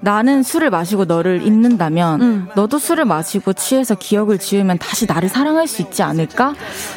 나는 0.00 0.42
술을 0.42 0.70
마시고 0.70 1.04
너를 1.04 1.42
잊는다면 1.42 2.20
음. 2.20 2.48
너도 2.54 2.78
술을 2.78 3.04
마시고 3.04 3.52
취해서 3.52 3.94
기억을 3.94 4.38
지으면 4.38 4.78
다시 4.78 5.06
나를 5.06 5.28
사랑할 5.28 5.66
수 5.66 5.82
있지 5.82 6.02
않을까? 6.02 6.54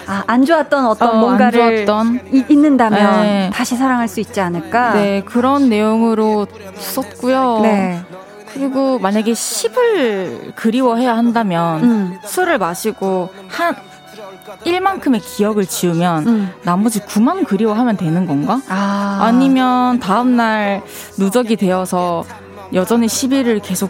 아, 0.08 0.24
안 0.28 0.46
좋았던 0.46 0.86
어떤 0.86 1.10
어, 1.10 1.20
뭔가를 1.20 1.86
좋았던. 1.86 2.28
이, 2.34 2.44
잊는다면 2.50 3.24
네. 3.24 3.52
다시 3.54 3.76
사랑할 3.76 4.08
수 4.08 4.20
있지 4.20 4.40
않을까? 4.42 4.94
네, 4.94 5.22
그런 5.26 5.70
내용으로 5.70 6.48
썼고요. 6.78 7.60
네. 7.64 8.04
그리고 8.54 9.00
만약에 9.00 9.32
10을 9.34 10.56
그리워해야 10.56 11.18
한다면 11.18 11.84
음. 11.84 12.20
술을 12.24 12.60
마시고 12.60 13.34
한 13.48 13.76
1만큼의 14.66 15.22
기억을 15.24 15.66
지우면 15.66 16.28
음. 16.28 16.52
나머지 16.64 17.00
9만 17.02 17.46
그리워하면 17.46 17.98
되는 17.98 18.26
건가? 18.26 18.62
아. 18.70 19.32
니면 19.34 20.00
다음날 20.00 20.82
누적이 21.18 21.56
되어서 21.56 22.24
여전히 22.74 23.08
10일을 23.08 23.62
계속 23.64 23.90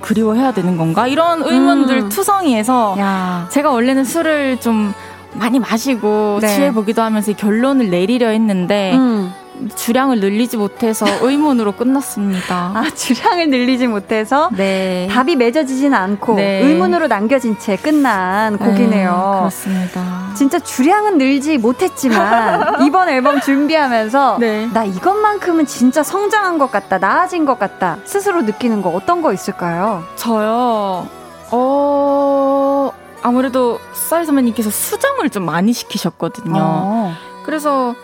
그리워해야 0.00 0.52
되는 0.52 0.76
건가? 0.76 1.06
이런 1.06 1.42
의문들 1.42 1.98
음. 2.04 2.08
투성이해서 2.08 2.96
야. 2.98 3.48
제가 3.50 3.70
원래는 3.70 4.04
술을 4.04 4.60
좀 4.60 4.92
많이 5.34 5.58
마시고 5.58 6.38
네. 6.40 6.48
취해보기도 6.48 7.02
하면서 7.02 7.32
결론을 7.32 7.90
내리려 7.90 8.28
했는데 8.28 8.94
음. 8.94 9.32
주량을 9.76 10.20
늘리지 10.20 10.56
못해서 10.56 11.06
의문으로 11.22 11.72
끝났습니다. 11.72 12.72
아, 12.74 12.90
주량을 12.94 13.50
늘리지 13.50 13.86
못해서 13.86 14.50
네. 14.56 15.08
답이 15.10 15.36
맺어지진 15.36 15.94
않고 15.94 16.34
네. 16.36 16.60
의문으로 16.62 17.06
남겨진 17.08 17.58
채 17.58 17.76
끝난 17.76 18.58
곡이네요. 18.58 19.10
네, 19.10 19.38
그렇습니다. 19.38 20.30
진짜 20.34 20.58
주량은 20.58 21.18
늘지 21.18 21.58
못했지만 21.58 22.82
이번 22.86 23.08
앨범 23.08 23.40
준비하면서 23.40 24.38
네. 24.40 24.68
나 24.72 24.84
이것만큼은 24.84 25.66
진짜 25.66 26.02
성장한 26.02 26.58
것 26.58 26.70
같다, 26.70 26.98
나아진 26.98 27.44
것 27.44 27.58
같다 27.58 27.98
스스로 28.04 28.42
느끼는 28.42 28.82
거 28.82 28.90
어떤 28.90 29.22
거 29.22 29.32
있을까요? 29.32 30.04
저요. 30.16 31.06
어 31.50 32.90
아무래도 33.22 33.80
싸이 33.92 34.24
선배님께서 34.24 34.70
수정을 34.70 35.30
좀 35.30 35.44
많이 35.44 35.72
시키셨거든요. 35.72 36.54
어. 36.56 37.14
그래서 37.44 37.94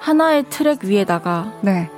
하나의 0.00 0.44
트랙 0.50 0.84
위에다가 0.84 1.52
네. 1.60 1.90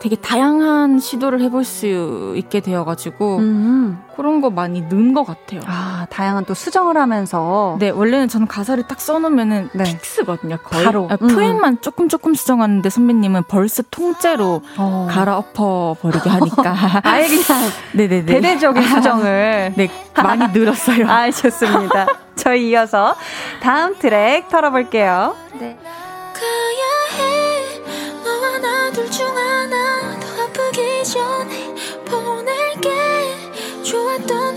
되게 0.00 0.16
다양한 0.16 0.98
시도를 0.98 1.40
해볼 1.40 1.64
수 1.64 2.34
있게 2.36 2.60
되어가지고 2.60 3.38
음. 3.38 4.02
그런 4.16 4.42
거 4.42 4.50
많이 4.50 4.82
는 4.82 5.14
것 5.14 5.24
같아요. 5.24 5.62
아 5.66 6.06
다양한 6.10 6.44
또 6.44 6.52
수정을 6.52 6.98
하면서 6.98 7.76
네 7.80 7.88
원래는 7.88 8.28
저는 8.28 8.46
가사를 8.46 8.86
딱 8.86 9.00
써놓으면은 9.00 9.70
네. 9.72 9.84
fix거든요. 9.84 10.58
거의 10.62 10.84
바로 10.84 11.08
아, 11.10 11.16
음. 11.22 11.78
조금 11.80 12.10
조금 12.10 12.34
수정하는데 12.34 12.90
선배님은 12.90 13.44
벌써 13.48 13.82
통째로 13.90 14.60
어. 14.76 15.08
갈아엎어 15.10 15.96
버리게 16.02 16.28
하니까 16.28 16.74
아예 17.04 17.26
그냥 17.26 17.62
네네네 17.94 18.26
대대적인 18.26 18.82
수정을 18.82 19.72
네 19.78 19.88
많이 20.16 20.52
늘었어요. 20.52 21.08
아 21.08 21.30
좋습니다. 21.30 22.06
저희 22.36 22.68
이어서 22.70 23.16
다음 23.62 23.98
트랙 23.98 24.50
털어볼게요. 24.50 25.34
네. 25.58 25.78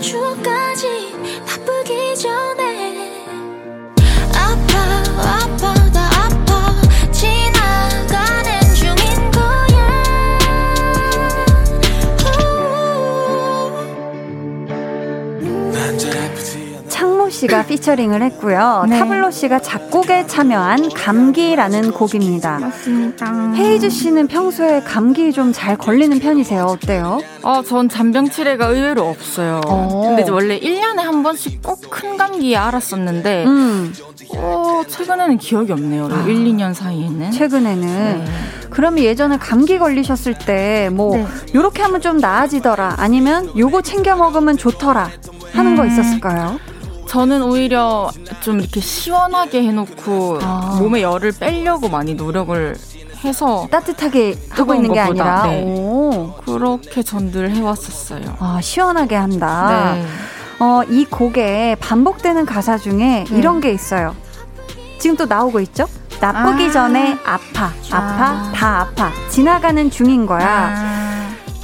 추억까지 0.00 1.12
나쁘기 1.44 2.16
전에 2.16 3.26
아파 4.34 4.78
아파 5.22 5.77
씨가 17.38 17.66
피처링을 17.66 18.22
했고요. 18.22 18.86
네. 18.88 18.98
타블로 18.98 19.30
씨가 19.30 19.60
작곡에 19.60 20.26
참여한 20.26 20.88
감기라는 20.90 21.92
곡입니다. 21.92 22.58
맞습니다. 22.58 23.52
헤이즈 23.54 23.90
씨는 23.90 24.26
평소에 24.26 24.80
감기 24.82 25.32
좀 25.32 25.52
잘 25.52 25.76
걸리는 25.76 26.18
편이세요? 26.18 26.64
어때요? 26.64 27.20
어, 27.42 27.62
전 27.62 27.88
잔병 27.88 28.28
치레가 28.30 28.66
의외로 28.66 29.08
없어요. 29.08 29.60
오. 29.66 29.70
어. 29.70 30.02
근데 30.08 30.22
이제 30.22 30.30
원래 30.30 30.58
1년에 30.60 30.98
한 30.98 31.22
번씩 31.22 31.62
꼭 31.62 31.78
큰 31.90 32.16
감기에 32.16 32.54
앓았었는데 32.56 33.44
음. 33.46 33.92
어, 34.36 34.82
최근에는 34.86 35.38
기억이 35.38 35.72
없네요. 35.72 36.08
아. 36.12 36.24
1, 36.26 36.44
2년 36.44 36.74
사이에는. 36.74 37.30
최근에는. 37.32 37.86
네. 37.86 38.24
그러면 38.70 39.02
예전에 39.04 39.38
감기 39.38 39.78
걸리셨을 39.78 40.34
때 40.38 40.90
뭐, 40.92 41.16
네. 41.16 41.26
요렇게 41.54 41.82
하면 41.82 42.00
좀 42.00 42.18
나아지더라. 42.18 42.96
아니면 42.98 43.50
요거 43.56 43.82
챙겨 43.82 44.14
먹으면 44.16 44.56
좋더라. 44.58 45.08
하는 45.52 45.72
음. 45.72 45.76
거 45.76 45.86
있었을까요? 45.86 46.58
저는 47.08 47.42
오히려 47.42 48.10
좀 48.40 48.60
이렇게 48.60 48.80
시원하게 48.80 49.62
해놓고 49.62 50.40
아. 50.42 50.76
몸에 50.78 51.02
열을 51.02 51.32
빼려고 51.32 51.88
많이 51.88 52.14
노력을 52.14 52.76
해서 53.24 53.66
따뜻하게 53.70 54.36
하고 54.50 54.74
있는 54.74 54.92
게 54.92 55.00
아니라 55.00 55.46
네. 55.46 55.64
오. 55.64 56.34
그렇게 56.44 57.02
전들 57.02 57.50
해왔었어요. 57.50 58.36
아 58.38 58.60
시원하게 58.60 59.16
한다. 59.16 59.94
네. 59.94 60.06
어, 60.60 60.82
이 60.88 61.04
곡에 61.06 61.76
반복되는 61.80 62.44
가사 62.44 62.76
중에 62.76 63.24
네. 63.24 63.26
이런 63.30 63.60
게 63.60 63.72
있어요. 63.72 64.14
지금 64.98 65.16
또 65.16 65.24
나오고 65.24 65.60
있죠? 65.60 65.86
나쁘기 66.20 66.66
아. 66.66 66.70
전에 66.70 67.16
아파, 67.24 67.72
아파, 67.90 68.24
아. 68.30 68.52
다 68.54 68.80
아파. 68.80 69.10
지나가는 69.30 69.90
중인 69.90 70.26
거야. 70.26 70.46
아. 70.46 71.17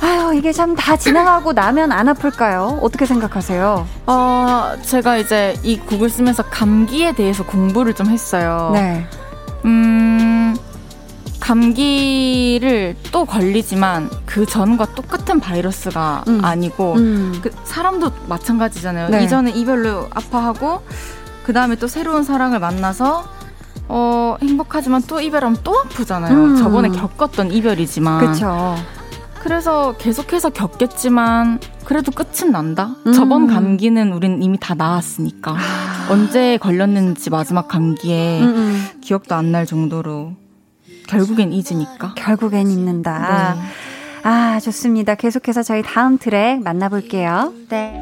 아유, 0.04 0.34
이게 0.36 0.52
참 0.52 0.74
다 0.76 0.96
지나가고 0.96 1.52
나면 1.54 1.90
안 1.92 2.08
아플까요? 2.08 2.78
어떻게 2.82 3.06
생각하세요? 3.06 3.86
어, 4.06 4.72
제가 4.82 5.16
이제 5.16 5.54
이 5.62 5.78
곡을 5.78 6.10
쓰면서 6.10 6.42
감기에 6.42 7.12
대해서 7.14 7.42
공부를 7.44 7.94
좀 7.94 8.08
했어요. 8.08 8.70
네. 8.74 9.06
음, 9.64 10.54
감기를 11.40 12.96
또 13.12 13.24
걸리지만 13.24 14.10
그 14.26 14.44
전과 14.44 14.94
똑같은 14.94 15.40
바이러스가 15.40 16.24
음. 16.28 16.40
아니고 16.44 16.94
음. 16.96 17.38
그 17.42 17.50
사람도 17.64 18.10
마찬가지잖아요. 18.28 19.08
네. 19.08 19.24
이전에 19.24 19.52
이별로 19.52 20.08
아파하고 20.12 20.82
그 21.44 21.52
다음에 21.54 21.76
또 21.76 21.86
새로운 21.86 22.24
사랑을 22.24 22.58
만나서 22.58 23.24
어, 23.88 24.36
행복하지만 24.42 25.02
또 25.06 25.20
이별하면 25.20 25.58
또 25.64 25.78
아프잖아요. 25.78 26.32
음. 26.34 26.56
저번에 26.56 26.88
겪었던 26.90 27.52
이별이지만. 27.52 28.20
그렇죠. 28.20 28.76
그래서 29.44 29.94
계속해서 29.98 30.48
겪겠지만 30.50 31.60
그래도 31.84 32.10
끝은 32.10 32.50
난다. 32.50 32.96
음. 33.06 33.12
저번 33.12 33.46
감기는 33.46 34.12
우린 34.14 34.42
이미 34.42 34.58
다 34.58 34.74
나았으니까 34.74 35.52
아. 35.52 36.06
언제 36.10 36.56
걸렸는지 36.56 37.28
마지막 37.30 37.68
감기에 37.68 38.40
음음. 38.40 38.54
음. 38.56 38.86
기억도 39.02 39.34
안 39.34 39.52
날 39.52 39.66
정도로 39.66 40.32
결국엔 41.06 41.52
잊으니까. 41.52 42.14
결국엔 42.16 42.70
잊는다. 42.70 43.54
네. 43.54 43.60
아 44.28 44.58
좋습니다. 44.60 45.14
계속해서 45.14 45.62
저희 45.62 45.82
다음 45.82 46.16
트랙 46.16 46.62
만나볼게요. 46.62 47.52
네. 47.68 48.00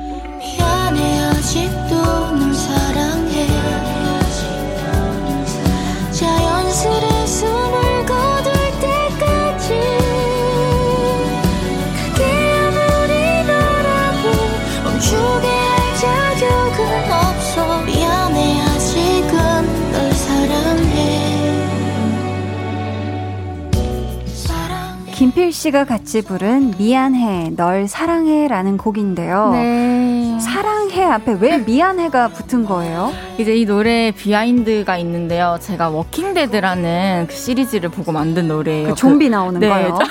김필 25.35 25.51
씨가 25.51 25.85
같이 25.85 26.21
부른 26.21 26.75
미안해, 26.77 27.53
널 27.57 27.89
사랑해라는 27.89 28.77
곡인데요. 28.77 29.53
네. 29.53 30.39
사랑해 30.39 31.05
앞에 31.05 31.39
왜 31.41 31.57
미안해가 31.57 32.29
붙은 32.29 32.67
거예요? 32.67 33.11
이제 33.39 33.57
이 33.57 33.65
노래 33.65 34.11
behind가 34.11 34.99
있는데요. 34.99 35.57
제가 35.63 35.89
워킹데드라는 35.89 37.29
그 37.31 37.35
시리즈를 37.35 37.89
보고 37.89 38.13
만든 38.13 38.49
노래예요. 38.49 38.91
그 38.91 38.95
좀비 38.95 39.31
나오는 39.31 39.59
그, 39.59 39.69
거요. 39.69 39.99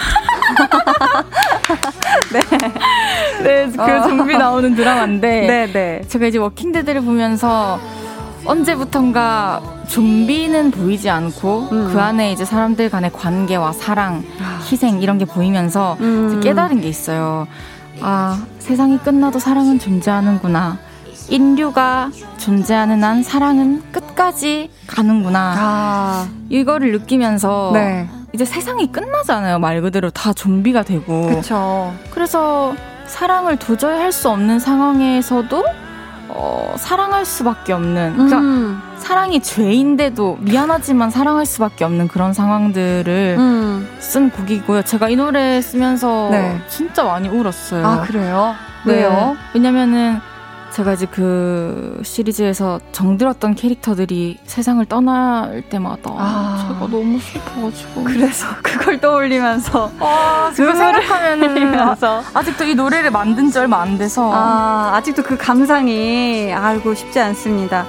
네. 2.34 2.40
네, 3.44 3.72
그 3.72 3.80
어. 3.80 4.08
좀비 4.08 4.36
나오는 4.36 4.74
드라마인데 4.74 5.42
네, 5.42 5.72
네. 5.72 6.02
제가 6.08 6.26
이제 6.26 6.40
워킹데드를 6.40 7.02
보면서 7.02 7.80
언제부턴가 8.46 9.62
좀비는 9.88 10.72
보이지 10.72 11.10
않고 11.10 11.70
음. 11.72 11.90
그 11.92 12.00
안에 12.00 12.32
이제 12.32 12.46
사람들 12.46 12.90
간의 12.90 13.12
관계와 13.12 13.72
사랑, 13.74 14.24
아. 14.42 14.60
희생 14.70 15.02
이런 15.02 15.18
게 15.18 15.26
보이면서 15.26 15.98
음. 16.00 16.40
깨달은 16.42 16.82
게 16.82 16.88
있어요. 16.88 17.48
아, 18.02 18.42
세상이 18.60 18.98
끝나도 19.00 19.40
사랑은 19.40 19.80
존재하는구나. 19.80 20.78
인류가 21.30 22.10
존재하는 22.38 23.04
한 23.04 23.24
사랑은 23.24 23.84
끝까지 23.92 24.70
가는구나. 24.88 25.54
아. 25.58 26.28
이거를 26.50 26.92
느끼면서 26.94 27.72
네. 27.74 28.10
이제 28.34 28.44
세상이 28.44 28.92
끝나잖아요. 28.92 29.60
말 29.60 29.82
그대로 29.82 30.10
다 30.10 30.34
좀비가 30.34 30.84
되고. 30.84 31.28
그쵸. 31.28 31.94
그래서 32.12 32.74
사랑을 33.06 33.58
도저히 33.58 33.98
할 34.00 34.12
수 34.12 34.30
없는 34.30 34.60
상황에서도 34.60 35.64
어, 36.34 36.74
사랑할 36.78 37.26
수밖에 37.26 37.74
없는 37.74 38.14
그러니까 38.14 38.40
음. 38.40 38.82
사랑이 38.98 39.42
죄인데도 39.42 40.38
미안하지만 40.42 41.10
사랑할 41.10 41.46
수밖에 41.46 41.84
없는 41.84 42.08
그런 42.08 42.34
상황들을 42.34 43.36
음. 43.38 43.90
쓴 44.00 44.30
곡이고요. 44.30 44.84
제가 44.84 45.10
이 45.10 45.16
노래 45.16 45.62
쓰면서 45.62 46.30
네. 46.32 46.62
진짜 46.68 47.04
많이 47.04 47.28
울었어요. 47.30 47.86
아 47.86 48.02
그래요? 48.02 48.56
네. 48.86 48.94
왜요? 48.94 49.36
왜냐면은 49.54 50.20
제가 50.74 50.94
이제 50.94 51.06
그 51.06 52.02
시리즈에서 52.04 52.80
정들었던 52.94 53.56
캐릭터들이 53.56 54.38
세상을 54.46 54.84
떠날 54.86 55.64
때마다 55.70 56.12
아. 56.18 56.58
제가 56.62 56.88
너무 56.90 57.20
슬퍼가지고 57.20 58.04
그래서 58.06 58.48
그걸 58.64 59.00
떠올리면서 59.00 59.92
아, 60.00 60.52
그걸 60.56 60.76
생각하면은 60.76 61.96
아직도 62.34 62.64
이 62.64 62.76
노래를 62.76 63.12
만든 63.12 63.52
지 63.52 63.60
얼마 63.60 63.82
안 63.82 63.98
돼서 63.98 64.32
아, 64.34 64.92
아직도 64.96 65.24
그 65.24 65.38
감상이 65.38 66.54
알고 66.54 66.96
싶지 66.96 67.20
않습니다. 67.20 67.86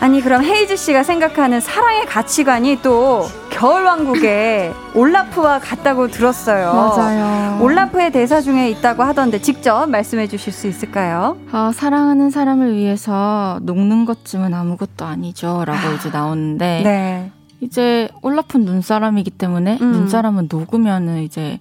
아니 0.00 0.20
그럼 0.20 0.44
헤이즈 0.44 0.76
씨가 0.76 1.02
생각하는 1.02 1.60
사랑의 1.60 2.06
가치관이 2.06 2.80
또 2.82 3.24
겨울왕국의 3.50 4.74
올라프와 4.94 5.58
같다고 5.58 6.08
들었어요. 6.08 6.72
맞아요. 6.72 7.62
올라프의 7.62 8.12
대사 8.12 8.40
중에 8.40 8.70
있다고 8.70 9.02
하던데 9.02 9.40
직접 9.40 9.86
말씀해 9.88 10.28
주실 10.28 10.52
수 10.52 10.66
있을까요? 10.66 11.38
어, 11.52 11.70
사랑하는 11.72 12.30
사람을 12.30 12.76
위해서 12.76 13.58
녹는 13.62 14.04
것쯤은 14.04 14.52
아무것도 14.52 15.04
아니죠 15.04 15.64
라고 15.64 15.94
이제 15.94 16.10
나오는데 16.10 16.82
네. 16.84 17.32
이제 17.60 18.08
올라프는 18.20 18.66
눈사람이기 18.66 19.30
때문에 19.30 19.78
음. 19.80 19.92
눈사람은 19.92 20.48
녹으면은 20.50 21.22
이제 21.22 21.58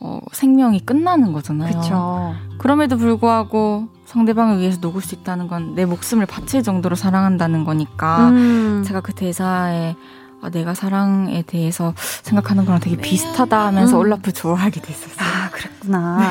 어, 0.00 0.18
생명이 0.32 0.80
끝나는 0.80 1.32
거잖아요. 1.32 1.80
그쵸. 1.80 2.34
그럼에도 2.58 2.96
불구하고 2.96 3.88
상대방을 4.06 4.58
위해서 4.60 4.78
녹을 4.80 5.02
수 5.02 5.14
있다는 5.14 5.48
건 5.48 5.74
내 5.74 5.84
목숨을 5.84 6.26
바칠 6.26 6.62
정도로 6.62 6.96
사랑한다는 6.96 7.64
거니까 7.64 8.28
음. 8.30 8.82
제가 8.86 9.00
그 9.00 9.12
대사에 9.12 9.94
아, 10.42 10.50
내가 10.50 10.74
사랑에 10.74 11.42
대해서 11.42 11.92
생각하는 12.22 12.64
거랑 12.64 12.80
되게 12.80 12.96
비슷하다 12.96 13.66
하면서 13.66 13.96
음. 13.96 14.00
올라프 14.00 14.32
좋아하게 14.32 14.80
됐었어요. 14.80 15.16
아, 15.18 15.50
그랬구나. 15.50 16.30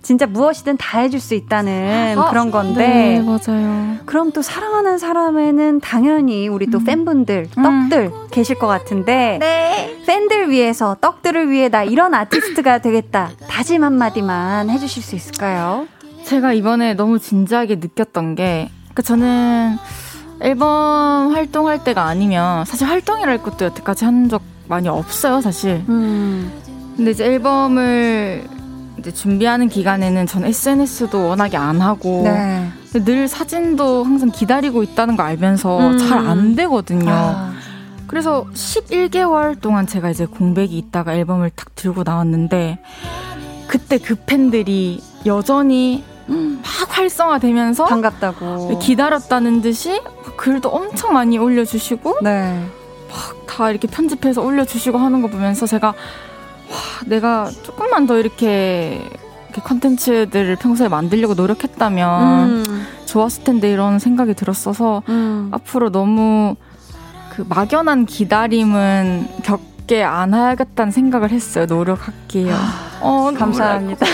진짜 0.00 0.26
무엇이든 0.26 0.78
다 0.78 0.98
해줄 1.00 1.20
수 1.20 1.34
있다는 1.34 2.16
아, 2.18 2.30
그런 2.30 2.50
건데. 2.50 2.88
네, 2.88 3.22
맞아요. 3.22 3.98
그럼 4.06 4.32
또 4.32 4.42
사랑하는 4.42 4.98
사람에는 4.98 5.80
당연히 5.80 6.48
우리 6.48 6.66
또 6.70 6.78
음. 6.78 6.84
팬분들, 6.84 7.48
음. 7.56 7.62
떡들 7.62 8.10
음. 8.12 8.26
계실 8.30 8.58
것 8.58 8.66
같은데. 8.66 9.38
네. 9.40 10.02
팬들 10.06 10.50
위해서, 10.50 10.96
떡들을 11.00 11.50
위해 11.50 11.68
나 11.68 11.84
이런 11.84 12.14
아티스트가 12.14 12.78
되겠다. 12.78 13.30
다짐 13.48 13.84
한마디만 13.84 14.70
해주실 14.70 15.02
수 15.02 15.14
있을까요? 15.14 15.86
제가 16.24 16.52
이번에 16.52 16.94
너무 16.94 17.18
진지하게 17.18 17.76
느꼈던 17.76 18.34
게, 18.34 18.70
그 18.94 19.02
저는 19.02 19.76
앨범 20.40 21.32
활동할 21.34 21.84
때가 21.84 22.04
아니면 22.04 22.64
사실 22.64 22.86
활동이랄 22.88 23.42
것도 23.42 23.66
여태까지 23.66 24.04
한 24.04 24.28
적 24.28 24.42
많이 24.68 24.88
없어요, 24.88 25.40
사실. 25.40 25.82
음. 25.88 26.50
근데 26.96 27.10
이제 27.10 27.24
앨범을 27.24 28.44
이제 28.98 29.10
준비하는 29.12 29.68
기간에는 29.68 30.26
전 30.26 30.44
SNS도 30.44 31.28
워낙에 31.28 31.56
안 31.56 31.80
하고 31.80 32.22
네. 32.24 32.68
늘 33.04 33.26
사진도 33.28 34.04
항상 34.04 34.30
기다리고 34.30 34.82
있다는 34.82 35.16
거 35.16 35.22
알면서 35.24 35.90
음. 35.90 35.98
잘안 35.98 36.54
되거든요. 36.56 37.10
아. 37.10 37.52
그래서 38.06 38.46
11개월 38.54 39.60
동안 39.60 39.86
제가 39.86 40.10
이제 40.10 40.26
공백이 40.26 40.76
있다가 40.78 41.14
앨범을 41.14 41.50
딱 41.56 41.74
들고 41.74 42.02
나왔는데 42.04 42.78
그때 43.66 43.98
그 43.98 44.14
팬들이 44.14 45.02
여전히 45.26 46.04
막 46.26 46.98
활성화되면서 46.98 47.84
반갑다고 47.86 48.78
기다렸다는 48.78 49.62
듯이 49.62 50.00
글도 50.36 50.68
엄청 50.68 51.12
많이 51.12 51.38
올려주시고 51.38 52.18
네. 52.22 52.64
막다 53.10 53.70
이렇게 53.70 53.88
편집해서 53.88 54.42
올려주시고 54.42 54.98
하는 54.98 55.22
거 55.22 55.28
보면서 55.28 55.66
제가 55.66 55.88
와 55.88 55.94
내가 57.06 57.50
조금만 57.62 58.06
더 58.06 58.18
이렇게 58.18 59.08
컨텐츠들을 59.64 60.56
평소에 60.56 60.88
만들려고 60.88 61.34
노력했다면 61.34 62.50
음. 62.50 62.86
좋았을 63.04 63.44
텐데 63.44 63.70
이런 63.70 63.98
생각이 63.98 64.34
들었어서 64.34 65.02
음. 65.08 65.50
앞으로 65.52 65.90
너무 65.90 66.56
그 67.30 67.44
막연한 67.48 68.06
기다림은 68.06 69.28
겪 69.42 69.71
게 69.86 70.02
안 70.04 70.32
하겠다는 70.34 70.90
생각을 70.92 71.30
했어요. 71.30 71.66
노력할게요. 71.66 72.54
아, 72.54 72.98
어, 73.00 73.32
감사합니다. 73.36 74.06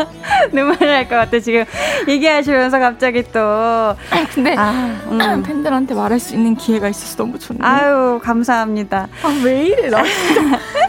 눈물 0.52 0.76
날 0.80 1.04
것 1.08 1.16
같아 1.16 1.38
지금 1.40 1.64
얘기하시면서 2.08 2.78
갑자기 2.78 3.22
또. 3.32 3.94
근데 4.34 4.54
아, 4.56 4.70
음. 5.10 5.42
팬들한테 5.46 5.94
말할 5.94 6.18
수 6.20 6.34
있는 6.34 6.54
기회가 6.54 6.88
있어서 6.88 7.16
너무 7.16 7.38
좋네요. 7.38 7.64
아유 7.64 8.20
감사합니다. 8.22 9.08
아 9.22 9.28
왜 9.44 9.66
이래 9.66 9.88
나 9.90 10.02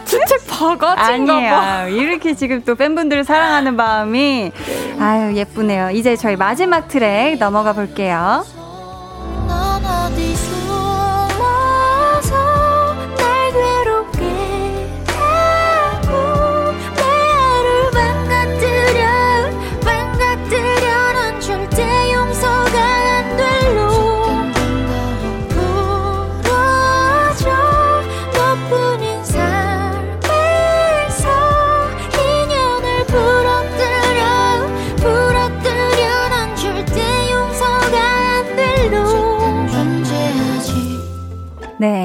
주책 0.04 0.46
바가지인가 0.48 1.40
봐. 1.40 1.88
이렇게 1.88 2.34
지금 2.34 2.62
또 2.64 2.74
팬분들을 2.74 3.24
사랑하는 3.24 3.76
마음이 3.76 4.52
네. 4.54 4.96
아유 5.00 5.36
예쁘네요. 5.36 5.90
이제 5.90 6.16
저희 6.16 6.36
마지막 6.36 6.88
트랙 6.88 7.38
넘어가 7.38 7.72
볼게요. 7.72 8.44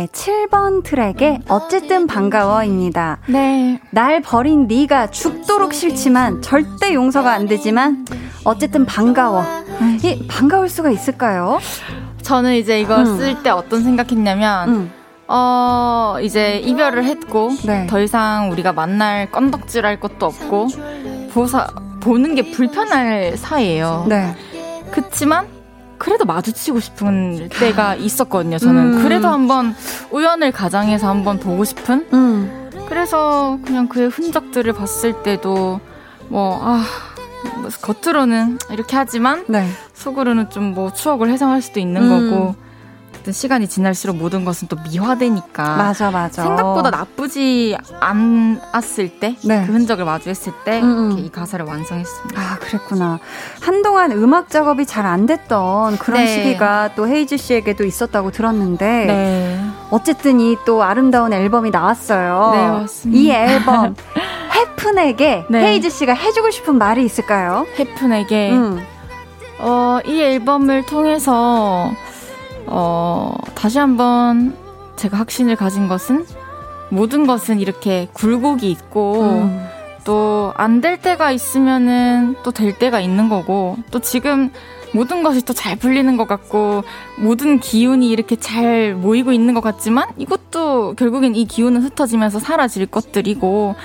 네, 0.03 0.07
7번 0.07 0.83
트랙의 0.83 1.43
어쨌든 1.47 2.07
반가워입니다. 2.07 3.19
네. 3.27 3.79
날 3.89 4.21
버린 4.21 4.67
네가 4.67 5.11
죽도록 5.11 5.73
싫지만 5.73 6.41
절대 6.41 6.93
용서가 6.93 7.31
안 7.31 7.47
되지만 7.47 8.05
어쨌든 8.43 8.85
반가워. 8.85 9.45
이 10.03 10.27
반가울 10.27 10.67
수가 10.67 10.89
있을까요? 10.89 11.59
저는 12.21 12.55
이제 12.55 12.81
이거 12.81 12.97
음. 12.97 13.17
쓸때 13.17 13.49
어떤 13.49 13.83
생각했냐면 13.83 14.69
음. 14.69 14.91
어, 15.27 16.17
이제 16.21 16.57
이별을 16.57 17.05
했고 17.05 17.51
네. 17.65 17.87
더 17.87 18.01
이상 18.01 18.51
우리가 18.51 18.73
만날 18.73 19.31
건덕질할 19.31 20.01
것도 20.01 20.25
없고 20.25 20.67
보사 21.31 21.67
보는 22.01 22.35
게 22.35 22.51
불편할 22.51 23.37
사이예요. 23.37 24.05
네. 24.09 24.35
그치만 24.91 25.47
그래도 25.97 26.25
마주치고 26.25 26.79
싶은 26.79 27.49
때가 27.49 27.95
있었거든요. 27.95 28.57
저는 28.57 28.93
음. 28.97 29.03
그래도 29.03 29.27
한번 29.27 29.75
우연을 30.11 30.51
가장해서 30.51 31.07
한번 31.07 31.39
보고 31.39 31.63
싶은. 31.63 32.07
음. 32.13 32.69
그래서 32.89 33.57
그냥 33.65 33.87
그의 33.87 34.09
흔적들을 34.09 34.73
봤을 34.73 35.23
때도 35.23 35.79
뭐 36.27 36.59
아. 36.61 36.83
뭐 37.57 37.69
겉으로는 37.81 38.57
이렇게 38.71 38.95
하지만 38.95 39.43
네. 39.49 39.67
속으로는 39.93 40.49
좀 40.49 40.73
뭐 40.73 40.93
추억을 40.93 41.29
회상할 41.29 41.61
수도 41.61 41.79
있는 41.81 42.03
음. 42.03 42.31
거고 42.31 42.55
어쨌든 43.23 43.31
시간이 43.31 43.69
지날수록 43.69 44.17
모든 44.17 44.43
것은 44.43 44.67
또 44.67 44.75
미화되니까. 44.91 45.77
맞아, 45.77 46.11
맞아. 46.11 46.43
생각보다 46.43 46.89
나쁘지 46.89 47.77
않았을 48.01 49.19
때, 49.19 49.37
네. 49.45 49.63
그 49.65 49.71
흔적을 49.71 50.03
마주했을 50.03 50.51
때, 50.65 50.81
음. 50.81 51.11
음. 51.13 51.17
이 51.19 51.29
가사를 51.31 51.65
완성했습니다. 51.65 52.41
아, 52.41 52.57
그랬구나. 52.59 53.19
한동안 53.61 54.11
음악 54.11 54.49
작업이 54.49 54.85
잘 54.85 55.05
안 55.05 55.25
됐던 55.25 55.99
그런 55.99 56.19
네. 56.25 56.27
시기가 56.27 56.95
또 56.95 57.07
헤이즈 57.07 57.37
씨에게도 57.37 57.85
있었다고 57.85 58.31
들었는데, 58.31 59.05
네. 59.05 59.65
어쨌든 59.89 60.39
이 60.41 60.57
또 60.65 60.83
아름다운 60.83 61.31
앨범이 61.33 61.69
나왔어요. 61.71 62.51
네, 62.53 62.67
맞습니다. 62.67 63.19
이 63.21 63.31
앨범, 63.31 63.95
해픈에게 64.53 65.45
네. 65.49 65.59
헤이즈 65.67 65.89
씨가 65.89 66.13
해주고 66.13 66.51
싶은 66.51 66.77
말이 66.77 67.05
있을까요? 67.05 67.65
해픈에게. 67.79 68.51
음. 68.51 68.85
어, 69.59 69.99
이 70.05 70.19
앨범을 70.21 70.85
통해서 70.85 71.89
어, 72.67 73.33
다시 73.55 73.79
한번 73.79 74.55
제가 74.95 75.17
확신을 75.17 75.55
가진 75.55 75.87
것은 75.87 76.25
모든 76.89 77.25
것은 77.25 77.59
이렇게 77.59 78.07
굴곡이 78.13 78.69
있고 78.69 79.21
음. 79.21 79.65
또안 80.03 80.81
될 80.81 80.99
때가 80.99 81.31
있으면은 81.31 82.35
또 82.43 82.51
될 82.51 82.77
때가 82.77 82.99
있는 82.99 83.29
거고 83.29 83.77
또 83.89 83.99
지금 83.99 84.51
모든 84.93 85.23
것이 85.23 85.43
또 85.43 85.53
잘 85.53 85.75
풀리는 85.75 86.17
것 86.17 86.27
같고 86.27 86.83
모든 87.17 87.59
기운이 87.59 88.09
이렇게 88.09 88.35
잘 88.35 88.93
모이고 88.95 89.31
있는 89.31 89.53
것 89.53 89.61
같지만 89.61 90.09
이것도 90.17 90.93
결국엔 90.95 91.35
이 91.35 91.45
기운은 91.45 91.81
흩어지면서 91.81 92.39
사라질 92.39 92.85
것들이고 92.85 93.75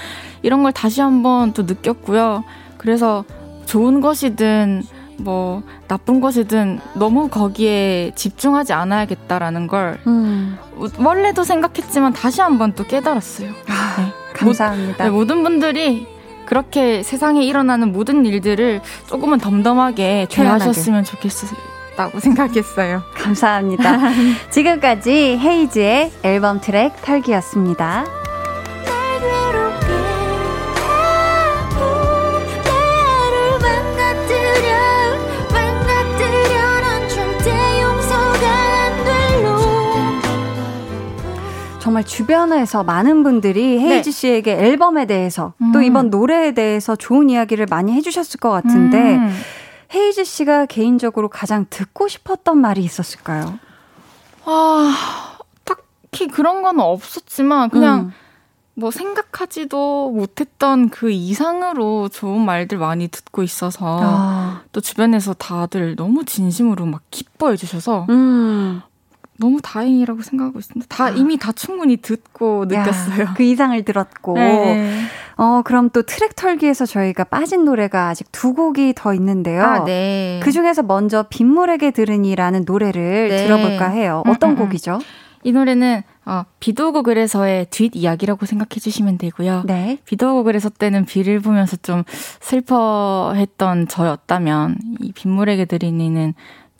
이런 0.43 0.63
걸 0.63 0.73
다시 0.73 1.01
한번 1.01 1.53
또 1.53 1.63
느꼈고요. 1.63 2.45
그래서 2.77 3.25
좋은 3.65 4.01
것이든 4.01 4.83
뭐 5.19 5.63
나쁜 5.89 6.21
것이든 6.21 6.81
너무 6.95 7.29
거기에 7.29 8.13
집중하지 8.15 8.73
않아야겠다라는 8.73 9.67
걸 9.67 9.99
음. 10.07 10.57
원래도 10.99 11.45
생각했지만 11.45 12.13
다시 12.13 12.41
한번 12.41 12.73
또 12.73 12.85
깨달았어요. 12.85 13.51
아, 13.69 13.97
네. 13.99 14.13
감사합니다. 14.33 15.05
모, 15.05 15.11
네, 15.11 15.11
모든 15.11 15.43
분들이 15.43 16.07
그렇게 16.47 17.03
세상에 17.03 17.43
일어나는 17.43 17.93
모든 17.93 18.25
일들을 18.25 18.81
조금은 19.07 19.39
덤덤하게 19.39 20.29
대하셨으면 20.31 21.05
좋겠다고 21.05 22.21
생각했어요. 22.21 23.03
감사합니다. 23.15 23.99
지금까지 24.51 25.37
헤이즈의 25.39 26.13
앨범 26.23 26.61
트랙 26.61 27.03
털기였습니다. 27.03 28.07
정말 41.89 42.05
주변에서 42.05 42.85
많은 42.85 43.23
분들이 43.23 43.83
네. 43.83 43.95
헤이즈 43.95 44.11
씨에게 44.11 44.53
앨범에 44.53 45.07
대해서 45.07 45.55
음. 45.63 45.73
또 45.73 45.81
이번 45.81 46.11
노래에 46.11 46.53
대해서 46.53 46.95
좋은 46.97 47.31
이야기를 47.31 47.65
많이 47.65 47.95
해주셨을 47.95 48.41
것 48.41 48.51
같은데 48.51 49.17
음. 49.17 49.35
헤이즈 49.95 50.25
씨가 50.25 50.67
개인적으로 50.67 51.31
가장 51.31 51.65
듣고 51.71 52.07
싶었던 52.07 52.59
말이 52.59 52.83
있었을까요? 52.83 53.59
아, 54.45 55.39
딱히 55.65 56.29
그런 56.29 56.61
건 56.61 56.79
없었지만 56.79 57.71
그냥 57.71 58.01
음. 58.01 58.13
뭐 58.75 58.91
생각하지도 58.91 60.11
못했던 60.11 60.91
그 60.91 61.11
이상으로 61.11 62.11
좋은 62.11 62.45
말들 62.45 62.77
많이 62.77 63.09
듣고 63.09 63.43
있어서 63.43 63.99
아. 64.03 64.61
또 64.73 64.83
주변에서 64.83 65.33
다들 65.33 65.97
너무 65.97 66.27
진심으로 66.27 66.85
막 66.85 67.01
기뻐해 67.11 67.57
주셔서 67.57 68.05
음. 68.11 68.83
너무 69.39 69.61
다행이라고 69.63 70.23
생각하고 70.23 70.59
있습니다. 70.59 70.95
다 70.95 71.07
아. 71.07 71.11
이미 71.11 71.39
다 71.39 71.53
충분히 71.53 71.97
듣고 71.97 72.67
느꼈어요. 72.67 73.21
야, 73.23 73.35
그 73.35 73.43
이상을 73.43 73.83
들었고. 73.85 74.35
네. 74.35 75.03
어, 75.37 75.63
그럼 75.65 75.91
또 75.91 76.03
트랙 76.03 76.35
털기에서 76.35 76.85
저희가 76.85 77.25
빠진 77.25 77.65
노래가 77.65 78.09
아직 78.09 78.31
두 78.33 78.53
곡이 78.55 78.95
더 78.97 79.15
있는데요. 79.15 79.63
아, 79.63 79.85
네. 79.85 80.41
그 80.43 80.51
중에서 80.51 80.83
먼저 80.83 81.25
빗물에게 81.29 81.93
들으니라는 81.93 82.65
노래를 82.67 83.29
네. 83.29 83.47
들어볼까 83.47 83.89
해요. 83.89 84.25
어떤 84.27 84.51
음, 84.51 84.57
음, 84.57 84.59
음. 84.61 84.65
곡이죠? 84.67 84.99
이 85.45 85.53
노래는 85.53 86.03
어, 86.27 86.43
비도 86.61 86.89
오고 86.89 87.05
그래서의 87.05 87.67
뒷 87.71 87.93
이야기라고 87.95 88.45
생각해 88.45 88.81
주시면 88.81 89.19
되고요. 89.19 89.63
네. 89.67 89.99
비도 90.05 90.33
오고 90.33 90.45
그래서 90.45 90.69
때는 90.69 91.05
비를 91.05 91.41
보면서 91.41 91.77
좀 91.77 92.03
슬퍼했던 92.41 93.89
저였다면 93.89 94.77
이 95.01 95.13
빗물에게 95.13 95.65
들으니는 95.67 96.35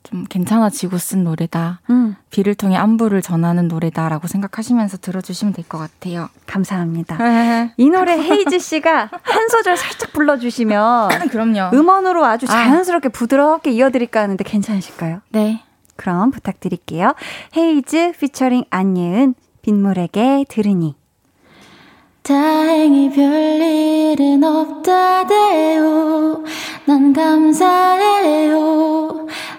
좀 0.09 0.25
괜찮아지고 0.25 0.97
쓴 0.99 1.25
노래다. 1.25 1.81
음. 1.91 2.17
비를 2.31 2.55
통해 2.55 2.77
안부를 2.77 3.21
전하는 3.21 3.69
노래다라고 3.69 4.27
생각하시면서 4.27 4.97
들어주시면 4.99 5.53
될 5.53 5.69
것 5.69 5.77
같아요. 5.77 6.31
감사합니다. 6.47 7.19
이 7.77 7.91
노래 7.91 8.13
헤이즈 8.19 8.59
씨가 8.59 9.11
한 9.23 9.49
소절 9.51 9.77
살짝 9.77 10.13
불러주시면 10.13 11.09
그럼요. 11.31 11.71
음원으로 11.77 12.25
아주 12.25 12.47
아. 12.49 12.53
자연스럽게 12.53 13.09
아. 13.09 13.13
부드럽게 13.13 13.71
이어드릴까 13.73 14.23
하는데 14.23 14.43
괜찮으실까요? 14.43 15.21
네. 15.31 15.63
그럼 15.97 16.31
부탁드릴게요. 16.31 17.13
헤이즈 17.57 18.13
피처링 18.19 18.65
안예은 18.71 19.35
빗물에게 19.63 20.47
들으니 20.49 20.95
다행히 22.23 23.11
별일은 23.11 24.43
없다대요. 24.45 26.45
난 26.87 27.13
감사해요. 27.13 29.27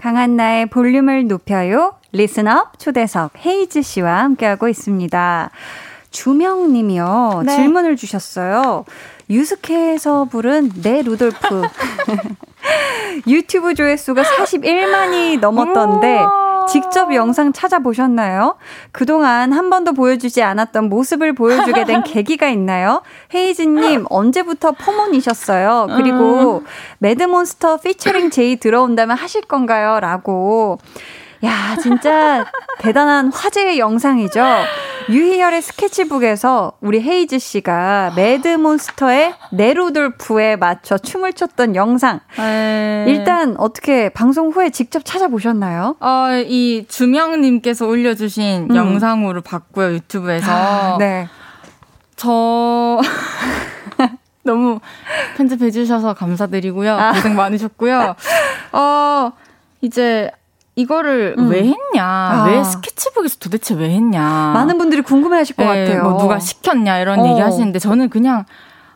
강한나의 0.00 0.64
볼륨을 0.64 1.28
높여요. 1.28 1.94
listener 2.12 2.78
초대석 2.78 3.32
헤이즈 3.44 3.82
씨와 3.82 4.20
함께하고 4.22 4.66
있습니다. 4.68 5.50
주명 6.10 6.72
님이요. 6.72 7.42
네. 7.44 7.54
질문을 7.54 7.96
주셨어요. 7.96 8.86
유스케에서 9.28 10.24
부른 10.24 10.70
내 10.82 11.02
루돌프. 11.02 11.62
유튜브 13.28 13.74
조회수가 13.74 14.22
41만이 14.22 15.38
넘었던데 15.38 16.24
직접 16.68 17.14
영상 17.14 17.52
찾아보셨나요? 17.52 18.56
그동안 18.92 19.52
한 19.52 19.70
번도 19.70 19.92
보여주지 19.92 20.42
않았던 20.42 20.88
모습을 20.88 21.34
보여주게 21.34 21.84
된 21.84 22.02
계기가 22.04 22.48
있나요? 22.48 23.02
헤이즈님, 23.34 24.06
언제부터 24.08 24.72
포몬이셨어요? 24.72 25.88
그리고 25.96 26.58
음. 26.58 26.66
매드몬스터 26.98 27.78
피처링 27.78 28.30
제의 28.30 28.56
들어온다면 28.56 29.16
하실 29.16 29.42
건가요? 29.42 30.00
라고. 30.00 30.78
야, 31.44 31.76
진짜 31.80 32.44
대단한 32.78 33.32
화제의 33.32 33.78
영상이죠. 33.78 34.44
유희열의 35.08 35.62
스케치북에서 35.62 36.72
우리 36.80 37.00
헤이즈 37.00 37.38
씨가 37.38 38.12
매드몬스터의 38.14 39.34
내 39.50 39.76
루돌프에 39.76 40.56
맞춰 40.56 40.98
춤을 40.98 41.32
췄던 41.32 41.74
영상. 41.74 42.20
에이. 42.38 42.44
네. 42.44 43.04
일단 43.08 43.56
어떻게 43.58 44.10
방송 44.10 44.50
후에 44.50 44.70
직접 44.70 45.04
찾아보셨나요? 45.04 45.96
어, 46.00 46.28
이 46.46 46.84
주명님께서 46.88 47.86
올려주신 47.86 48.68
음. 48.70 48.76
영상으로 48.76 49.40
봤고요, 49.40 49.94
유튜브에서. 49.94 50.52
아, 50.52 50.96
네. 50.98 51.26
저. 52.16 53.00
너무 54.42 54.80
편집해주셔서 55.36 56.14
감사드리고요. 56.14 56.94
아. 56.94 57.12
고생 57.12 57.34
많으셨고요. 57.36 58.14
어, 58.72 59.32
이제 59.82 60.30
이거를 60.80 61.34
음. 61.38 61.50
왜 61.50 61.58
했냐? 61.62 62.02
아. 62.02 62.44
왜 62.48 62.64
스케치북에서 62.64 63.36
도대체 63.38 63.74
왜 63.74 63.90
했냐? 63.90 64.20
많은 64.54 64.78
분들이 64.78 65.02
궁금해하실 65.02 65.56
것 65.56 65.64
네, 65.64 65.84
같아요. 65.86 66.02
뭐 66.02 66.20
누가 66.20 66.38
시켰냐 66.38 66.98
이런 67.00 67.20
어. 67.20 67.28
얘기 67.28 67.40
하시는데 67.40 67.78
저는 67.78 68.08
그냥 68.08 68.44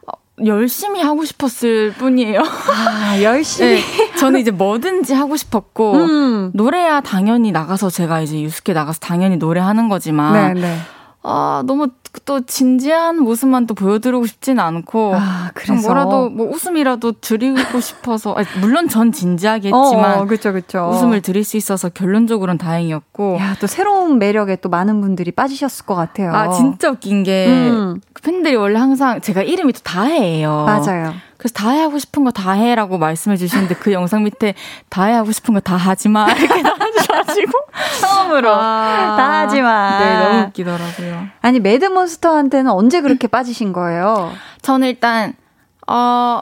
어, 0.07 0.12
열심히 0.47 1.03
하고 1.03 1.24
싶었을 1.24 1.93
뿐이에요. 1.93 2.41
아, 2.41 3.22
열심히. 3.22 3.74
네, 3.76 4.14
저는 4.16 4.41
이제 4.41 4.51
뭐든지 4.51 5.14
하고 5.14 5.37
싶었고 5.37 5.95
음. 5.95 6.51
노래야 6.55 7.01
당연히 7.01 7.53
나가서 7.53 7.91
제가 7.91 8.20
이제 8.20 8.41
유스케 8.41 8.72
나가서 8.72 8.99
당연히 9.01 9.37
노래하는 9.37 9.89
거지만 9.89 10.55
네, 10.55 10.61
네. 10.61 10.78
아, 11.26 11.62
너무 11.66 11.88
또 12.26 12.42
진지한 12.42 13.18
모습만 13.22 13.66
또 13.66 13.74
보여드리고 13.74 14.26
싶지는 14.26 14.62
않고 14.62 15.14
아, 15.16 15.50
그래서 15.54 15.88
뭐라도 15.88 16.28
뭐 16.28 16.46
웃음이라도 16.48 17.12
드리고 17.20 17.80
싶어서 17.80 18.34
아니, 18.34 18.46
물론 18.60 18.88
전 18.88 19.10
진지하게 19.10 19.68
했지만 19.68 20.20
어, 20.20 20.26
그쵸, 20.26 20.52
그쵸. 20.52 20.90
웃음을 20.92 21.22
드릴 21.22 21.42
수 21.42 21.56
있어서 21.56 21.88
결론적으로는 21.88 22.58
다행이었고 22.58 23.38
야, 23.40 23.56
또 23.58 23.66
새로운 23.66 24.18
매력에 24.18 24.56
또 24.56 24.68
많은 24.68 25.00
분들이 25.00 25.32
빠지셨을 25.32 25.86
것 25.86 25.94
같아요. 25.94 26.32
아 26.32 26.50
진짜 26.50 26.90
웃긴 26.90 27.22
게 27.22 27.46
음. 27.48 28.00
그 28.12 28.22
팬들이 28.22 28.54
원래 28.54 28.78
항상 28.78 29.20
제가 29.20 29.42
이름이 29.42 29.72
또 29.72 29.80
다혜예요. 29.82 30.66
맞아요. 30.66 31.14
그래서 31.37 31.53
다 31.55 31.70
해 31.72 31.80
하고 31.80 31.99
싶은 31.99 32.24
거 32.24 32.30
다 32.30 32.53
해라고 32.53 32.99
말씀해 32.99 33.37
주시는데 33.37 33.74
그 33.76 33.93
영상 33.93 34.24
밑에 34.24 34.55
다 34.89 35.05
해 35.07 35.12
하고 35.14 35.32
싶은 35.32 35.55
거 35.55 35.61
다 35.61 35.76
하지 35.76 36.09
마 36.09 36.30
이렇게 36.30 36.62
달아주셔가지고 36.62 37.53
처음으로 38.01 38.51
아, 38.53 39.16
다 39.16 39.41
하지 39.41 39.61
마. 39.62 39.99
네, 39.99 40.18
너무 40.24 40.47
웃기더라고요. 40.49 41.26
아니 41.43 41.61
매드몬스터한테는 41.61 42.70
언제 42.70 43.01
그렇게 43.01 43.26
빠지신 43.26 43.72
거예요? 43.72 44.32
저는 44.62 44.89
일단 44.89 45.35
어 45.87 46.41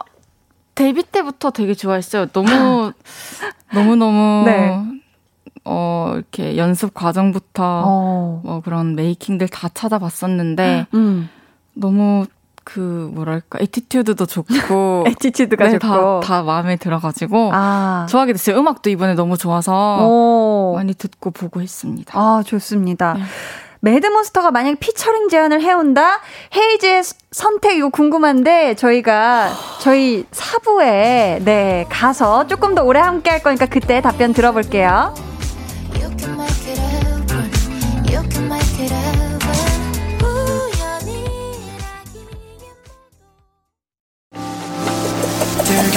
데뷔 0.74 1.02
때부터 1.02 1.50
되게 1.50 1.74
좋아했어요. 1.74 2.26
너무 2.26 2.92
너무 3.74 3.96
너무 3.96 4.42
네. 4.46 4.82
어, 5.64 6.12
이렇게 6.16 6.56
연습 6.56 6.92
과정부터 6.92 7.82
어. 7.86 8.40
뭐 8.44 8.60
그런 8.62 8.94
making들 8.96 9.48
다 9.48 9.68
찾아봤었는데 9.72 10.86
음. 10.94 11.28
너무 11.74 12.26
그 12.64 13.10
뭐랄까 13.12 13.58
attitude도 13.60 14.26
좋고 14.26 15.04
attitude가 15.08 15.64
네, 15.66 15.78
좋고 15.78 16.20
다, 16.20 16.20
다 16.20 16.42
마음에 16.42 16.76
들어가지고 16.76 17.50
아. 17.52 18.06
좋아하게 18.08 18.32
됐어요. 18.32 18.58
음악도 18.58 18.90
이번에 18.90 19.14
너무 19.14 19.36
좋아서 19.36 20.06
오. 20.06 20.74
많이 20.76 20.94
듣고 20.94 21.30
보고 21.30 21.60
했습니다. 21.60 22.18
아 22.18 22.42
좋습니다. 22.46 23.14
네. 23.14 23.22
매드몬스터가 23.80 24.52
만약 24.52 24.78
피처링 24.78 25.28
제안을 25.28 25.60
해온다? 25.60 26.20
헤이즈의 26.54 27.02
선택 27.32 27.76
이거 27.76 27.88
궁금한데 27.88 28.76
저희가 28.76 29.50
저희 29.82 30.24
사부에 30.30 31.40
네 31.44 31.86
가서 31.88 32.46
조금 32.46 32.76
더 32.76 32.84
오래 32.84 33.00
함께 33.00 33.30
할 33.30 33.42
거니까 33.42 33.66
그때 33.66 34.00
답변 34.00 34.32
들어볼게요. 34.32 35.14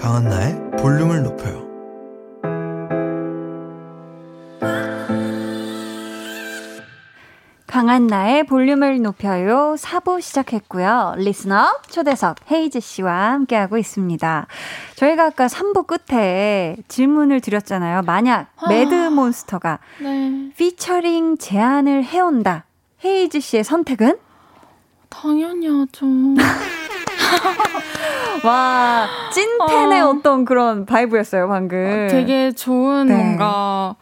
강한나의 0.00 0.70
볼륨을 0.78 1.22
높여요. 1.22 1.68
강한나의 7.66 8.44
볼륨을 8.44 9.00
높여요. 9.02 9.76
4부 9.78 10.20
시작했고요. 10.22 11.14
listener 11.18 11.76
초대석 11.88 12.50
헤이즈 12.50 12.80
씨와 12.80 13.32
함께하고 13.32 13.76
있습니다. 13.76 14.46
저희가 14.96 15.26
아까 15.26 15.46
3부 15.46 15.86
끝에 15.86 16.78
질문을 16.88 17.40
드렸잖아요. 17.40 18.02
만약 18.02 18.48
매드몬스터가 18.68 19.78
네. 20.00 20.50
피처링 20.56 21.36
제안을 21.36 22.04
해온다. 22.04 22.64
헤이즈 23.04 23.40
씨의 23.40 23.64
선택은? 23.64 24.16
당연히 25.10 25.68
하죠. 25.68 26.06
와, 28.44 29.06
찐텐의 29.32 30.00
어. 30.00 30.08
어. 30.10 30.20
떤 30.22 30.44
그런 30.44 30.86
vibe였어요, 30.86 31.48
방금. 31.48 32.08
되게 32.10 32.52
좋은 32.52 33.06
네. 33.06 33.14
뭔가 33.14 33.96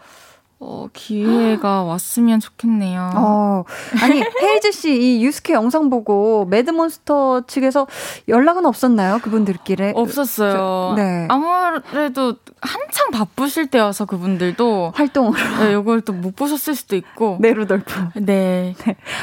어, 0.60 0.88
기회가 0.92 1.82
왔으면 1.84 2.40
좋겠네요. 2.40 3.12
어, 3.14 3.64
아니, 4.02 4.20
헤이즈 4.42 4.72
씨 4.72 4.88
이 5.18 5.24
유스케 5.24 5.52
영상 5.52 5.88
보고 5.88 6.44
매드몬스터 6.46 7.42
측에서 7.46 7.86
연락은 8.26 8.66
없었나요? 8.66 9.20
그분들끼리? 9.22 9.92
없었어요. 9.94 10.52
저- 10.52 10.94
네. 10.96 11.28
아무래도 11.30 12.34
한창 12.60 13.10
바쁘실 13.12 13.68
때여서 13.68 14.06
그분들도 14.06 14.92
활동으로. 14.96 15.36
네, 15.60 15.72
이걸 15.78 16.00
또 16.00 16.12
못 16.12 16.34
보셨을 16.34 16.74
수도 16.74 16.96
있고. 16.96 17.36
네, 17.40 17.52
루돌프. 17.52 17.94
네. 18.16 18.74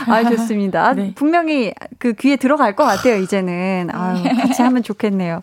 아, 0.07 0.23
좋습니다. 0.23 0.85
아, 0.87 0.93
네. 0.95 1.11
분명히 1.15 1.73
그 1.99 2.13
귀에 2.13 2.37
들어갈 2.37 2.75
것 2.77 2.85
같아요, 2.85 3.17
이제는. 3.17 3.89
아유, 3.91 4.23
같이 4.23 4.61
하면 4.61 4.81
좋겠네요. 4.83 5.41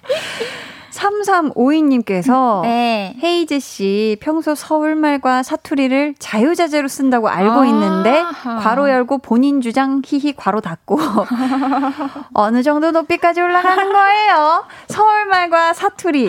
3352님께서 0.92 2.62
네. 2.68 3.16
헤이즈 3.22 3.60
씨 3.60 4.16
평소 4.20 4.54
서울말과 4.54 5.42
사투리를 5.42 6.14
자유자재로 6.18 6.88
쓴다고 6.88 7.28
알고 7.28 7.50
아하. 7.52 7.66
있는데 7.66 8.22
괄호 8.60 8.88
열고 8.88 9.18
본인 9.18 9.60
주장 9.60 10.02
히히 10.04 10.34
괄호 10.36 10.60
닫고 10.60 10.98
어느 12.34 12.62
정도 12.62 12.90
높이까지 12.90 13.40
올라가는 13.40 13.92
거예요. 13.92 14.64
서울말과 14.88 15.72
사투리 15.72 16.28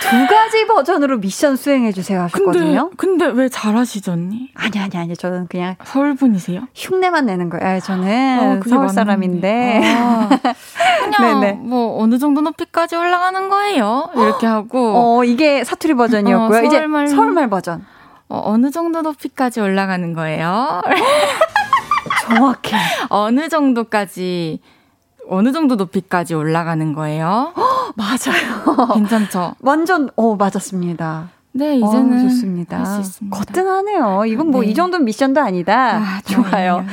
두 0.00 0.26
가지 0.26 0.66
버전으로 0.66 1.18
미션 1.18 1.56
수행해 1.56 1.90
주세요 1.92 2.28
근데, 2.32 2.48
하셨거든요. 2.58 2.90
근데 2.96 3.26
왜 3.26 3.48
잘하시죠, 3.48 4.12
언니? 4.12 4.50
아니 4.54 4.78
아니 4.78 4.96
아니 4.96 5.16
저는 5.16 5.46
그냥 5.48 5.76
서울 5.84 6.14
분이세요? 6.14 6.62
흉내만 6.74 7.26
내는 7.26 7.48
거예요. 7.50 7.66
아, 7.66 7.80
저는 7.80 8.38
어, 8.60 8.68
서울 8.68 8.86
맞는데. 8.86 8.92
사람인데. 8.94 9.82
아, 9.96 10.28
그냥 11.04 11.40
네네. 11.40 11.52
뭐 11.62 12.00
어느 12.02 12.18
정도 12.18 12.40
높이까지 12.42 12.94
올라가는 12.96 13.48
거예요. 13.48 14.10
이렇게 14.14 14.46
하고 14.46 15.18
어, 15.18 15.24
이게 15.24 15.64
사투리 15.64 15.94
버전이었고요. 15.94 16.58
어, 16.58 16.62
이제 16.62 16.78
서울말- 16.80 17.08
서울말 17.08 17.48
버전. 17.50 17.84
어, 18.28 18.42
어느 18.44 18.70
정도 18.70 19.02
높이까지 19.02 19.60
올라가는 19.60 20.12
거예요. 20.12 20.82
정확해. 22.22 22.76
어느 23.08 23.48
정도까지 23.48 24.60
어느 25.28 25.52
정도 25.52 25.74
높이까지 25.76 26.34
올라가는 26.34 26.92
거예요. 26.92 27.52
맞아요. 27.96 28.94
괜찮죠? 28.94 29.54
완전 29.60 30.08
어 30.16 30.36
맞았습니다. 30.36 31.30
네, 31.52 31.70
어, 31.70 31.74
이제는 31.74 32.28
좋습니다. 32.28 32.78
할수 32.78 33.00
있습니다. 33.00 33.36
거뜬하네요. 33.36 34.24
이건 34.26 34.50
뭐 34.50 34.60
네. 34.62 34.68
이 34.68 34.74
정도는 34.74 35.04
미션도 35.06 35.40
아니다. 35.40 35.96
아, 35.96 36.20
좋아요. 36.26 36.84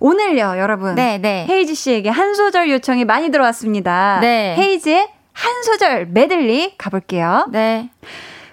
오늘요, 0.00 0.54
여러분. 0.58 0.94
네, 0.94 1.18
네. 1.18 1.46
헤이즈 1.48 1.74
씨에게 1.74 2.08
한 2.08 2.34
소절 2.34 2.70
요청이 2.70 3.04
많이 3.04 3.30
들어왔습니다. 3.30 4.18
네. 4.20 4.56
헤이즈의 4.56 5.08
한 5.32 5.62
소절 5.62 6.06
메들리 6.06 6.74
가볼게요. 6.78 7.46
네. 7.50 7.90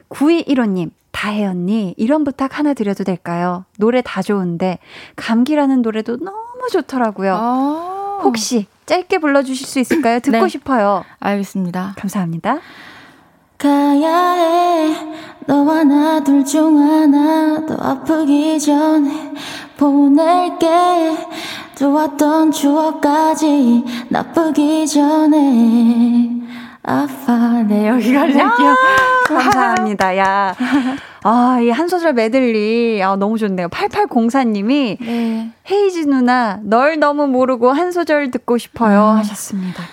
9215님, 0.10 0.92
다혜 1.12 1.46
언니, 1.46 1.94
이런 1.98 2.24
부탁 2.24 2.60
하나 2.60 2.74
드려도 2.74 3.04
될까요? 3.04 3.64
노래 3.78 4.02
다 4.04 4.22
좋은데, 4.22 4.80
감기라는 5.16 5.82
노래도 5.82 6.18
너무 6.18 6.68
좋더라고요. 6.72 7.38
어. 7.40 8.20
혹시 8.24 8.68
짧게 8.86 9.18
불러주실 9.20 9.66
수 9.68 9.80
있을까요? 9.80 10.20
듣고 10.20 10.38
네. 10.44 10.48
싶어요. 10.50 11.04
알겠습니다. 11.20 11.94
감사합니다. 11.98 12.58
가야 13.58 14.32
해 14.34 14.96
너와 15.48 15.84
나 15.84 16.20
둘 16.24 16.44
중 16.46 16.78
하나 16.80 17.66
더 17.66 17.76
아프기 17.76 18.60
전에 18.60 19.32
보낼게 19.78 20.68
좋았던 21.76 22.52
추억까지 22.52 23.84
나쁘기 24.10 24.86
전에 24.88 26.30
아파 26.84 27.64
네 27.64 27.88
여기까지 27.88 28.38
할게요 28.38 28.76
감사합니다. 29.26 30.18
야. 30.18 30.56
아, 31.28 31.58
이 31.60 31.70
한 31.72 31.88
소절 31.88 32.14
메들리. 32.14 33.02
아, 33.04 33.16
너무 33.16 33.38
좋네요. 33.40 33.68
8804님이 33.70 34.98
네. 35.02 35.50
헤이즈 35.72 36.02
누나, 36.08 36.60
널 36.62 37.00
너무 37.00 37.26
모르고 37.28 37.72
한 37.72 37.92
소절 37.92 38.30
듣고 38.32 38.58
싶어요. 38.60 39.14
음. 39.14 39.18
하셨습니다. 39.18 39.84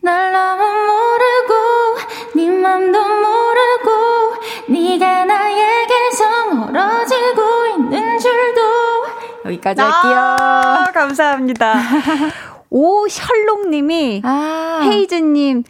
날 0.00 0.32
너무 0.32 0.62
모르고 0.62 2.34
네 2.36 2.48
맘도 2.48 2.98
모르고 2.98 4.34
네가 4.68 5.24
나에게서 5.26 6.54
멀어지고 6.54 7.42
있는 7.76 8.18
줄도 8.18 8.60
여기까지 9.44 9.80
할게요. 9.80 10.36
감사합니다. 10.94 11.74
오셜록님이 12.70 14.22
아. 14.24 14.80
헤이즈님, 14.84 15.62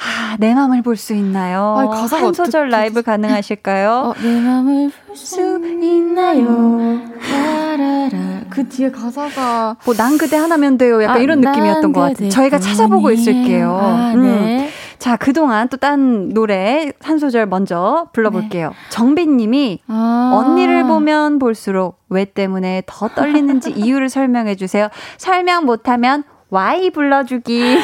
아, 0.00 0.36
내 0.38 0.54
맘을 0.54 0.82
볼 0.82 0.96
수 0.96 1.12
있나요? 1.14 1.76
아니, 1.78 1.88
가사가 1.90 2.26
한 2.26 2.32
소절 2.32 2.66
어떻게 2.68 2.70
라이브 2.76 3.02
가능하실까요? 3.02 3.90
어, 3.90 4.14
내 4.22 4.40
맘을 4.40 4.90
볼 5.06 5.16
수 5.16 5.40
있나요? 5.82 7.00
라라라. 7.30 8.40
그 8.50 8.68
뒤에 8.68 8.90
가사가 8.90 9.76
뭐, 9.84 9.94
난 9.94 10.16
그대 10.18 10.36
하나면 10.36 10.78
돼요. 10.78 11.02
약간 11.02 11.16
아, 11.18 11.20
이런 11.20 11.40
느낌이었던 11.40 11.92
것난 11.92 12.12
같아요. 12.14 12.28
저희가 12.30 12.58
찾아보고. 12.58 13.10
있을게요. 13.10 13.74
아, 13.76 14.12
음. 14.14 14.22
네. 14.22 14.68
자, 14.98 15.16
그동안 15.16 15.68
또 15.68 15.76
딴 15.76 16.30
노래 16.30 16.92
한 17.00 17.18
소절 17.18 17.46
먼저 17.46 18.08
불러볼게요. 18.12 18.72
정빈 18.90 19.36
님이 19.36 19.80
아. 19.86 20.32
언니를 20.34 20.84
보면 20.84 21.38
볼수록 21.38 21.98
왜 22.08 22.24
때문에 22.24 22.82
더 22.86 23.08
떨리는지 23.08 23.70
이유를 23.70 24.08
설명해 24.08 24.56
주세요. 24.56 24.88
설명 25.16 25.64
못하면 25.66 26.24
Y 26.50 26.90
불러주기. 26.90 27.78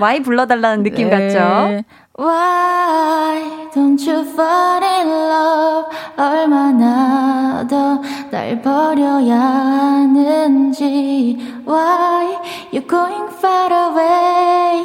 Y 0.00 0.20
불러달라는 0.22 0.82
느낌 0.82 1.10
네. 1.10 1.28
같죠? 1.28 1.82
Why 2.18 3.70
don't 3.74 4.00
you 4.10 4.20
fall 4.32 4.82
in 4.82 5.08
love 5.08 5.86
얼마나 6.16 7.66
더 7.68 8.00
날 8.30 8.60
버려야 8.60 9.38
하는지 9.38 11.36
Why 11.66 12.36
you 12.72 12.86
going 12.86 13.28
far 13.38 13.72
away 13.72 14.84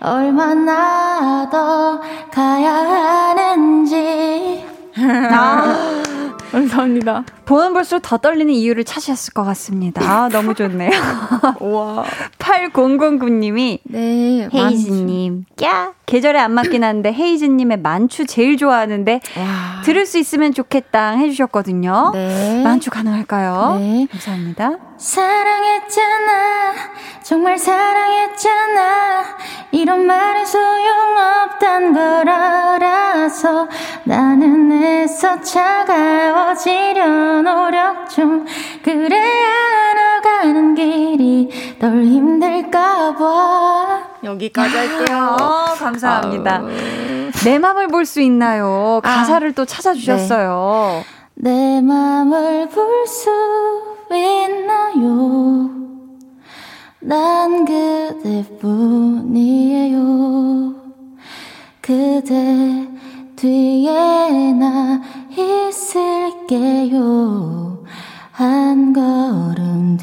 얼마나 0.00 1.48
더 1.50 2.00
가야 2.30 2.72
하는지 3.36 4.64
감사합니다. 6.50 7.24
보면 7.44 7.74
볼수록 7.74 8.02
더 8.02 8.16
떨리는 8.16 8.52
이유를 8.52 8.84
찾으셨을 8.84 9.34
것 9.34 9.44
같습니다. 9.44 10.02
아, 10.02 10.28
너무 10.28 10.54
좋네요. 10.54 10.90
와. 11.60 12.04
8009님이 12.38 13.78
네. 13.84 14.48
헤이즈님, 14.52 15.44
야 15.62 15.92
계절에 16.06 16.38
안 16.38 16.52
맞긴 16.52 16.84
한데 16.84 17.12
헤이즈님의 17.12 17.78
만추 17.78 18.26
제일 18.26 18.56
좋아하는데 18.56 19.20
와. 19.38 19.82
들을 19.84 20.06
수 20.06 20.18
있으면 20.18 20.52
좋겠다 20.54 21.10
해주셨거든요. 21.12 22.10
네. 22.14 22.62
만추 22.62 22.90
가능할까요? 22.90 23.76
네. 23.78 24.06
감사합니다. 24.10 24.70
사랑했잖아 24.96 26.72
정말 27.24 27.58
사랑했잖아 27.58 29.24
이런 29.72 30.06
말은 30.06 30.46
소용없단 30.46 31.92
걸 31.92 32.28
알아서 32.28 33.66
나는 34.04 34.70
애써 34.72 35.40
차가워지려 35.40 37.33
노력 37.42 38.08
좀 38.10 38.44
그래야 38.82 39.94
나가는 39.94 40.74
길이 40.74 41.48
덜 41.78 42.04
힘들까봐 42.04 44.02
여기까지 44.24 44.76
할게요. 44.76 45.36
어, 45.40 45.64
감사합니다. 45.78 46.62
내 47.44 47.58
맘을 47.58 47.88
볼 47.88 48.04
수 48.06 48.20
있나요? 48.20 49.00
가사를 49.04 49.52
또 49.52 49.64
찾아주셨어요. 49.64 51.02
내 51.34 51.80
맘을 51.80 52.68
볼 52.68 53.06
수 53.06 53.30
있나요? 54.12 55.70
난 57.00 57.64
그대뿐이에요. 59.24 60.74
그대 61.80 62.88
뒤에 63.44 64.54
나 64.54 65.02
있을게요. 65.68 67.04
한 68.32 68.94
걸음 68.94 69.98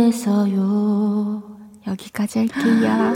뒤에서요. 0.00 1.42
여기까지 1.86 2.40
할게요. 2.40 3.12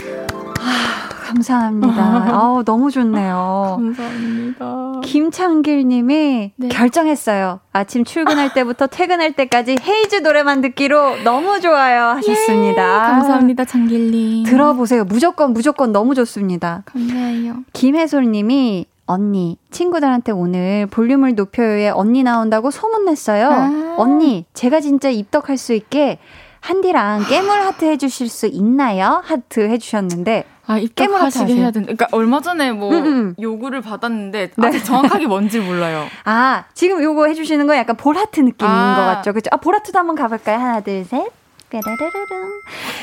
감사합니다. 1.27 2.29
아우, 2.33 2.63
너무 2.65 2.91
좋네요. 2.91 3.79
감사합니다. 3.79 5.01
김창길 5.03 5.89
님이 5.89 6.53
네. 6.57 6.69
결정했어요. 6.69 7.61
아침 7.73 8.05
출근할 8.05 8.55
때부터 8.55 8.87
퇴근할 8.87 9.33
때까지 9.33 9.77
헤이즈 9.83 10.17
노래만 10.17 10.61
듣기로 10.61 11.25
너무 11.25 11.61
좋아요 11.61 12.17
하셨습니다. 12.17 12.83
예, 12.83 12.99
감사합니다, 13.11 13.65
창길님. 13.65 14.45
들어보세요. 14.45 15.05
무조건 15.05 15.53
무조건 15.53 15.93
너무 15.93 16.15
좋습니다. 16.15 16.83
감사해요. 16.87 17.65
김혜솔 17.73 18.31
님이 18.31 18.87
언니, 19.07 19.57
친구들한테 19.71 20.33
오늘 20.33 20.87
볼륨을 20.87 21.35
높여요에 21.37 21.91
언니 21.91 22.23
나온다고 22.23 22.71
소문냈어요. 22.71 23.49
아. 23.49 23.95
언니, 23.99 24.45
제가 24.53 24.81
진짜 24.81 25.09
입덕할 25.09 25.57
수 25.57 25.75
있게 25.75 26.19
한디랑 26.67 27.27
깨물 27.29 27.61
하트 27.61 27.85
해주실 27.85 28.29
수 28.29 28.47
있나요? 28.47 29.23
하트 29.25 29.61
해주셨는데. 29.69 30.45
아, 30.67 30.81
깨물 30.97 31.21
하트 31.21 31.39
입덕하시게? 31.39 31.61
해야 31.61 31.71
된다. 31.71 31.87
그러니까 31.87 32.09
얼마 32.11 32.41
전에 32.41 32.73
뭐 32.73 32.91
음, 32.91 33.07
음. 33.07 33.35
요구를 33.41 33.83
받았는데 33.83 34.51
네. 34.57 34.67
아직 34.67 34.85
정확하게 34.85 35.27
뭔지 35.29 35.61
몰라요. 35.61 36.07
아, 36.25 36.65
지금 36.75 37.01
요거 37.01 37.29
해주시는 37.29 37.69
건 37.69 37.77
약간 37.77 37.97
볼하트 37.97 38.41
느낌인 38.41 38.69
아. 38.69 38.97
것 38.97 39.03
같죠? 39.05 39.33
그죠? 39.33 39.49
아, 39.53 39.59
볼하트도 39.59 39.97
한번 39.97 40.17
가볼까요? 40.17 40.59
하나, 40.59 40.81
둘, 40.81 41.05
셋. 41.05 41.31
뾰라라라름. 41.71 42.61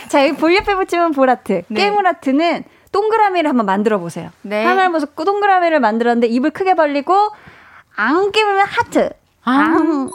자, 0.09 0.27
여기 0.27 0.37
볼 0.37 0.53
옆에 0.55 0.75
붙이면 0.75 1.13
볼하트. 1.13 1.63
네. 1.69 1.81
깨물 1.81 2.05
하트는 2.05 2.63
동그라미를 2.91 3.49
한번 3.49 3.65
만들어 3.65 3.97
보세요. 3.97 4.29
네. 4.41 4.65
하나를 4.65 4.91
보서 4.91 5.05
동그라미를 5.05 5.79
만들었는데 5.79 6.27
입을 6.27 6.51
크게 6.51 6.73
벌리고 6.73 7.15
앙 7.95 8.31
깨물면 8.31 8.65
하트. 8.67 9.09
앙. 9.45 10.09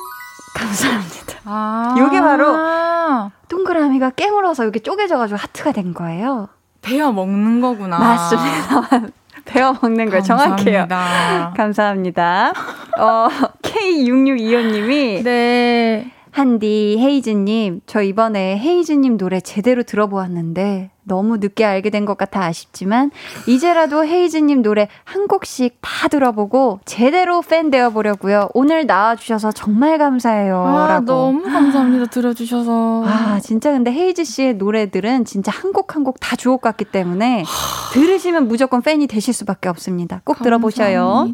감사합니다. 0.59 1.39
아. 1.45 1.95
요게 1.99 2.21
바로 2.21 3.31
동그라미가 3.49 4.11
깨물어서 4.11 4.65
이렇게 4.65 4.81
쪼개져가지고 4.81 5.39
하트가 5.39 5.73
된 5.73 5.95
거예요. 5.95 6.49
베어 6.83 7.13
먹는 7.13 7.61
거구나. 7.61 7.99
맞습니다. 7.99 9.09
배워 9.45 9.75
먹는 9.81 10.11
거예요. 10.11 10.23
정확해요. 10.23 10.87
감사합니다. 10.89 11.55
감사합니다. 11.57 12.53
어, 12.99 13.29
K6625님이 13.63 15.23
네. 15.25 16.13
한디 16.31 16.97
헤이즈님, 17.01 17.81
저 17.87 18.03
이번에 18.03 18.59
헤이즈님 18.59 19.17
노래 19.19 19.41
제대로 19.41 19.83
들어보았는데 19.83 20.91
너무 21.05 21.39
늦게 21.39 21.65
알게 21.65 21.89
된 21.91 22.05
것 22.05 22.19
같아 22.19 22.45
아쉽지만 22.45 23.11
이제라도 23.47 24.05
헤이즈님 24.05 24.61
노래 24.63 24.89
한 25.05 25.27
곡씩 25.27 25.79
다 25.81 26.09
들어보고 26.09 26.81
제대로 26.85 27.41
팬 27.41 27.71
되어 27.71 27.91
보려고요. 27.91 28.51
오늘 28.53 28.85
나와주셔서 28.87 29.53
정말 29.53 29.97
감사해요. 29.99 30.59
아, 30.67 30.87
라고. 30.89 31.07
너무 31.07 31.43
감사합니다. 31.45 32.07
들어주셔서. 32.07 33.05
아, 33.07 33.41
진짜 33.43 33.73
근데 33.73 33.91
헤이즈 33.91 34.25
씨의 34.25 34.55
노래들은 34.57 35.25
진짜 35.25 35.51
한 35.51 35.73
곡 35.73 35.95
한 35.97 36.05
곡 36.05 36.17
다 36.21 36.37
주옥 36.37 36.61
같기 36.61 36.85
때문에 36.85 37.45
들으시면 37.93 38.47
무조건 38.49 38.83
팬이 38.83 39.07
되실 39.07 39.33
수밖에 39.33 39.69
없습니다. 39.71 40.21
꼭 40.25 40.43
들어보셔요. 40.43 41.29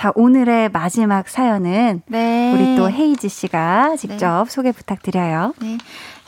감사합니다. 0.00 0.02
자, 0.02 0.12
오늘의 0.14 0.70
마지막 0.70 1.28
사연은 1.28 2.02
네. 2.06 2.52
우리 2.54 2.76
또 2.76 2.90
헤이즈 2.90 3.28
씨가 3.28 3.96
직접 3.96 4.50
소개 4.50 4.72
부탁드려요. 4.72 5.52
네. 5.60 5.76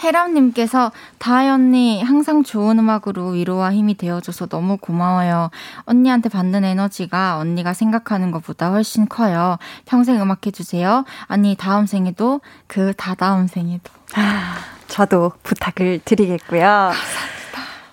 혜람님께서 0.05 0.93
다혜 1.19 1.49
언니 1.49 2.03
항상 2.03 2.43
좋은 2.43 2.79
음악으로 2.79 3.29
위로와 3.29 3.73
힘이 3.73 3.97
되어줘서 3.97 4.47
너무 4.47 4.77
고마워요. 4.77 5.51
언니한테 5.85 6.29
받는 6.29 6.65
에너지가 6.65 7.39
언니가 7.39 7.73
생각하는 7.73 8.31
것보다 8.31 8.71
훨씬 8.71 9.09
커요. 9.09 9.57
평생 9.87 10.21
음악 10.21 10.47
해주세요. 10.47 11.05
아니 11.27 11.57
다음 11.57 11.87
생에도 11.87 12.41
그 12.67 12.93
다다음 12.97 13.47
생에도. 13.47 13.91
아, 14.15 14.57
저도 14.89 15.33
부탁을 15.43 16.01
드리겠고요. 16.05 16.91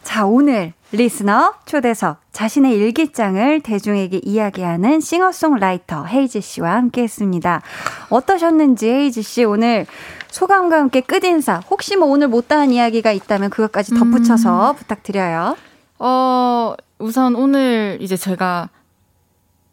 자, 0.03 0.25
오늘 0.25 0.73
listener 0.91 1.53
초대석 1.65 2.19
자신의 2.31 2.75
일기장을 2.75 3.61
대중에게 3.61 4.21
이야기하는 4.23 4.99
싱어송라이터 5.01 6.05
헤이즈 6.05 6.41
씨와 6.41 6.73
함께 6.73 7.03
했습니다. 7.03 7.61
어떠셨는지 8.09 8.89
헤이즈 8.89 9.21
씨 9.21 9.43
오늘 9.43 9.85
소감과 10.31 10.77
함께 10.79 11.01
끝인사 11.01 11.61
혹시 11.69 11.95
뭐 11.95 12.07
오늘 12.07 12.27
못다한 12.27 12.71
이야기가 12.71 13.11
있다면 13.11 13.51
그것까지 13.51 13.93
덧붙여서 13.95 14.73
부탁드려요. 14.73 15.55
어, 15.99 16.73
우선 16.97 17.35
오늘 17.35 17.97
이제 18.01 18.17
제가 18.17 18.69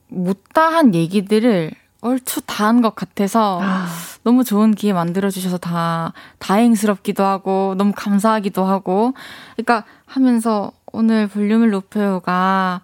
못다한 0.08 0.94
얘기들을 0.94 1.70
얼추 2.02 2.42
다 2.42 2.64
한 2.66 2.82
것 2.82 2.94
같아서 2.94 3.58
아. 3.62 3.86
너무 4.22 4.44
좋은 4.44 4.74
기회 4.74 4.92
만들어 4.92 5.30
주셔서 5.30 5.56
다 5.56 6.12
다행스럽기도 6.38 7.24
하고 7.24 7.74
너무 7.78 7.92
감사하기도 7.96 8.64
하고 8.64 9.14
그러니까 9.56 9.84
하면서 10.04 10.72
오늘 10.92 11.26
볼륨을 11.26 11.70
높여요가 11.70 12.82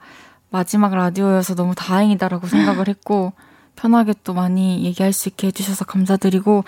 마지막 0.50 0.94
라디오여서 0.94 1.54
너무 1.54 1.74
다행이다라고 1.74 2.46
생각을 2.46 2.88
했고 2.88 3.32
편하게 3.76 4.14
또 4.24 4.34
많이 4.34 4.84
얘기할 4.84 5.12
수 5.12 5.28
있게 5.28 5.48
해주셔서 5.48 5.84
감사드리고 5.86 6.64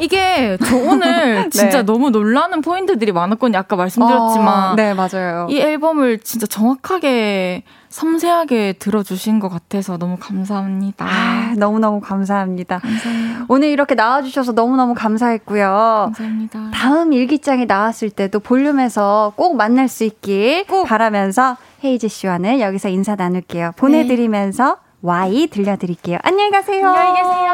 이게 0.00 0.56
저 0.64 0.76
오늘 0.76 1.50
진짜 1.50 1.78
네. 1.78 1.82
너무 1.82 2.10
놀라는 2.10 2.62
포인트들이 2.62 3.12
많았거든요. 3.12 3.58
아까 3.58 3.76
말씀드렸지만 3.76 4.72
어, 4.72 4.74
네, 4.74 4.94
맞아요. 4.94 5.46
이 5.50 5.58
앨범을 5.58 6.18
진짜 6.20 6.46
정확하게 6.46 7.62
섬세하게 7.88 8.74
들어주신 8.74 9.40
것 9.40 9.48
같아서 9.48 9.96
너무 9.96 10.16
감사합니다. 10.20 11.06
아, 11.06 11.54
너무너무 11.56 12.00
감사합니다. 12.00 12.78
감사해요. 12.78 13.46
오늘 13.48 13.68
이렇게 13.68 13.94
나와주셔서 13.94 14.52
너무너무 14.52 14.94
감사했고요. 14.94 16.12
감사합니다. 16.14 16.70
다음 16.74 17.12
일기장이 17.12 17.66
나왔을 17.66 18.10
때도 18.10 18.40
볼륨에서 18.40 19.32
꼭 19.36 19.56
만날 19.56 19.88
수 19.88 20.04
있길 20.04 20.66
바라면서 20.86 21.56
헤이즈 21.82 22.08
씨와는 22.08 22.60
여기서 22.60 22.88
인사 22.88 23.14
나눌게요. 23.14 23.72
보내드리면서 23.76 24.78
Why 25.00 25.46
들려드릴게요. 25.46 26.18
안녕히 26.22 26.50
가세요. 26.50 26.88
안녕히 26.88 27.22
계세요. 27.22 27.48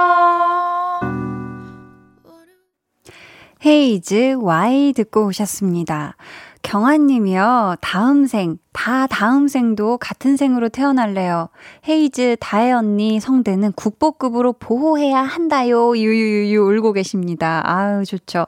헤이즈 3.64 4.36
Why 4.40 4.92
듣고 4.94 5.26
오셨습니다. 5.26 6.16
경아님이요. 6.62 7.76
다음 7.82 8.26
생, 8.26 8.56
다 8.72 9.06
다음 9.06 9.48
생도 9.48 9.98
같은 9.98 10.36
생으로 10.36 10.70
태어날래요. 10.70 11.50
헤이즈 11.86 12.38
다혜 12.40 12.72
언니 12.72 13.20
성대는 13.20 13.72
국보급으로 13.72 14.54
보호해야 14.54 15.18
한다요. 15.18 15.96
유유유유 15.96 16.60
울고 16.60 16.94
계십니다. 16.94 17.62
아유 17.64 18.04
좋죠. 18.06 18.46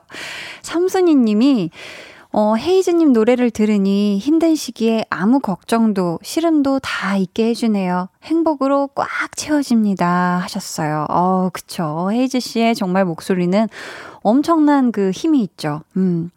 삼순이 0.63 1.15
님이 1.15 1.69
어, 2.39 2.55
헤이즈님 2.55 3.13
노래를 3.13 3.49
들으니 3.49 4.19
힘든 4.19 4.53
시기에 4.53 5.05
아무 5.09 5.39
걱정도, 5.39 6.19
시름도 6.21 6.77
다 6.83 7.17
잊게 7.17 7.47
해주네요. 7.47 8.09
행복으로 8.21 8.89
꽉 8.93 9.07
채워집니다. 9.35 10.41
하셨어요. 10.43 11.07
어, 11.09 11.49
그쵸. 11.51 12.09
헤이즈 12.11 12.39
씨의 12.39 12.75
정말 12.75 13.05
목소리는 13.05 13.67
엄청난 14.21 14.91
그 14.91 15.09
힘이 15.09 15.41
있죠. 15.41 15.81
음. 15.95 16.29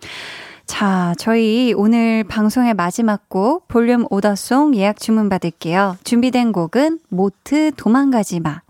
자, 0.71 1.17
저희 1.19 1.75
오늘 1.77 2.23
방송의 2.23 2.75
마지막 2.75 3.29
곡 3.29 3.67
볼륨 3.67 4.07
오더송 4.09 4.77
예약 4.77 5.01
주문 5.01 5.29
받을게요. 5.29 5.97
준비된 6.05 6.53
곡은 6.53 7.01
모트 7.09 7.73
도망가지 7.77 8.39
마. 8.39 8.63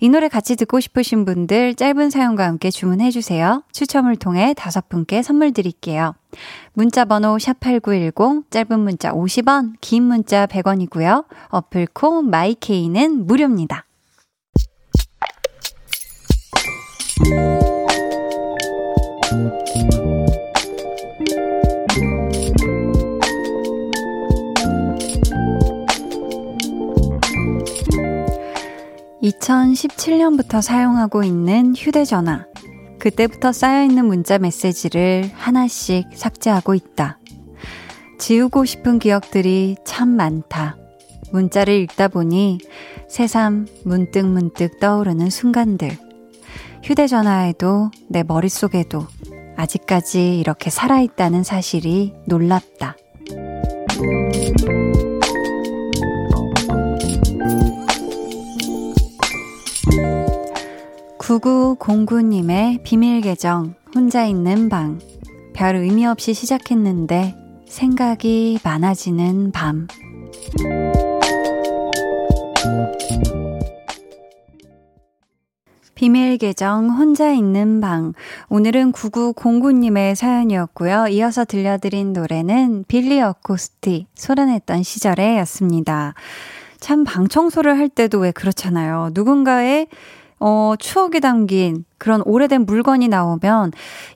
이 0.00 0.08
노래 0.08 0.28
같이 0.28 0.56
듣고 0.56 0.80
싶으신 0.80 1.26
분들 1.26 1.74
짧은 1.74 2.08
사연과 2.08 2.46
함께 2.46 2.70
주문해 2.70 3.10
주세요. 3.10 3.62
추첨을 3.70 4.16
통해 4.16 4.54
다섯 4.56 4.88
분께 4.88 5.22
선물 5.22 5.52
드릴게요. 5.52 6.14
문자 6.72 7.04
번호 7.04 7.36
샵8910 7.36 8.50
짧은 8.50 8.80
문자 8.80 9.12
50원, 9.12 9.74
긴 9.82 10.04
문자 10.04 10.46
100원이고요. 10.46 11.26
어플 11.50 11.88
콩 11.92 12.30
마이케이는 12.30 13.26
무료입니다. 13.26 13.84
(2017년부터) 29.22 30.60
사용하고 30.60 31.22
있는 31.22 31.74
휴대전화 31.76 32.46
그때부터 32.98 33.52
쌓여있는 33.52 34.04
문자 34.04 34.38
메시지를 34.38 35.30
하나씩 35.34 36.08
삭제하고 36.14 36.74
있다. 36.74 37.18
지우고 38.18 38.64
싶은 38.64 39.00
기억들이 39.00 39.76
참 39.84 40.08
많다. 40.10 40.76
문자를 41.32 41.74
읽다 41.82 42.08
보니 42.08 42.58
새삼 43.08 43.66
문득문득 43.84 44.78
떠오르는 44.78 45.30
순간들. 45.30 45.90
휴대전화에도 46.84 47.90
내 48.08 48.22
머릿속에도 48.22 49.06
아직까지 49.56 50.38
이렇게 50.38 50.70
살아있다는 50.70 51.42
사실이 51.42 52.14
놀랍다. 52.26 52.96
9909님의 61.22 62.82
비밀 62.82 63.20
계정, 63.20 63.74
혼자 63.94 64.24
있는 64.26 64.68
방. 64.68 64.98
별 65.54 65.76
의미 65.76 66.04
없이 66.04 66.34
시작했는데, 66.34 67.36
생각이 67.68 68.58
많아지는 68.64 69.52
밤. 69.52 69.86
비밀 75.94 76.38
계정 76.38 76.90
혼자 76.90 77.30
있는 77.30 77.80
방. 77.80 78.14
오늘은 78.48 78.90
9909님의 78.90 80.16
사연이었고요. 80.16 81.06
이어서 81.06 81.44
들려드린 81.44 82.12
노래는 82.12 82.84
빌리 82.88 83.20
어코스티 83.20 84.08
소란했던 84.16 84.82
시절에 84.82 85.38
였습니다. 85.38 86.14
참 86.80 87.04
방 87.04 87.28
청소를 87.28 87.78
할 87.78 87.88
때도 87.88 88.18
왜 88.18 88.32
그렇잖아요. 88.32 89.10
누군가의 89.14 89.86
어, 90.44 90.74
추억이 90.76 91.20
담긴 91.20 91.84
그런 91.98 92.20
오래된 92.24 92.66
물건이 92.66 93.06
나오면, 93.06 93.70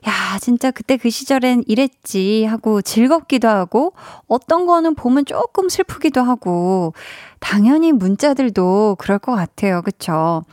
야, 0.07 0.39
진짜 0.41 0.71
그때 0.71 0.97
그 0.97 1.09
시절엔 1.09 1.63
이랬지 1.67 2.43
하고 2.43 2.81
즐겁기도 2.81 3.47
하고, 3.47 3.93
어떤 4.27 4.65
거는 4.65 4.95
보면 4.95 5.23
조금 5.23 5.69
슬프기도 5.69 6.21
하고, 6.21 6.93
당연히 7.39 7.93
문자들도 7.93 8.97
그럴 8.99 9.19
것 9.19 9.35
같아요. 9.35 9.81
그쵸? 9.83 10.43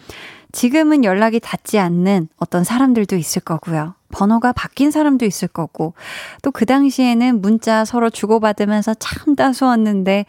지금은 0.52 1.02
연락이 1.02 1.40
닿지 1.40 1.80
않는 1.80 2.28
어떤 2.36 2.62
사람들도 2.62 3.16
있을 3.16 3.42
거고요. 3.42 3.94
번호가 4.12 4.52
바뀐 4.52 4.92
사람도 4.92 5.24
있을 5.26 5.48
거고, 5.48 5.94
또 6.44 6.52
그 6.52 6.66
당시에는 6.66 7.40
문자 7.40 7.84
서로 7.84 8.10
주고받으면서 8.10 8.94
참 9.00 9.34
따스웠는데, 9.34 10.26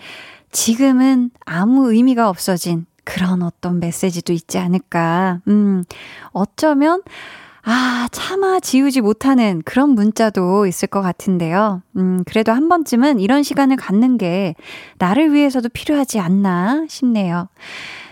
지금은 0.51 1.29
아무 1.45 1.91
의미가 1.93 2.29
없어진 2.29 2.87
그런 3.05 3.41
어떤 3.43 3.79
메시지도 3.79 4.33
있지 4.33 4.57
않을까. 4.57 5.39
음, 5.47 5.83
어쩌면, 6.31 7.01
아, 7.63 8.07
차마 8.11 8.59
지우지 8.59 9.01
못하는 9.01 9.61
그런 9.65 9.89
문자도 9.91 10.67
있을 10.67 10.87
것 10.87 11.01
같은데요. 11.01 11.81
음, 11.95 12.23
그래도 12.25 12.51
한 12.51 12.67
번쯤은 12.69 13.19
이런 13.19 13.41
시간을 13.41 13.77
갖는 13.77 14.17
게 14.17 14.55
나를 14.97 15.33
위해서도 15.33 15.69
필요하지 15.69 16.19
않나 16.19 16.85
싶네요. 16.89 17.47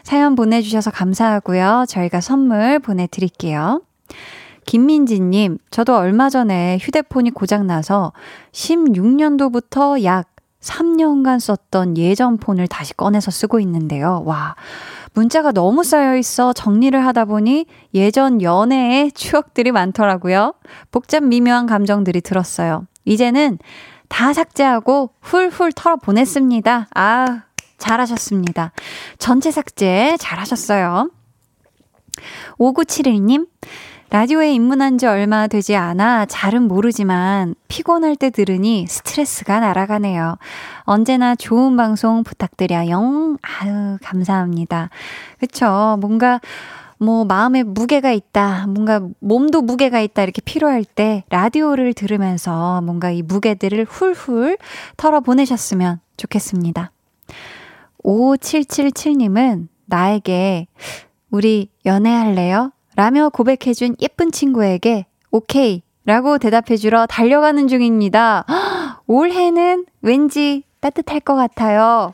사연 0.04 0.36
보내주셔서 0.36 0.92
감사하고요. 0.92 1.86
저희가 1.88 2.22
선물 2.22 2.80
보내드릴게요. 2.80 3.82
김민지님, 4.66 5.58
저도 5.72 5.96
얼마 5.98 6.30
전에 6.30 6.78
휴대폰이 6.82 7.32
고장나서 7.32 8.14
16년도부터 8.52 10.04
약 10.04 10.33
3년간 10.64 11.40
썼던 11.40 11.98
예전 11.98 12.38
폰을 12.38 12.68
다시 12.68 12.96
꺼내서 12.96 13.32
쓰고 13.32 13.60
있는데요. 13.60 14.24
와, 14.26 14.56
문자가 15.14 15.52
너무 15.52 15.84
쌓여 15.84 16.16
있어 16.18 16.54
정리를 16.54 17.06
하다 17.06 17.26
보니 17.26 17.66
예전 17.94 18.42
연애의 18.42 19.12
추억들이 19.12 19.72
많더라고요. 19.72 20.54
복잡 20.92 21.24
미묘한 21.24 21.68
감정들이 21.68 22.22
들었어요. 22.22 22.88
이제는 23.06 23.60
다 24.08 24.34
삭제하고 24.34 25.12
훌훌 25.22 25.74
털어 25.74 25.98
보냈습니다. 25.98 26.88
아, 26.96 27.44
잘하셨습니다. 27.78 28.72
전체 29.18 29.52
삭제 29.52 30.16
잘하셨어요. 30.20 31.10
5971님, 32.58 33.48
라디오에 34.14 34.54
입문한 34.54 35.00
지 35.00 35.08
얼마 35.08 35.48
되지 35.48 35.76
않아 35.76 36.28
잘은 36.28 36.68
모르지만 36.68 37.56
피곤할 37.68 38.16
때 38.16 38.30
들으니 38.30 38.86
스트레스가 38.88 39.60
날아가네요. 39.60 40.38
언제나 40.82 41.34
좋은 41.34 41.76
방송 41.76 42.24
부탁드려요. 42.24 43.38
아유, 43.42 43.98
감사합니다. 44.04 44.92
그쵸. 45.40 45.98
뭔가, 46.00 46.40
뭐, 47.00 47.26
마음에 47.26 47.64
무게가 47.64 48.12
있다. 48.12 48.68
뭔가 48.68 49.02
몸도 49.18 49.64
무게가 49.64 50.00
있다. 50.00 50.22
이렇게 50.22 50.44
필요할 50.44 50.86
때 50.86 51.24
라디오를 51.30 51.96
들으면서 51.96 52.82
뭔가 52.82 53.10
이 53.10 53.24
무게들을 53.24 53.86
훌훌 53.86 54.60
털어 54.96 55.22
보내셨으면 55.22 56.00
좋겠습니다. 56.18 56.92
5777님은 58.04 59.70
나에게 59.88 60.68
우리 61.32 61.72
연애할래요? 61.88 62.74
라며 62.96 63.30
고백해준 63.30 63.96
예쁜 64.02 64.32
친구에게 64.32 65.06
오케이 65.32 65.82
라고 66.06 66.38
대답해주러 66.38 67.06
달려가는 67.08 67.68
중입니다. 67.68 68.46
올해는 69.08 69.86
왠지 70.02 70.64
따뜻할 70.82 71.22
것 71.22 71.36
같아요. 71.36 72.14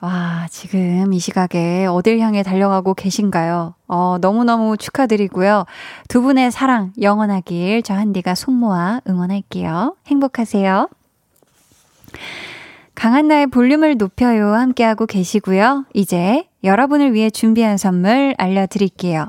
와, 0.00 0.46
지금 0.50 1.12
이 1.12 1.18
시각에 1.18 1.84
어딜 1.84 2.20
향해 2.20 2.42
달려가고 2.42 2.94
계신가요? 2.94 3.74
어, 3.86 4.16
너무너무 4.18 4.78
축하드리고요. 4.78 5.66
두 6.08 6.22
분의 6.22 6.50
사랑 6.50 6.94
영원하길 7.00 7.82
저 7.82 7.92
한디가 7.92 8.34
손모아 8.34 9.02
응원할게요. 9.06 9.96
행복하세요. 10.06 10.88
강한 12.94 13.28
나의 13.28 13.46
볼륨을 13.48 13.98
높여요 13.98 14.54
함께하고 14.54 15.04
계시고요. 15.04 15.84
이제 15.92 16.48
여러분을 16.64 17.12
위해 17.12 17.28
준비한 17.28 17.76
선물 17.76 18.34
알려드릴게요. 18.38 19.28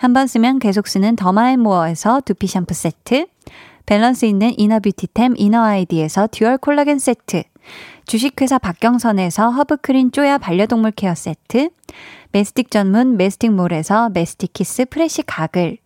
한 0.00 0.14
번 0.14 0.26
쓰면 0.26 0.60
계속 0.60 0.88
쓰는 0.88 1.14
더마앤모어에서 1.14 2.22
두피 2.24 2.46
샴푸 2.46 2.72
세트, 2.72 3.26
밸런스 3.84 4.24
있는 4.24 4.58
inner 4.58 4.85
beauty템 4.85 5.34
이너아이디에서 5.36 6.28
dual 6.32 6.56
콜라겐 6.56 6.98
세트, 6.98 7.42
주식회사 8.06 8.58
박경선에서 8.58 9.50
허브크린 9.50 10.10
쪼야 10.10 10.38
반려동물 10.38 10.92
케어 10.92 11.14
세트, 11.14 11.68
메스틱 12.32 12.70
전문 12.70 13.18
메스틱몰에서 13.18 14.08
메스틱키스 14.14 14.86
프레시 14.86 15.22
가글, 15.22 15.76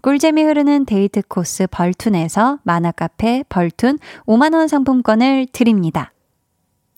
꿀잼이 0.00 0.42
흐르는 0.44 0.86
데이트 0.86 1.20
코스 1.28 1.66
벌툰에서 1.70 2.60
만화카페 2.62 3.44
벌툰 3.50 3.98
5만원 4.26 4.68
상품권을 4.68 5.48
드립니다. 5.52 6.12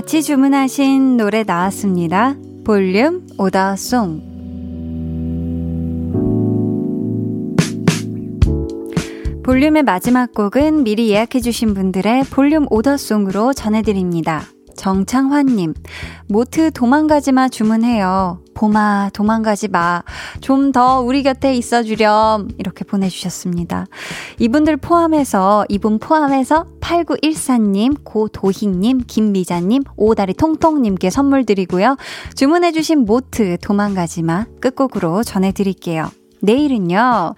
같이 0.00 0.22
주문하신 0.22 1.18
노래 1.18 1.42
나왔습니다. 1.42 2.34
볼륨 2.64 3.26
오더송. 3.36 4.22
볼륨의 9.44 9.82
마지막 9.82 10.32
곡은 10.32 10.84
미리 10.84 11.10
예약해주신 11.10 11.74
분들의 11.74 12.24
볼륨 12.30 12.66
오더송으로 12.70 13.52
전해드립니다. 13.52 14.44
정창환님, 14.74 15.74
모트 16.30 16.70
도망가지 16.70 17.32
마 17.32 17.50
주문해요. 17.50 18.40
봄아, 18.60 19.10
도망가지 19.14 19.68
마. 19.68 20.02
좀 20.42 20.70
더 20.72 21.00
우리 21.00 21.22
곁에 21.22 21.54
있어 21.54 21.82
주렴. 21.82 22.48
이렇게 22.58 22.84
보내주셨습니다. 22.84 23.86
이분들 24.38 24.76
포함해서, 24.76 25.64
이분 25.68 25.98
포함해서 25.98 26.66
8914님, 26.80 28.04
고도희님, 28.04 29.02
김미자님, 29.06 29.82
오다리 29.96 30.34
통통님께 30.34 31.08
선물 31.10 31.44
드리고요. 31.44 31.96
주문해주신 32.36 33.06
모트 33.06 33.56
도망가지 33.62 34.22
마. 34.22 34.44
끝곡으로 34.60 35.22
전해드릴게요. 35.24 36.10
내일은요. 36.42 37.34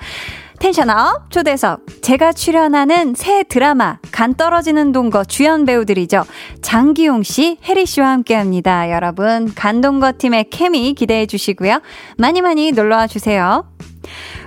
텐션업 0.62 1.28
초대석 1.28 2.02
제가 2.02 2.32
출연하는 2.32 3.14
새 3.16 3.42
드라마 3.42 3.98
간 4.12 4.32
떨어지는 4.34 4.92
동거 4.92 5.24
주연 5.24 5.64
배우들이죠. 5.64 6.22
장기용 6.60 7.24
씨, 7.24 7.58
혜리 7.64 7.84
씨와 7.84 8.10
함께 8.10 8.36
합니다. 8.36 8.88
여러분 8.92 9.52
간동거 9.56 10.12
팀의 10.18 10.50
케미 10.50 10.94
기대해 10.94 11.26
주시고요. 11.26 11.80
많이 12.16 12.42
많이 12.42 12.70
놀러 12.70 12.94
와 12.94 13.08
주세요. 13.08 13.64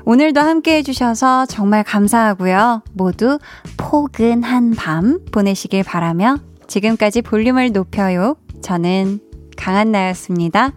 오늘도 0.05 0.39
함께 0.39 0.77
해주셔서 0.77 1.47
정말 1.47 1.83
감사하고요. 1.83 2.83
모두 2.93 3.37
포근한 3.75 4.71
밤 4.71 5.19
보내시길 5.33 5.83
바라며 5.83 6.37
지금까지 6.67 7.23
볼륨을 7.23 7.73
높여요. 7.73 8.37
저는 8.61 9.19
강한나였습니다. 9.57 10.71